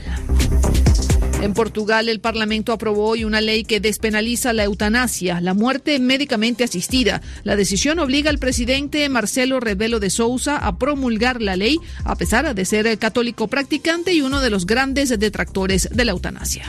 [1.44, 6.64] En Portugal, el Parlamento aprobó hoy una ley que despenaliza la eutanasia, la muerte médicamente
[6.64, 7.20] asistida.
[7.42, 12.54] La decisión obliga al presidente Marcelo Rebelo de Sousa a promulgar la ley, a pesar
[12.54, 16.64] de ser católico practicante y uno de los grandes detractores de la eutanasia.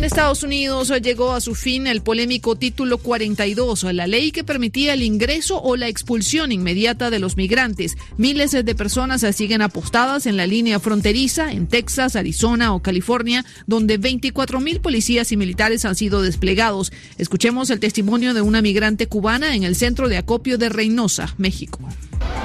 [0.00, 4.94] En Estados Unidos llegó a su fin el polémico Título 42, la ley que permitía
[4.94, 7.98] el ingreso o la expulsión inmediata de los migrantes.
[8.16, 13.98] Miles de personas siguen apostadas en la línea fronteriza en Texas, Arizona o California, donde
[13.98, 16.94] 24 mil policías y militares han sido desplegados.
[17.18, 21.78] Escuchemos el testimonio de una migrante cubana en el centro de acopio de Reynosa, México.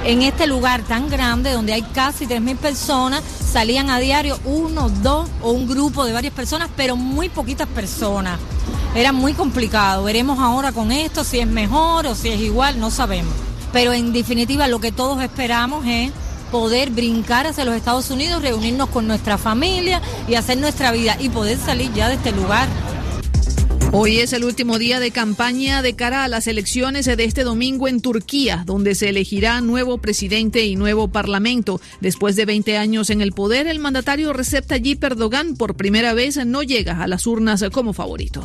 [0.04, 5.28] En este lugar tan grande, donde hay casi 3.000 personas, salían a diario uno, dos
[5.42, 8.40] o un grupo de varias personas, pero muy poquitas personas.
[8.92, 10.02] Era muy complicado.
[10.02, 13.32] Veremos ahora con esto si es mejor o si es igual, no sabemos.
[13.72, 16.10] Pero en definitiva lo que todos esperamos es
[16.50, 21.28] poder brincar hacia los Estados Unidos, reunirnos con nuestra familia y hacer nuestra vida y
[21.28, 22.66] poder salir ya de este lugar.
[23.92, 27.88] Hoy es el último día de campaña de cara a las elecciones de este domingo
[27.88, 31.80] en Turquía, donde se elegirá nuevo presidente y nuevo parlamento.
[32.00, 36.44] Después de 20 años en el poder, el mandatario Recep Tayyip Erdogan por primera vez
[36.44, 38.42] no llega a las urnas como favorito.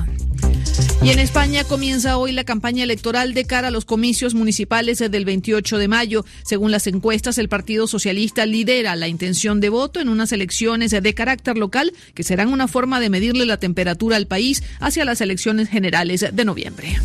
[1.03, 5.25] Y en España comienza hoy la campaña electoral de cara a los comicios municipales del
[5.25, 6.25] 28 de mayo.
[6.43, 11.13] Según las encuestas, el Partido Socialista lidera la intención de voto en unas elecciones de
[11.15, 15.69] carácter local que serán una forma de medirle la temperatura al país hacia las elecciones
[15.69, 16.99] generales de noviembre.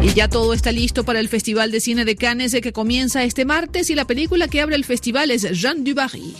[0.00, 3.44] Y ya todo está listo para el Festival de Cine de Cannes que comienza este
[3.44, 6.34] martes y la película que abre el festival es Jeanne du Barry.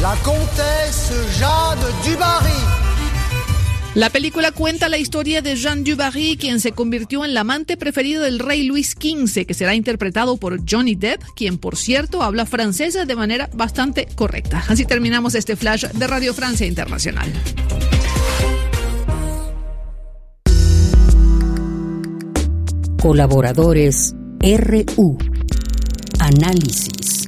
[0.00, 2.85] La Comtesse Jeanne du Barry
[3.96, 8.22] la película cuenta la historia de Jean Dubarry, quien se convirtió en la amante preferido
[8.22, 12.98] del rey Luis XV, que será interpretado por Johnny Depp, quien por cierto habla francés
[13.06, 14.62] de manera bastante correcta.
[14.68, 17.32] Así terminamos este flash de Radio Francia Internacional.
[23.00, 25.16] Colaboradores RU.
[26.18, 27.24] Análisis.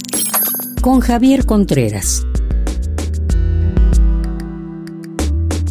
[0.81, 2.27] Con Javier Contreras.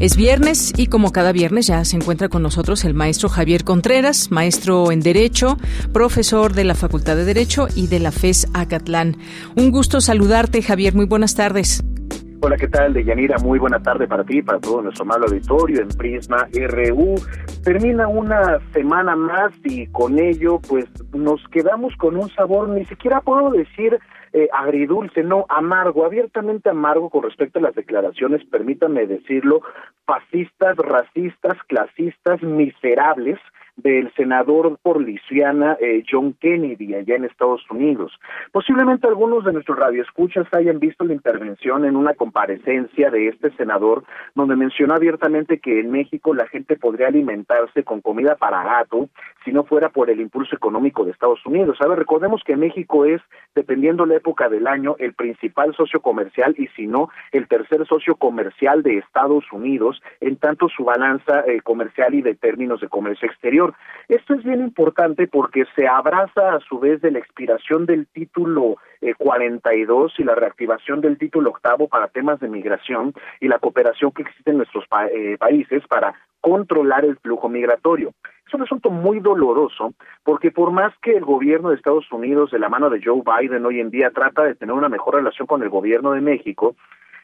[0.00, 4.30] Es viernes y como cada viernes ya se encuentra con nosotros el maestro Javier Contreras,
[4.30, 5.56] maestro en Derecho,
[5.92, 9.16] profesor de la Facultad de Derecho y de la FES Acatlán.
[9.56, 10.94] Un gusto saludarte, Javier.
[10.94, 11.82] Muy buenas tardes.
[12.40, 13.38] Hola, ¿qué tal, Deyanira?
[13.38, 17.16] Muy buena tarde para ti, para todo nuestro amable auditorio en Prisma RU.
[17.64, 23.20] Termina una semana más y con ello, pues, nos quedamos con un sabor, ni siquiera
[23.20, 23.98] puedo decir
[24.32, 29.62] eh, agridulce, no, amargo, abiertamente amargo con respecto a las declaraciones, permítanme decirlo,
[30.04, 33.38] fascistas, racistas, clasistas, miserables
[33.78, 38.12] del senador por Luisiana eh, John Kennedy allá en Estados Unidos.
[38.52, 44.04] Posiblemente algunos de nuestros radioescuchas hayan visto la intervención en una comparecencia de este senador
[44.34, 49.08] donde mencionó abiertamente que en México la gente podría alimentarse con comida para gato
[49.44, 51.78] si no fuera por el impulso económico de Estados Unidos.
[51.80, 53.22] Ver, recordemos que México es,
[53.54, 58.16] dependiendo la época del año, el principal socio comercial y si no, el tercer socio
[58.16, 63.28] comercial de Estados Unidos en tanto su balanza eh, comercial y de términos de comercio
[63.28, 63.67] exterior.
[64.08, 68.76] Esto es bien importante porque se abraza a su vez de la expiración del título
[69.18, 74.12] 42 eh, y la reactivación del título octavo para temas de migración y la cooperación
[74.12, 78.12] que existe en nuestros eh, países para controlar el flujo migratorio.
[78.46, 79.92] Es un asunto muy doloroso
[80.24, 83.66] porque por más que el gobierno de Estados Unidos de la mano de Joe Biden
[83.66, 86.74] hoy en día trata de tener una mejor relación con el gobierno de México,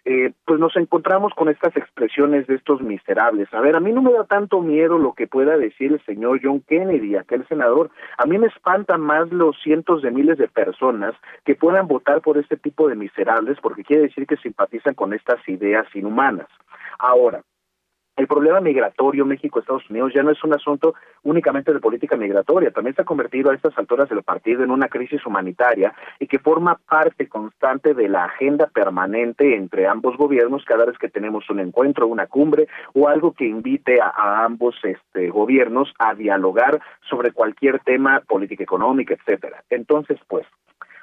[0.05, 3.53] eh, pues nos encontramos con estas expresiones de estos miserables.
[3.55, 6.41] A ver, a mí no me da tanto miedo lo que pueda decir el señor
[6.43, 7.91] John Kennedy, aquel senador.
[8.19, 11.15] A mí me espantan más los cientos de miles de personas
[11.45, 15.47] que puedan votar por este tipo de miserables porque quiere decir que simpatizan con estas
[15.49, 16.49] ideas inhumanas.
[16.99, 17.43] Ahora,
[18.17, 22.95] el problema migratorio México-Estados Unidos ya no es un asunto únicamente de política migratoria, también
[22.95, 26.79] se ha convertido a estas alturas del partido en una crisis humanitaria y que forma
[26.89, 32.07] parte constante de la agenda permanente entre ambos gobiernos cada vez que tenemos un encuentro,
[32.07, 38.21] una cumbre o algo que invite a, ambos este, gobiernos a dialogar sobre cualquier tema
[38.21, 39.65] política económica, etcétera.
[39.71, 40.47] Entonces, pues,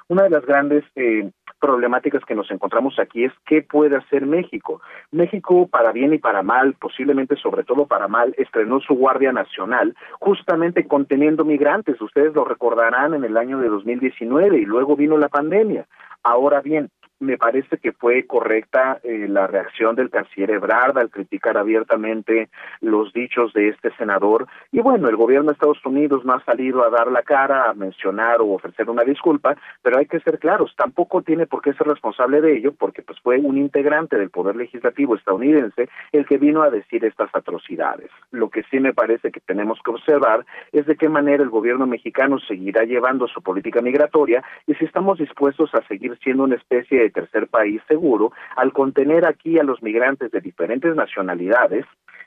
[0.08, 1.30] una de las grandes eh,
[1.60, 4.80] problemáticas que nos encontramos aquí es qué puede hacer México.
[5.10, 9.94] México, para bien y para mal, posiblemente sobre todo para mal, estrenó su Guardia Nacional
[10.18, 12.00] justamente conteniendo migrantes.
[12.00, 15.86] Ustedes lo recordarán en el año de 2019 y luego vino la pandemia.
[16.24, 16.90] Ahora bien,
[17.22, 22.48] me parece que fue correcta eh, la reacción del canciller Ebrard al criticar abiertamente
[22.80, 24.46] los dichos de este senador.
[24.72, 27.74] Y bueno, el gobierno de Estados Unidos no ha salido a dar la cara, a
[27.74, 31.86] mencionar o ofrecer una disculpa, pero hay que ser claros, tampoco tiene por qué ser
[31.86, 36.62] responsable de ello, porque pues fue un integrante del Poder Legislativo estadounidense el que vino
[36.62, 38.10] a decir estas atrocidades.
[38.32, 41.86] Lo que sí me parece que tenemos que observar es de qué manera el gobierno
[41.86, 46.98] mexicano seguirá llevando su política migratoria y si estamos dispuestos a seguir siendo una especie
[47.00, 51.84] de tercer país seguro al contener aquí a los migrantes de diferentes nacionalidades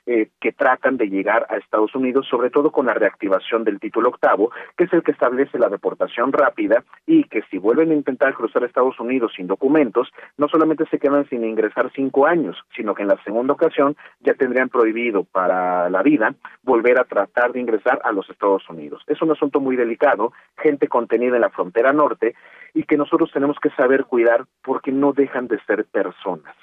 [0.08, 4.10] eh, que tratan de llegar a Estados Unidos, sobre todo con la reactivación del título
[4.10, 8.32] octavo, que es el que establece la deportación rápida y que si vuelven a intentar
[8.34, 13.02] cruzar Estados Unidos sin documentos, no solamente se quedan sin ingresar cinco años, sino que
[13.02, 18.00] en la segunda ocasión ya tendrían prohibido para la vida volver a tratar de ingresar
[18.04, 19.02] a los Estados Unidos.
[19.08, 22.36] Es un asunto muy delicado, gente contenida en la frontera norte
[22.74, 26.54] y que nosotros tenemos que saber cuidar porque no dejan de ser personas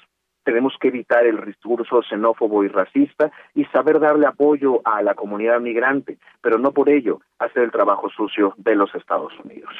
[0.44, 5.60] tenemos que evitar el discurso xenófobo y racista y saber darle apoyo a la comunidad
[5.60, 9.74] migrante, pero no por ello hacer el trabajo sucio de los Estados Unidos.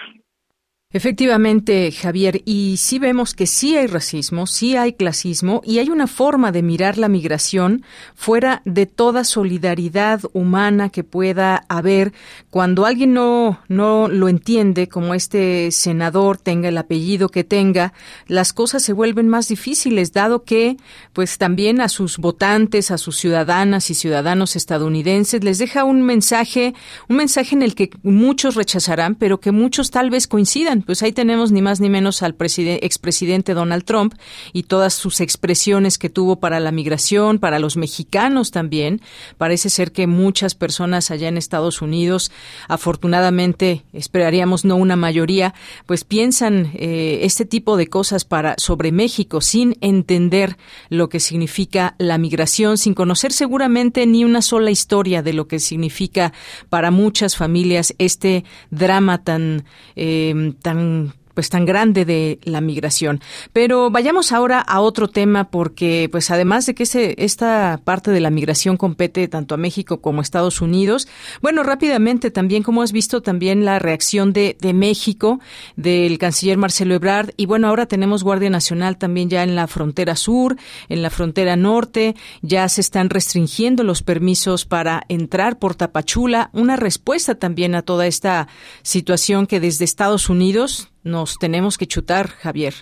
[0.97, 6.07] Efectivamente, Javier, y sí vemos que sí hay racismo, sí hay clasismo y hay una
[6.07, 7.83] forma de mirar la migración
[8.15, 12.12] fuera de toda solidaridad humana que pueda haber.
[12.49, 17.93] Cuando alguien no, no lo entiende, como este senador tenga el apellido que tenga,
[18.29, 20.77] las cosas se vuelven más difíciles, dado que
[21.12, 26.73] pues también a sus votantes, a sus ciudadanas y ciudadanos estadounidenses les deja un mensaje,
[27.09, 31.12] un mensaje en el que muchos rechazarán, pero que muchos tal vez coincidan pues ahí
[31.12, 34.15] tenemos ni más ni menos al expresidente Donald Trump
[34.52, 39.01] y todas sus expresiones que tuvo para la migración, para los mexicanos también.
[39.39, 42.31] Parece ser que muchas personas allá en Estados Unidos,
[42.69, 45.55] afortunadamente, esperaríamos no una mayoría,
[45.86, 50.56] pues piensan eh, este tipo de cosas para sobre México sin entender
[50.89, 55.59] lo que significa la migración, sin conocer seguramente ni una sola historia de lo que
[55.59, 56.32] significa
[56.69, 59.65] para muchas familias este drama tan
[59.97, 63.20] eh, tan I'm pues tan grande de la migración.
[63.52, 68.20] Pero vayamos ahora a otro tema porque pues además de que ese, esta parte de
[68.20, 71.09] la migración compete tanto a México como a Estados Unidos,
[71.43, 75.40] bueno, rápidamente también como has visto también la reacción de, de México
[75.77, 80.16] del canciller Marcelo Ebrard y bueno, ahora tenemos Guardia Nacional también ya en la frontera
[80.16, 80.56] sur,
[80.89, 86.77] en la frontera norte, ya se están restringiendo los permisos para entrar por Tapachula, una
[86.77, 88.48] respuesta también a toda esta
[88.82, 92.75] situación que desde Estados Unidos nos tenemos que chutar, Javier.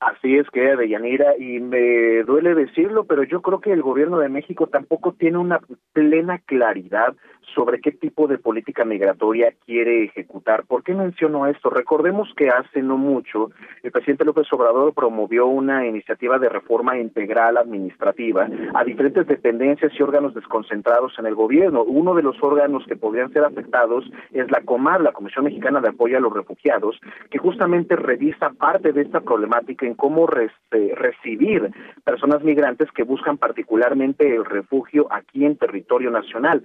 [0.00, 4.30] Así es que, Deyanira, y me duele decirlo, pero yo creo que el gobierno de
[4.30, 5.60] México tampoco tiene una
[5.92, 7.14] plena claridad
[7.54, 10.64] sobre qué tipo de política migratoria quiere ejecutar.
[10.64, 11.70] ¿Por qué menciono esto?
[11.70, 13.50] Recordemos que hace no mucho
[13.82, 20.02] el presidente López Obrador promovió una iniciativa de reforma integral administrativa a diferentes dependencias y
[20.02, 21.82] órganos desconcentrados en el gobierno.
[21.82, 25.88] Uno de los órganos que podrían ser afectados es la COMAR, la Comisión Mexicana de
[25.88, 27.00] Apoyo a los Refugiados,
[27.30, 31.70] que justamente revisa parte de esta problemática en cómo recibir
[32.04, 36.62] personas migrantes que buscan particularmente el refugio aquí en territorio nacional.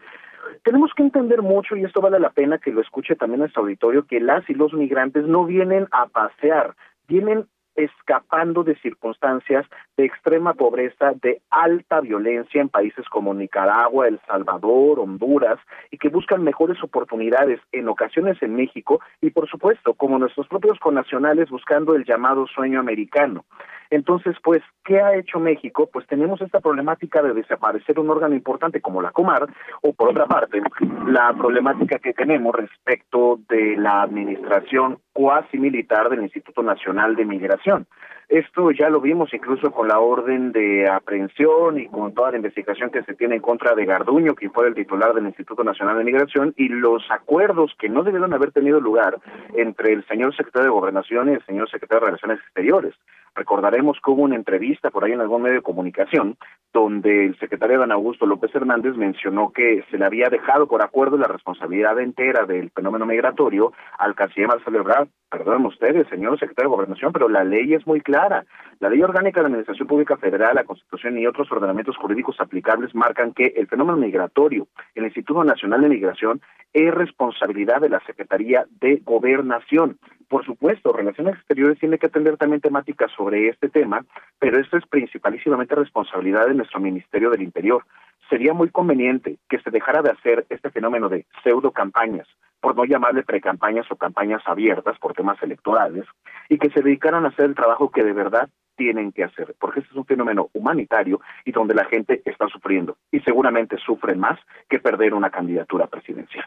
[0.63, 4.05] Tenemos que entender mucho, y esto vale la pena que lo escuche también nuestro auditorio,
[4.05, 6.76] que las y los migrantes no vienen a pasear,
[7.07, 7.45] vienen
[7.76, 9.65] escapando de circunstancias
[9.97, 15.59] de extrema pobreza, de alta violencia en países como Nicaragua, El Salvador, Honduras,
[15.91, 20.80] y que buscan mejores oportunidades en ocasiones en México y, por supuesto, como nuestros propios
[20.80, 23.45] connacionales buscando el llamado sueño americano.
[23.89, 25.89] Entonces, pues, ¿qué ha hecho México?
[25.91, 29.47] Pues tenemos esta problemática de desaparecer un órgano importante como la Comar,
[29.81, 30.61] o por otra parte,
[31.07, 37.87] la problemática que tenemos respecto de la administración cuasi militar del Instituto Nacional de Migración.
[38.27, 42.89] Esto ya lo vimos incluso con la orden de aprehensión y con toda la investigación
[42.89, 46.03] que se tiene en contra de Garduño, quien fue el titular del Instituto Nacional de
[46.03, 49.17] Migración, y los acuerdos que no debieron haber tenido lugar
[49.55, 52.93] entre el señor secretario de Gobernación y el señor secretario de Relaciones Exteriores.
[53.35, 56.37] Recordaremos que hubo una entrevista por ahí en algún medio de comunicación
[56.71, 61.17] donde el secretario Dan Augusto López Hernández mencionó que se le había dejado por acuerdo
[61.17, 65.05] la responsabilidad entera del fenómeno migratorio al canciller Marcelo Ebrard.
[65.30, 68.45] Perdonen ustedes, señor secretario de Gobernación, pero la ley es muy clara.
[68.80, 72.94] La Ley Orgánica de la Administración Pública Federal, la Constitución y otros ordenamientos jurídicos aplicables
[72.94, 76.41] marcan que el fenómeno migratorio, el Instituto Nacional de Migración,
[76.73, 79.98] es responsabilidad de la Secretaría de Gobernación.
[80.30, 84.06] Por supuesto, Relaciones Exteriores tiene que atender también temáticas sobre este tema,
[84.40, 87.84] pero esto es principalísimamente responsabilidad de nuestro Ministerio del Interior.
[88.30, 92.27] Sería muy conveniente que se dejara de hacer este fenómeno de pseudo campañas,
[92.65, 96.03] por no llamarle precampañas o campañas abiertas por temas electorales,
[96.49, 99.81] y que se dedicaran a hacer el trabajo que de verdad tienen que hacer, porque
[99.81, 104.39] este es un fenómeno humanitario y donde la gente está sufriendo, y seguramente sufren más
[104.67, 106.45] que perder una candidatura presidencial.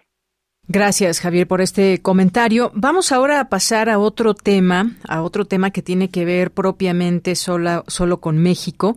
[0.70, 2.70] Gracias, Javier, por este comentario.
[2.74, 7.36] Vamos ahora a pasar a otro tema, a otro tema que tiene que ver propiamente
[7.36, 8.94] sola, solo con México,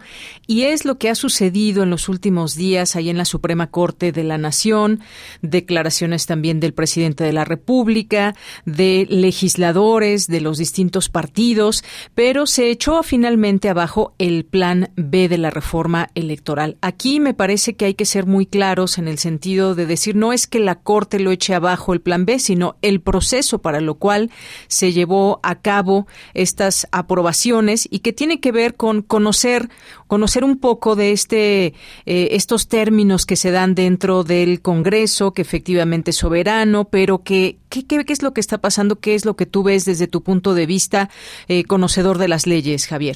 [0.48, 4.12] y es lo que ha sucedido en los últimos días ahí en la Suprema Corte
[4.12, 5.00] de la Nación,
[5.42, 8.36] declaraciones también del presidente de la República,
[8.66, 15.38] de legisladores de los distintos partidos, pero se echó finalmente abajo el plan B de
[15.38, 16.76] la reforma electoral.
[16.82, 20.34] Aquí me parece que hay que ser muy claros en el sentido de decir no
[20.34, 23.96] es que la Corte lo eche bajo el plan B, sino el proceso para lo
[23.96, 24.30] cual
[24.68, 29.70] se llevó a cabo estas aprobaciones y que tiene que ver con conocer
[30.08, 31.68] conocer un poco de este
[32.06, 37.58] eh, estos términos que se dan dentro del Congreso, que efectivamente es soberano, pero que
[37.70, 39.00] ¿qué, qué, es lo que está pasando?
[39.00, 41.10] ¿Qué es lo que tú ves desde tu punto de vista
[41.48, 43.16] eh, conocedor de las leyes, Javier?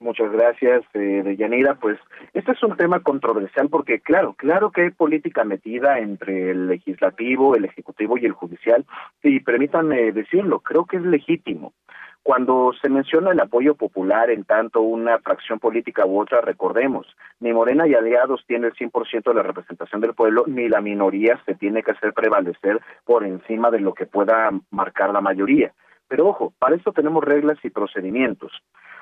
[0.00, 1.74] Muchas gracias, eh, Deyanira.
[1.76, 1.98] Pues
[2.32, 7.54] este es un tema controversial porque, claro, claro que hay política metida entre el legislativo,
[7.54, 8.84] el ejecutivo y el judicial.
[9.22, 11.72] Y permítanme decirlo, creo que es legítimo.
[12.22, 17.06] Cuando se menciona el apoyo popular en tanto una fracción política u otra, recordemos,
[17.40, 21.40] ni Morena y aliados tiene el 100% de la representación del pueblo, ni la minoría
[21.46, 25.72] se tiene que hacer prevalecer por encima de lo que pueda marcar la mayoría.
[26.06, 28.52] Pero ojo, para eso tenemos reglas y procedimientos.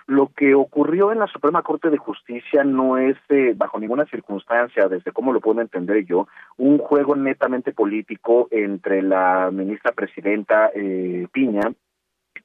[0.07, 4.89] Lo que ocurrió en la Suprema Corte de Justicia no es, eh, bajo ninguna circunstancia,
[4.89, 11.27] desde cómo lo puedo entender yo, un juego netamente político entre la ministra presidenta eh,
[11.33, 11.73] Piña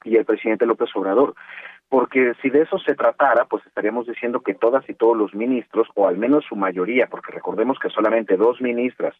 [0.03, 1.35] y el presidente López Obrador.
[1.87, 5.87] Porque si de eso se tratara, pues estaríamos diciendo que todas y todos los ministros,
[5.93, 9.13] o al menos su mayoría, porque recordemos que solamente dos ministras,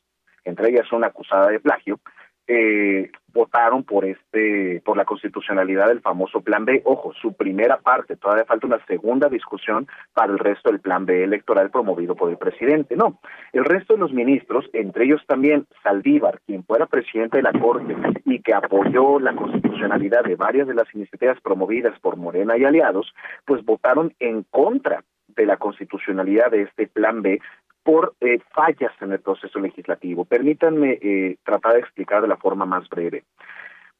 [0.46, 2.00] entre ellas una acusada de plagio,
[2.48, 6.82] eh, votaron por este por la constitucionalidad del famoso plan B.
[6.86, 11.24] Ojo, su primera parte, todavía falta una segunda discusión para el resto del plan B
[11.24, 12.96] electoral promovido por el presidente.
[12.96, 13.20] No,
[13.54, 17.96] el resto de los ministros, entre ellos también Saldívar, quien fuera presidente de la Corte
[18.26, 23.14] y que apoyó la constitucionalidad de varias de las iniciativas promovidas por Morena y aliados,
[23.46, 25.04] pues votaron en contra
[25.36, 27.40] de la constitucionalidad de este plan B
[27.84, 30.26] por eh, fallas en el proceso legislativo.
[30.26, 33.24] Permítanme eh, tratar de explicar de la forma más breve.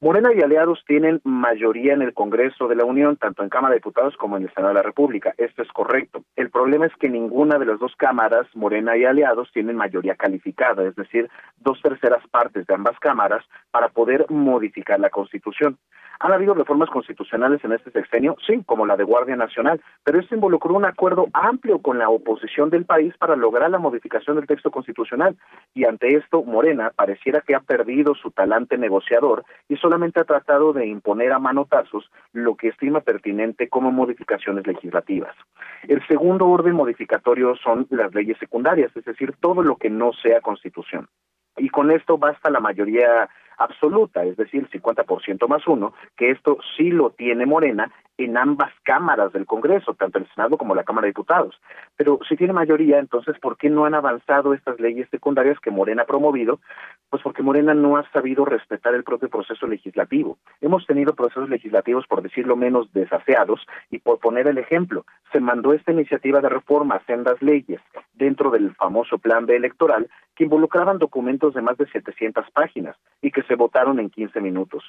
[0.04, 3.82] Morena y aliados tienen mayoría en el Congreso de la Unión, tanto en Cámara de
[3.82, 5.36] Diputados como en el Senado de la República.
[5.38, 6.24] Esto es correcto.
[6.36, 10.84] El problema es que ninguna de las dos cámaras, Morena y aliados, tienen mayoría calificada,
[10.88, 11.30] es decir,
[11.60, 15.78] dos terceras partes de ambas cámaras para poder modificar la Constitución.
[16.24, 18.36] ¿Han habido reformas constitucionales en este sexenio?
[18.46, 22.70] Sí, como la de Guardia Nacional, pero esto involucró un acuerdo amplio con la oposición
[22.70, 25.36] del país para lograr la modificación del texto constitucional.
[25.74, 30.72] Y ante esto, Morena pareciera que ha perdido su talante negociador y solamente ha tratado
[30.72, 35.36] de imponer a manotazos lo que estima pertinente como modificaciones legislativas.
[35.86, 40.40] El segundo orden modificatorio son las leyes secundarias, es decir, todo lo que no sea
[40.40, 41.10] constitución.
[41.58, 46.90] Y con esto basta la mayoría absoluta, es decir, 50% más uno, que esto sí
[46.90, 47.92] lo tiene Morena
[48.26, 51.60] en ambas cámaras del Congreso, tanto el Senado como la Cámara de Diputados.
[51.96, 56.04] Pero si tiene mayoría, entonces, ¿por qué no han avanzado estas leyes secundarias que Morena
[56.04, 56.60] ha promovido?
[57.10, 60.38] Pues porque Morena no ha sabido respetar el propio proceso legislativo.
[60.62, 65.74] Hemos tenido procesos legislativos, por decirlo menos, desaseados, y por poner el ejemplo, se mandó
[65.74, 67.82] esta iniciativa de reforma a sendas leyes
[68.14, 73.32] dentro del famoso plan B electoral que involucraban documentos de más de 700 páginas y
[73.32, 74.84] que se votaron en 15 minutos.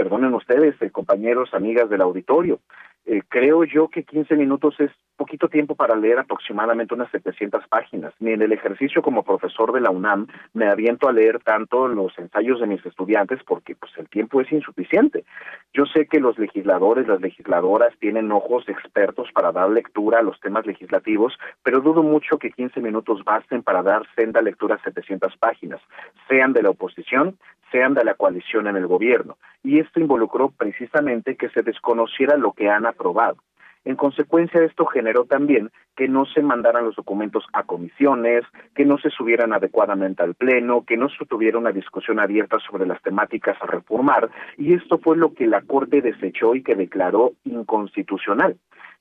[0.00, 2.60] Perdonen ustedes, eh, compañeros, amigas del auditorio,
[3.04, 4.90] eh, creo yo que 15 minutos es
[5.20, 8.14] poquito tiempo para leer aproximadamente unas 700 páginas.
[8.20, 12.18] Ni en el ejercicio como profesor de la UNAM me aviento a leer tanto los
[12.18, 15.26] ensayos de mis estudiantes porque pues el tiempo es insuficiente.
[15.74, 20.40] Yo sé que los legisladores, las legisladoras tienen ojos expertos para dar lectura a los
[20.40, 25.36] temas legislativos, pero dudo mucho que 15 minutos basten para dar senda lectura a 700
[25.36, 25.82] páginas,
[26.28, 27.36] sean de la oposición,
[27.70, 29.36] sean de la coalición en el gobierno.
[29.62, 33.36] Y esto involucró precisamente que se desconociera lo que han aprobado.
[33.84, 38.44] En consecuencia, esto generó también que no se mandaran los documentos a comisiones,
[38.74, 42.86] que no se subieran adecuadamente al Pleno, que no se tuviera una discusión abierta sobre
[42.86, 47.32] las temáticas a reformar, y esto fue lo que la Corte desechó y que declaró
[47.44, 48.56] inconstitucional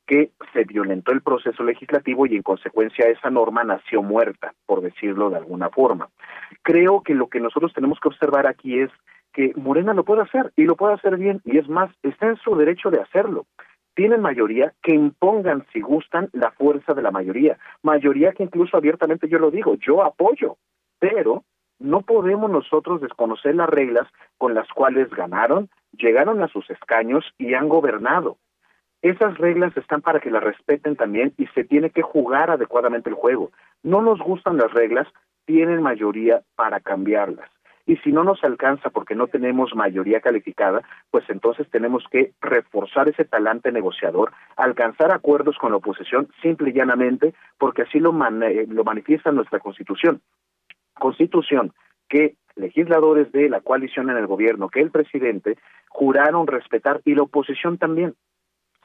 [0.10, 5.30] que se violentó el proceso legislativo y en consecuencia esa norma nació muerta, por decirlo
[5.30, 6.10] de alguna forma.
[6.64, 8.90] Creo que lo que nosotros tenemos que observar aquí es
[9.34, 12.38] que Morena lo puede hacer y lo puede hacer bien y es más, está en
[12.38, 13.46] su derecho de hacerlo.
[14.00, 17.58] Tienen mayoría que impongan, si gustan, la fuerza de la mayoría.
[17.84, 20.56] Mayoría que incluso abiertamente yo lo digo, yo apoyo,
[21.00, 21.44] pero
[21.80, 24.08] no podemos nosotros desconocer las reglas
[24.38, 28.38] con las cuales ganaron, llegaron a sus escaños y han gobernado.
[29.02, 33.16] Esas reglas están para que las respeten también y se tiene que jugar adecuadamente el
[33.18, 33.52] juego.
[33.84, 35.10] No nos gustan las reglas,
[35.44, 37.50] tienen mayoría para cambiarlas.
[37.90, 43.10] Y si no nos alcanza porque no tenemos mayoría calificada, pues entonces tenemos que reforzar
[43.10, 48.84] ese talante negociador, alcanzar acuerdos con la oposición simple y llanamente, porque así lo, lo
[48.84, 50.22] manifiesta nuestra Constitución.
[51.00, 51.74] Constitución
[52.08, 55.58] que legisladores de la coalición en el gobierno, que el presidente,
[55.88, 58.14] juraron respetar y la oposición también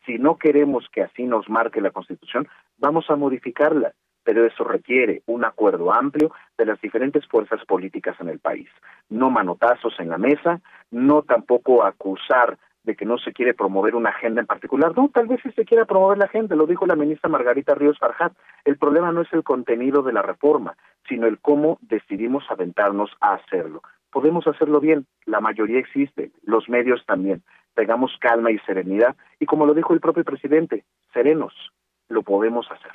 [0.07, 2.49] si no queremos que así nos marque la Constitución,
[2.79, 3.93] vamos a modificarla,
[4.25, 8.69] pero eso requiere un acuerdo amplio de las diferentes fuerzas políticas en el país.
[9.09, 10.61] No manotazos en la mesa,
[10.91, 14.93] no tampoco acusar de que no se quiere promover una agenda en particular.
[14.97, 17.99] No, tal vez sí se quiera promover la agenda, lo dijo la ministra Margarita Ríos
[17.99, 18.35] Farjat.
[18.65, 20.77] El problema no es el contenido de la reforma,
[21.09, 23.83] sino el cómo decidimos aventarnos a hacerlo.
[24.11, 27.43] Podemos hacerlo bien, la mayoría existe, los medios también,
[27.75, 31.53] tengamos calma y serenidad y como lo dijo el propio presidente, serenos,
[32.09, 32.93] lo podemos hacer.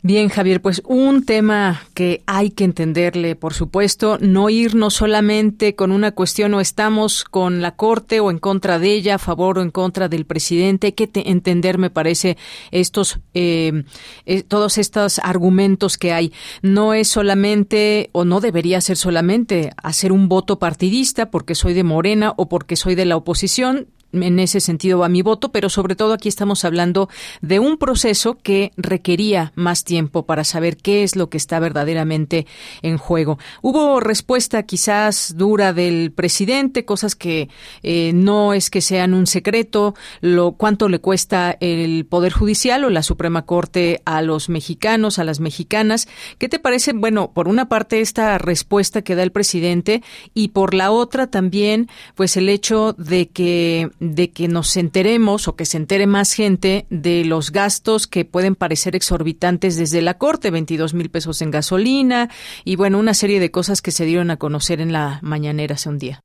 [0.00, 5.90] Bien, Javier, pues un tema que hay que entenderle, por supuesto, no irnos solamente con
[5.90, 9.62] una cuestión o estamos con la Corte o en contra de ella, a favor o
[9.62, 10.86] en contra del presidente.
[10.86, 12.36] Hay que entender, me parece,
[12.70, 13.82] estos, eh,
[14.24, 16.32] eh, todos estos argumentos que hay.
[16.62, 21.82] No es solamente, o no debería ser solamente, hacer un voto partidista porque soy de
[21.82, 25.96] Morena o porque soy de la oposición en ese sentido va mi voto, pero sobre
[25.96, 27.08] todo aquí estamos hablando
[27.40, 32.46] de un proceso que requería más tiempo para saber qué es lo que está verdaderamente
[32.82, 33.38] en juego.
[33.62, 37.48] Hubo respuesta quizás dura del presidente, cosas que
[37.82, 42.90] eh, no es que sean un secreto, lo cuánto le cuesta el Poder Judicial o
[42.90, 46.08] la Suprema Corte a los mexicanos, a las mexicanas.
[46.38, 46.92] ¿Qué te parece?
[46.92, 50.02] Bueno, por una parte esta respuesta que da el presidente
[50.34, 55.56] y por la otra también, pues el hecho de que de que nos enteremos o
[55.56, 60.50] que se entere más gente de los gastos que pueden parecer exorbitantes desde la Corte,
[60.50, 62.28] 22 mil pesos en gasolina
[62.64, 65.88] y bueno, una serie de cosas que se dieron a conocer en la mañanera hace
[65.88, 66.20] un día.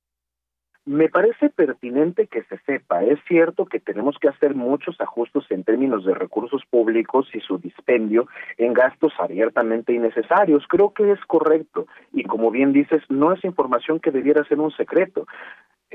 [0.86, 3.04] Me parece pertinente que se sepa.
[3.04, 7.58] Es cierto que tenemos que hacer muchos ajustes en términos de recursos públicos y su
[7.58, 8.28] dispendio
[8.58, 10.66] en gastos abiertamente innecesarios.
[10.68, 11.88] Creo que es correcto.
[12.12, 15.26] Y como bien dices, no es información que debiera ser un secreto.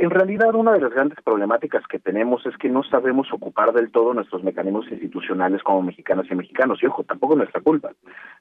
[0.00, 3.90] En realidad, una de las grandes problemáticas que tenemos es que no sabemos ocupar del
[3.90, 6.80] todo nuestros mecanismos institucionales como mexicanas y mexicanos.
[6.80, 7.90] Y ojo, tampoco es nuestra culpa.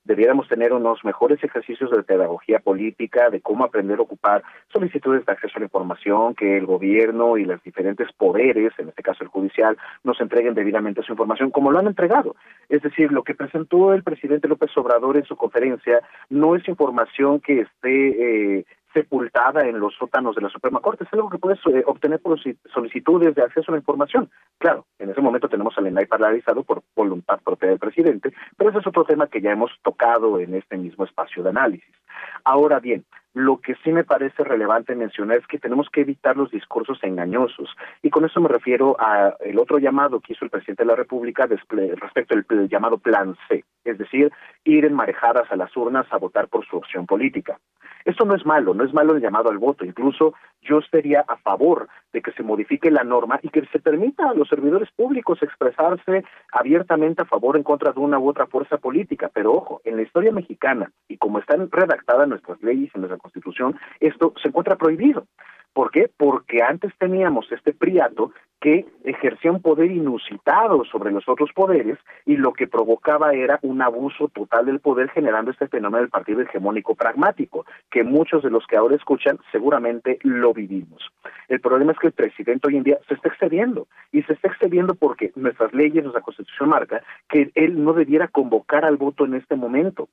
[0.05, 5.31] Debiéramos tener unos mejores ejercicios de pedagogía política, de cómo aprender a ocupar solicitudes de
[5.31, 9.29] acceso a la información, que el gobierno y los diferentes poderes, en este caso el
[9.29, 12.35] judicial, nos entreguen debidamente su información, como lo han entregado.
[12.69, 17.39] Es decir, lo que presentó el presidente López Obrador en su conferencia no es información
[17.39, 18.65] que esté eh,
[18.97, 21.03] sepultada en los sótanos de la Suprema Corte.
[21.03, 22.39] Es algo que puedes eh, obtener por
[22.73, 24.29] solicitudes de acceso a la información.
[24.57, 28.79] Claro, en ese momento tenemos al ENAI paralizado por voluntad propia del presidente, pero ese
[28.79, 31.95] es otro tema que ya hemos tocado en este mismo espacio de análisis.
[32.43, 33.05] Ahora bien,
[33.37, 37.69] lo que sí me parece relevante mencionar es que tenemos que evitar los discursos engañosos.
[38.01, 40.95] Y con eso me refiero a el otro llamado que hizo el presidente de la
[40.95, 44.31] República respecto al llamado Plan C, es decir,
[44.63, 47.59] ir en marejadas a las urnas a votar por su opción política.
[48.07, 49.83] Esto no es malo, no es malo el llamado al voto.
[49.83, 54.29] Incluso yo estaría a favor de que se modifique la norma y que se permita
[54.29, 56.23] a los servidores públicos expresarse
[56.53, 59.29] abiertamente a favor o en contra de una u otra fuerza política.
[59.33, 63.79] Pero ojo, en la historia mexicana y como están redactadas nuestras leyes en nuestra Constitución,
[63.99, 65.27] esto se encuentra prohibido.
[65.73, 66.09] ¿Por qué?
[66.17, 72.37] Porque antes teníamos este priato que ejercía un poder inusitado sobre los otros poderes y
[72.37, 76.95] lo que provocaba era un abuso total del poder generando este fenómeno del partido hegemónico
[76.95, 81.11] pragmático, que muchos de los que ahora escuchan seguramente lo vivimos.
[81.47, 84.47] El problema es que el presidente hoy en día se está excediendo y se está
[84.47, 89.35] excediendo porque nuestras leyes, nuestra constitución marca que él no debiera convocar al voto en
[89.35, 90.09] este momento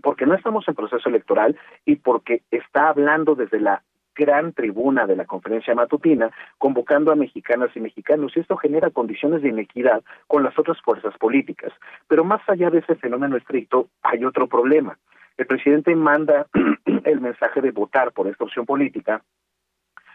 [0.00, 3.82] porque no estamos en proceso electoral y porque está hablando desde la
[4.14, 9.42] gran tribuna de la conferencia matutina, convocando a mexicanas y mexicanos, y esto genera condiciones
[9.42, 11.72] de inequidad con las otras fuerzas políticas.
[12.08, 14.98] Pero más allá de ese fenómeno estricto, hay otro problema.
[15.36, 16.46] El presidente manda
[17.04, 19.22] el mensaje de votar por esta opción política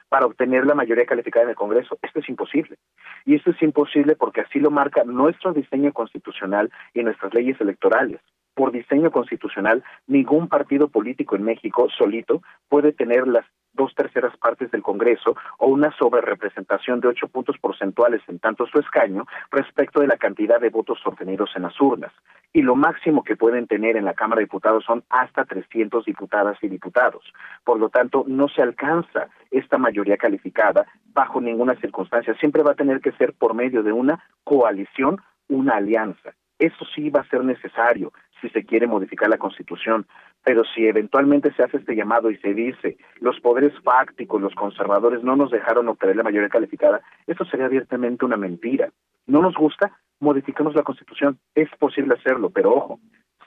[0.09, 1.97] para obtener la mayoría calificada en el Congreso.
[2.01, 2.77] Esto es imposible.
[3.25, 8.21] Y esto es imposible porque así lo marca nuestro diseño constitucional y nuestras leyes electorales
[8.57, 14.71] por diseño constitucional, ningún partido político en México solito puede tener las dos terceras partes
[14.71, 20.07] del Congreso o una sobrerepresentación de ocho puntos porcentuales en tanto su escaño respecto de
[20.07, 22.11] la cantidad de votos obtenidos en las urnas.
[22.51, 26.57] Y lo máximo que pueden tener en la Cámara de Diputados son hasta 300 diputadas
[26.63, 27.31] y diputados.
[27.63, 32.33] Por lo tanto, no se alcanza esta mayoría calificada bajo ninguna circunstancia.
[32.39, 36.33] Siempre va a tener que ser por medio de una coalición, una alianza.
[36.59, 38.11] Eso sí va a ser necesario
[38.41, 40.05] si se quiere modificar la Constitución,
[40.43, 45.23] pero si eventualmente se hace este llamado y se dice los poderes fácticos, los conservadores
[45.23, 48.89] no nos dejaron obtener la mayoría calificada, esto sería abiertamente una mentira.
[49.25, 49.91] ¿No nos gusta?
[50.19, 51.37] Modificamos la Constitución.
[51.53, 52.99] Es posible hacerlo, pero ojo,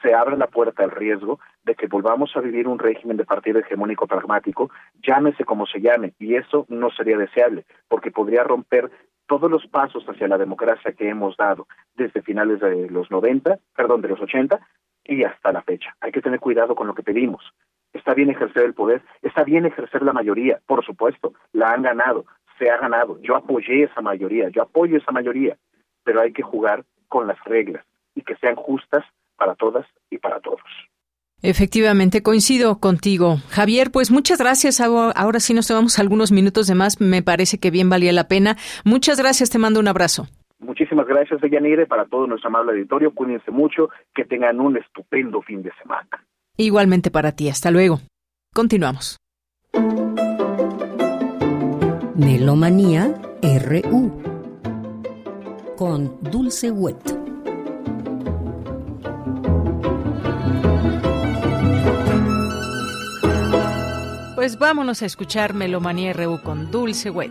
[0.02, 3.58] se abre la puerta al riesgo de que volvamos a vivir un régimen de partido
[3.58, 4.70] hegemónico pragmático,
[5.02, 8.90] llámese como se llame, y eso no sería deseable, porque podría romper
[9.30, 14.00] todos los pasos hacia la democracia que hemos dado desde finales de los 90, perdón,
[14.00, 14.58] de los 80
[15.04, 15.94] y hasta la fecha.
[16.00, 17.44] Hay que tener cuidado con lo que pedimos.
[17.92, 22.24] Está bien ejercer el poder, está bien ejercer la mayoría, por supuesto, la han ganado,
[22.58, 23.20] se ha ganado.
[23.22, 25.56] Yo apoyé esa mayoría, yo apoyo esa mayoría,
[26.02, 27.86] pero hay que jugar con las reglas
[28.16, 29.04] y que sean justas
[29.36, 30.60] para todas y para todos.
[31.42, 33.38] Efectivamente, coincido contigo.
[33.48, 34.80] Javier, pues muchas gracias.
[34.80, 37.00] Ahora sí nos tomamos algunos minutos de más.
[37.00, 38.56] Me parece que bien valía la pena.
[38.84, 39.50] Muchas gracias.
[39.50, 40.28] Te mando un abrazo.
[40.58, 43.14] Muchísimas gracias, Yanire, para todo nuestro amable auditorio.
[43.14, 46.08] Cuídense mucho, que tengan un estupendo fin de semana.
[46.58, 47.48] Igualmente para ti.
[47.48, 48.00] Hasta luego.
[48.52, 49.16] Continuamos.
[52.14, 54.22] Melomanía RU
[55.78, 57.19] con Dulce Wet.
[64.40, 67.30] Pues vámonos a escuchar Melomanía RU con Dulce Wet.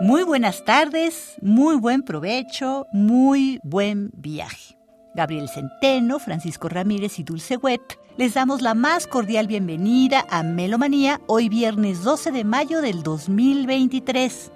[0.00, 4.78] Muy buenas tardes, muy buen provecho, muy buen viaje.
[5.14, 11.20] Gabriel Centeno, Francisco Ramírez y Dulce Wet les damos la más cordial bienvenida a Melomanía
[11.26, 14.50] hoy viernes 12 de mayo del 2023.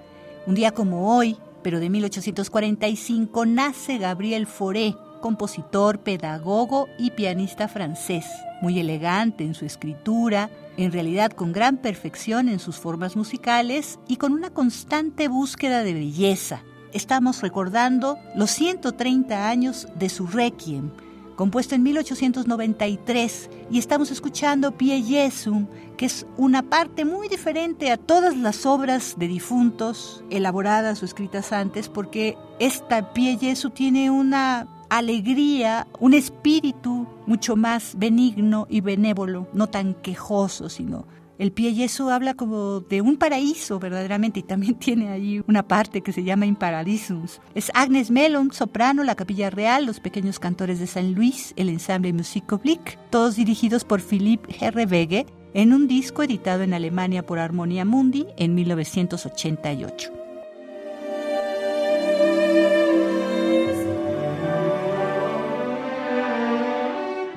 [0.47, 4.95] Un día como hoy, pero de 1845, nace Gabriel Fauré,
[5.27, 8.25] compositor, pedagogo y pianista francés,
[8.61, 14.15] muy elegante en su escritura, en realidad con gran perfección en sus formas musicales y
[14.15, 16.63] con una constante búsqueda de belleza.
[16.93, 20.91] Estamos recordando los 130 años de su Requiem,
[21.35, 25.67] compuesto en 1893, y estamos escuchando Pie Jesu,
[25.97, 31.51] que es una parte muy diferente a todas las obras de difuntos elaboradas o escritas
[31.51, 39.47] antes, porque esta Pie Jesu tiene una alegría, un espíritu mucho más benigno y benévolo,
[39.53, 41.05] no tan quejoso, sino
[41.39, 46.01] el pie yeso habla como de un paraíso verdaderamente y también tiene ahí una parte
[46.01, 47.41] que se llama Imparadisus.
[47.53, 52.13] Es Agnes Melon, soprano, la Capilla Real, los pequeños cantores de San Luis, el ensamble
[52.13, 58.27] Musicoblick, todos dirigidos por Philippe Herrewege en un disco editado en Alemania por Armonia Mundi
[58.37, 60.26] en 1988.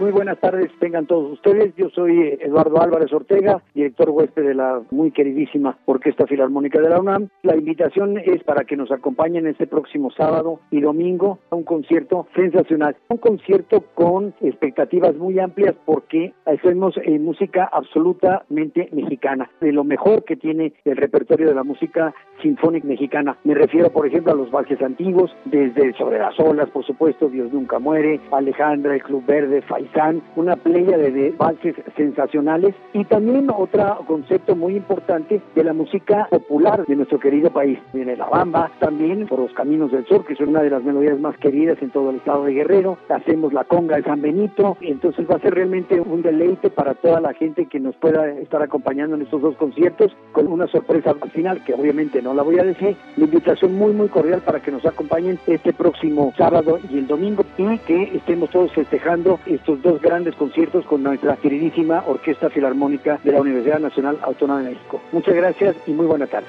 [0.01, 1.77] Muy buenas tardes, tengan todos ustedes.
[1.77, 6.89] Yo soy eh, Eduardo Álvarez Ortega, director huésped de la muy queridísima Orquesta Filarmónica de
[6.89, 7.29] la UNAM.
[7.43, 12.29] La invitación es para que nos acompañen este próximo sábado y domingo a un concierto
[12.35, 12.97] sensacional.
[13.11, 20.25] Un concierto con expectativas muy amplias porque hacemos eh, música absolutamente mexicana, de lo mejor
[20.25, 23.37] que tiene el repertorio de la música sinfónica mexicana.
[23.45, 27.53] Me refiero, por ejemplo, a los valses antiguos, desde Sobre las olas, por supuesto, Dios
[27.53, 29.90] nunca muere, Alejandra, el Club Verde, Faiz
[30.37, 36.85] una playa de valses sensacionales y también otro concepto muy importante de la música popular
[36.87, 37.79] de nuestro querido país.
[37.93, 41.19] Viene la bamba, también por los caminos del sur, que es una de las melodías
[41.19, 42.99] más queridas en todo el estado de Guerrero.
[43.09, 47.21] Hacemos la conga de San Benito, entonces va a ser realmente un deleite para toda
[47.21, 51.31] la gente que nos pueda estar acompañando en estos dos conciertos, con una sorpresa al
[51.31, 52.97] final, que obviamente no la voy a decir.
[53.17, 57.45] La invitación muy, muy cordial para que nos acompañen este próximo sábado y el domingo
[57.59, 63.33] y que estemos todos festejando estos dos grandes conciertos con nuestra queridísima Orquesta Filarmónica de
[63.33, 65.01] la Universidad Nacional Autónoma de México.
[65.13, 66.49] Muchas gracias y muy buena tarde.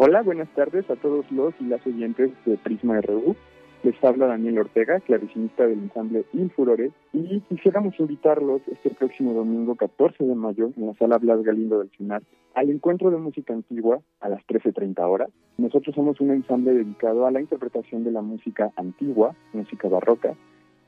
[0.00, 3.36] Hola, buenas tardes a todos los y las oyentes de Prisma RU.
[3.84, 10.24] Les habla Daniel Ortega, claricinista del ensamble Infurores, y quisiéramos invitarlos este próximo domingo 14
[10.24, 12.22] de mayo en la sala Blas Galindo del CINAR
[12.54, 15.30] al encuentro de música antigua a las 13.30 horas.
[15.58, 20.34] Nosotros somos un ensamble dedicado a la interpretación de la música antigua, música barroca,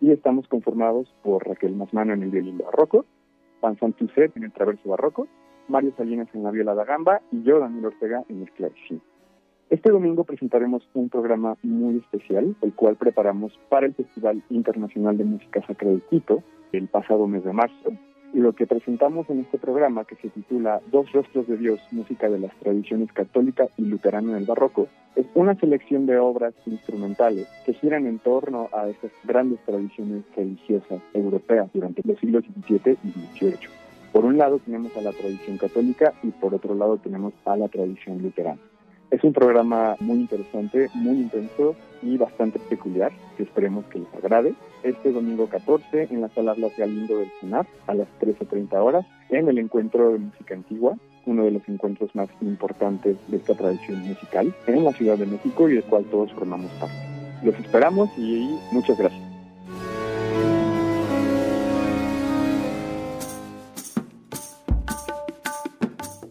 [0.01, 3.05] y estamos conformados por Raquel Masmano en el violín barroco,
[3.61, 5.29] Juan Santucet en el traverso barroco,
[5.69, 9.01] Mario Salinas en la viola da gamba y yo, Daniel Ortega, en el clavecín.
[9.71, 15.23] Este domingo presentaremos un programa muy especial, el cual preparamos para el Festival Internacional de
[15.23, 16.43] Música Sacra de Quito,
[16.73, 17.93] el pasado mes de marzo.
[18.33, 22.41] Lo que presentamos en este programa, que se titula Dos Rostros de Dios, Música de
[22.41, 27.75] las Tradiciones Católica y Luterana en el Barroco, es una selección de obras instrumentales que
[27.75, 33.69] giran en torno a esas grandes tradiciones religiosas europeas durante los siglos XVII y XVIII.
[34.13, 37.69] Por un lado tenemos a la tradición católica y por otro lado tenemos a la
[37.69, 38.70] tradición luterana.
[39.11, 44.55] Es un programa muy interesante, muy intenso y bastante peculiar, que esperemos que les agrade.
[44.85, 49.49] Este domingo 14 en la sala Blas Galindo del CINAP a las 13.30 horas en
[49.49, 50.97] el encuentro de música antigua,
[51.27, 55.69] uno de los encuentros más importantes de esta tradición musical en la Ciudad de México
[55.69, 56.95] y del cual todos formamos parte.
[57.43, 59.30] Los esperamos y muchas gracias.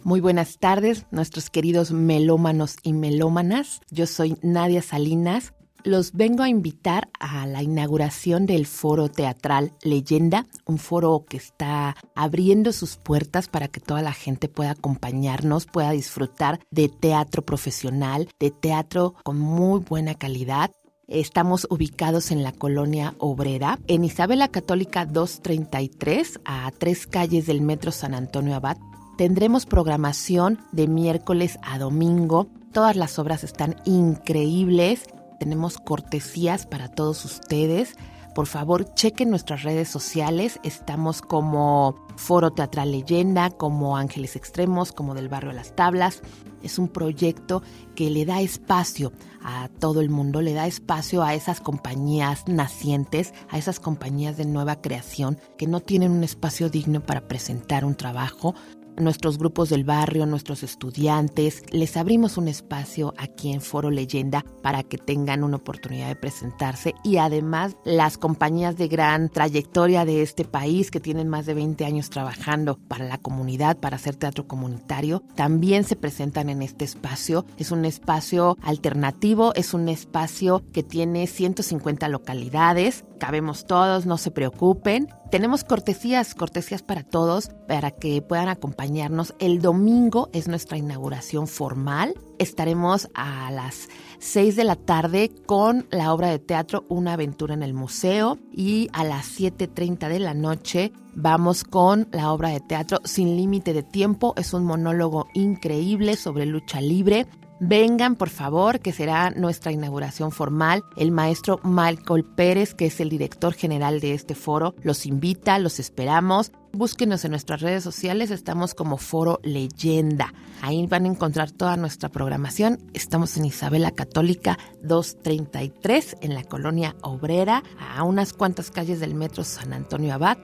[0.10, 3.80] Muy buenas tardes, nuestros queridos melómanos y melómanas.
[3.92, 5.54] Yo soy Nadia Salinas.
[5.84, 11.96] Los vengo a invitar a la inauguración del foro teatral Leyenda, un foro que está
[12.16, 18.30] abriendo sus puertas para que toda la gente pueda acompañarnos, pueda disfrutar de teatro profesional,
[18.40, 20.72] de teatro con muy buena calidad
[21.10, 27.92] Estamos ubicados en la colonia obrera, en Isabela Católica 233, a tres calles del Metro
[27.92, 28.78] San Antonio Abad.
[29.20, 32.48] Tendremos programación de miércoles a domingo.
[32.72, 35.08] Todas las obras están increíbles.
[35.42, 37.96] Tenemos cortesías para todos ustedes.
[38.34, 40.58] Por favor, chequen nuestras redes sociales.
[40.64, 46.22] Estamos como Foro Teatral Leyenda, como Ángeles Extremos, como del Barrio de las Tablas.
[46.64, 47.62] Es un proyecto
[47.96, 49.12] que le da espacio
[49.44, 54.46] a todo el mundo, le da espacio a esas compañías nacientes, a esas compañías de
[54.46, 58.56] nueva creación que no tienen un espacio digno para presentar un trabajo,
[59.00, 61.64] nuestros grupos del barrio, nuestros estudiantes.
[61.72, 66.96] Les abrimos un espacio aquí en Foro Leyenda para que tengan una oportunidad de presentarse
[67.04, 71.86] y además las compañías de gran trayectoria de este país que tienen más de 20
[71.86, 77.46] años trabajando para la comunidad, para hacer teatro comunitario, también se presentan en este espacio.
[77.58, 84.32] Es un espacio alternativo, es un espacio que tiene 150 localidades, cabemos todos, no se
[84.32, 85.08] preocupen.
[85.32, 89.36] Tenemos cortesías, cortesías para todos, para que puedan acompañarnos.
[89.38, 92.16] El domingo es nuestra inauguración formal.
[92.40, 97.62] Estaremos a las 6 de la tarde con la obra de teatro Una aventura en
[97.62, 103.00] el museo y a las 7.30 de la noche vamos con la obra de teatro
[103.04, 104.34] Sin límite de tiempo.
[104.36, 107.28] Es un monólogo increíble sobre lucha libre.
[107.62, 110.84] Vengan, por favor, que será nuestra inauguración formal.
[110.96, 115.78] El maestro Michael Pérez, que es el director general de este foro, los invita, los
[115.80, 116.54] esperamos.
[116.72, 120.34] Búsquenos en nuestras redes sociales, estamos como Foro Leyenda.
[120.62, 122.80] Ahí van a encontrar toda nuestra programación.
[122.94, 129.44] Estamos en Isabela Católica 233, en la colonia obrera, a unas cuantas calles del metro
[129.44, 130.38] San Antonio Abad.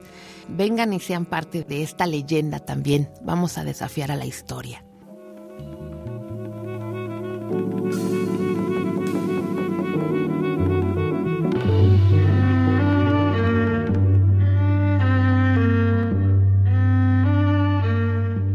[0.48, 3.08] Vengan y sean parte de esta leyenda también.
[3.22, 4.85] Vamos a desafiar a la historia.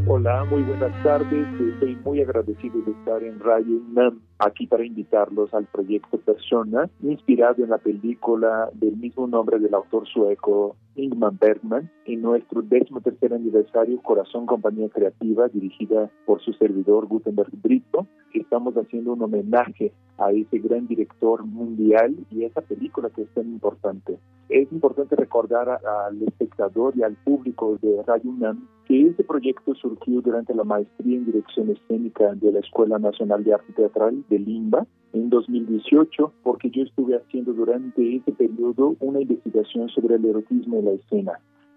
[0.08, 1.48] Hola, muy buenas tardes.
[1.74, 7.64] Estoy muy agradecido de estar en Radio UNAM aquí para invitarlos al proyecto Persona, inspirado
[7.64, 13.34] en la película del mismo nombre del autor sueco Ingmar Bergman, en nuestro décimo tercer
[13.34, 18.08] aniversario Corazón Compañía Creativa, dirigida por su servidor Gutenberg Brito.
[18.34, 23.48] Estamos haciendo un homenaje a ese gran director mundial y esa película que es tan
[23.48, 24.18] importante.
[24.50, 28.32] Es importante recordar al espectador y al público de Radio
[28.86, 33.54] que este proyecto surgió durante la maestría en dirección escénica de la Escuela Nacional de
[33.54, 39.90] Arte Teatral de Limba en 2018, porque yo estuve haciendo durante ese periodo una investigación
[39.90, 41.34] sobre el erotismo en la escena.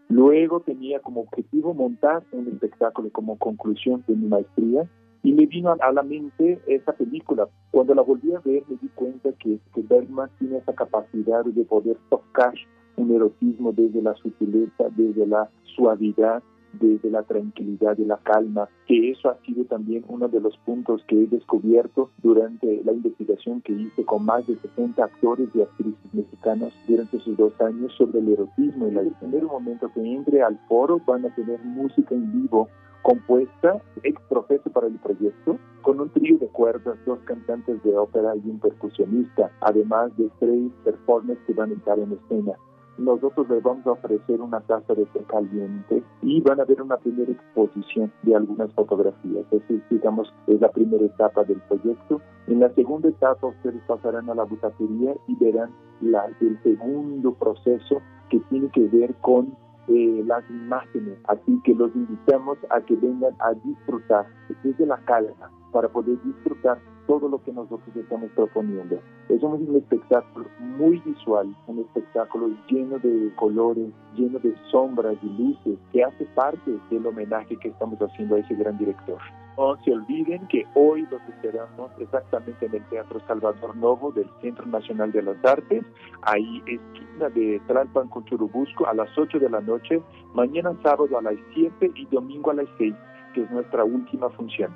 [0.09, 4.89] Luego tenía como objetivo montar un espectáculo como conclusión de mi maestría
[5.23, 7.49] y me vino a la mente esa película.
[7.71, 11.65] Cuando la volví a ver me di cuenta que, que Bergman tiene esa capacidad de
[11.65, 12.55] poder tocar
[12.97, 16.43] un erotismo desde la sutileza, desde la suavidad,
[16.81, 21.03] desde la tranquilidad y la calma, que eso ha sido también uno de los puntos
[21.07, 26.15] que he descubierto durante la investigación que hice con más de 60 actores y actrices
[26.15, 28.89] mexicanos durante esos dos años sobre el erotismo.
[28.89, 32.69] Y el primer momento que entre al foro van a tener música en vivo
[33.03, 38.35] compuesta ex profeso para el proyecto, con un trío de cuerdas, dos cantantes de ópera
[38.35, 42.55] y un percusionista, además de tres performers que van a estar en escena
[42.99, 46.97] nosotros les vamos a ofrecer una taza de té caliente y van a ver una
[46.97, 49.45] primera exposición de algunas fotografías.
[49.51, 52.21] Esa digamos, la primera etapa del proyecto.
[52.47, 58.01] En la segunda etapa ustedes pasarán a la butaquería y verán la, el segundo proceso
[58.31, 59.57] que tiene que ver con
[59.89, 61.19] eh, las imágenes.
[61.29, 64.27] Así que los invitamos a que vengan a disfrutar
[64.63, 68.99] desde la calma para poder disfrutar todo lo que nosotros estamos proponiendo.
[69.29, 75.79] Es un espectáculo muy visual, un espectáculo lleno de colores, lleno de sombras y luces,
[75.93, 79.19] que hace parte del homenaje que estamos haciendo a ese gran director.
[79.57, 84.67] No se olviden que hoy los esperamos exactamente en el Teatro Salvador Novo del Centro
[84.67, 85.85] Nacional de las Artes,
[86.23, 90.03] ahí esquina de Tlalpan con Churubusco a las 8 de la noche,
[90.35, 92.95] mañana sábado a las 7 y domingo a las 6,
[93.33, 94.75] que es nuestra última función.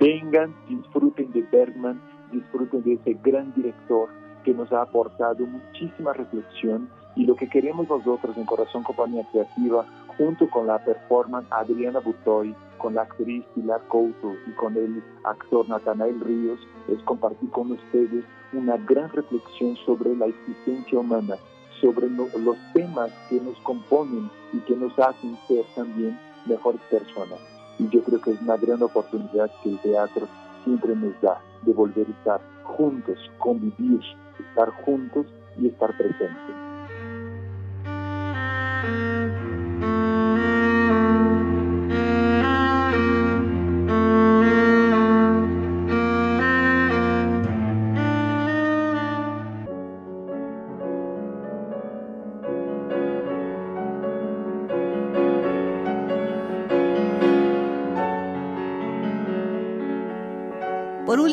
[0.00, 2.00] Vengan, disfruten de Bergman,
[2.32, 4.08] disfruten de ese gran director
[4.42, 9.84] que nos ha aportado muchísima reflexión y lo que queremos nosotros en Corazón Compañía Creativa,
[10.16, 15.68] junto con la performance Adriana Butoy, con la actriz Pilar Couto y con el actor
[15.68, 21.36] Natanael Ríos, es compartir con ustedes una gran reflexión sobre la existencia humana,
[21.80, 27.40] sobre los temas que nos componen y que nos hacen ser también mejores personas
[27.78, 30.28] y yo creo que es una gran oportunidad que el teatro
[30.64, 34.00] siempre nos da de volver a estar juntos, convivir
[34.38, 35.26] estar juntos
[35.58, 36.73] y estar presentes.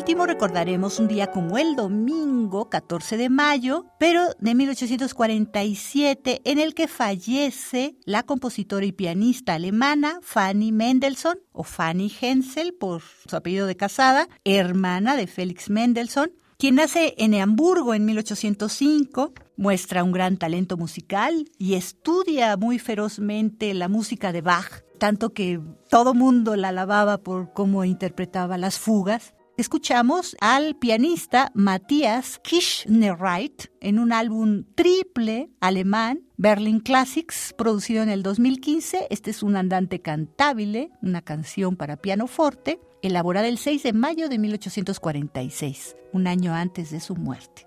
[0.02, 6.74] Último recordaremos un día como el domingo 14 de mayo, pero de 1847, en el
[6.74, 13.68] que fallece la compositora y pianista alemana Fanny Mendelssohn, o Fanny Hensel por su apellido
[13.68, 20.36] de casada, hermana de Félix Mendelssohn, quien nace en Hamburgo en 1805, muestra un gran
[20.36, 26.70] talento musical y estudia muy ferozmente la música de Bach, tanto que todo mundo la
[26.70, 29.34] alababa por cómo interpretaba las fugas.
[29.58, 38.22] Escuchamos al pianista Matthias Kirchnerreit en un álbum triple alemán, Berlin Classics, producido en el
[38.22, 39.08] 2015.
[39.10, 44.38] Este es un andante cantable, una canción para pianoforte, elaborada el 6 de mayo de
[44.38, 47.66] 1846, un año antes de su muerte.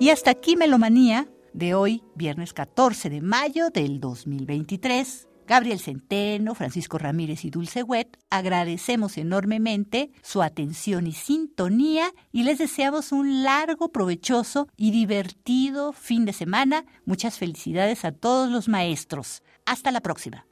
[0.00, 5.28] Y hasta aquí Melomanía de hoy, viernes 14 de mayo del 2023.
[5.48, 12.58] Gabriel Centeno, Francisco Ramírez y Dulce Wet, agradecemos enormemente su atención y sintonía y les
[12.58, 16.84] deseamos un largo, provechoso y divertido fin de semana.
[17.06, 19.42] Muchas felicidades a todos los maestros.
[19.64, 20.47] Hasta la próxima.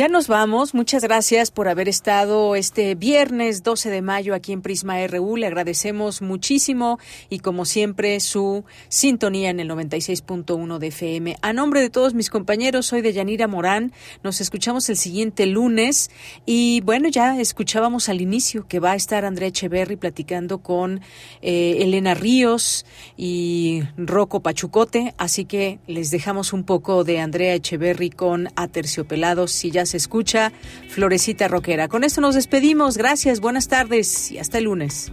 [0.00, 0.72] Ya nos vamos.
[0.72, 5.36] Muchas gracias por haber estado este viernes 12 de mayo aquí en Prisma RU.
[5.36, 6.98] Le agradecemos muchísimo
[7.28, 11.36] y como siempre su sintonía en el 96.1 de FM.
[11.42, 13.92] A nombre de todos mis compañeros, soy de Yanira Morán.
[14.22, 16.10] Nos escuchamos el siguiente lunes
[16.46, 21.02] y bueno, ya escuchábamos al inicio que va a estar Andrea Echeverry platicando con
[21.42, 22.86] eh, Elena Ríos
[23.18, 25.12] y Rocco Pachucote.
[25.18, 30.52] Así que les dejamos un poco de Andrea Echeverry con Aterciopelados ya escucha
[30.88, 31.88] Florecita Roquera.
[31.88, 32.96] Con esto nos despedimos.
[32.96, 35.12] Gracias, buenas tardes y hasta el lunes.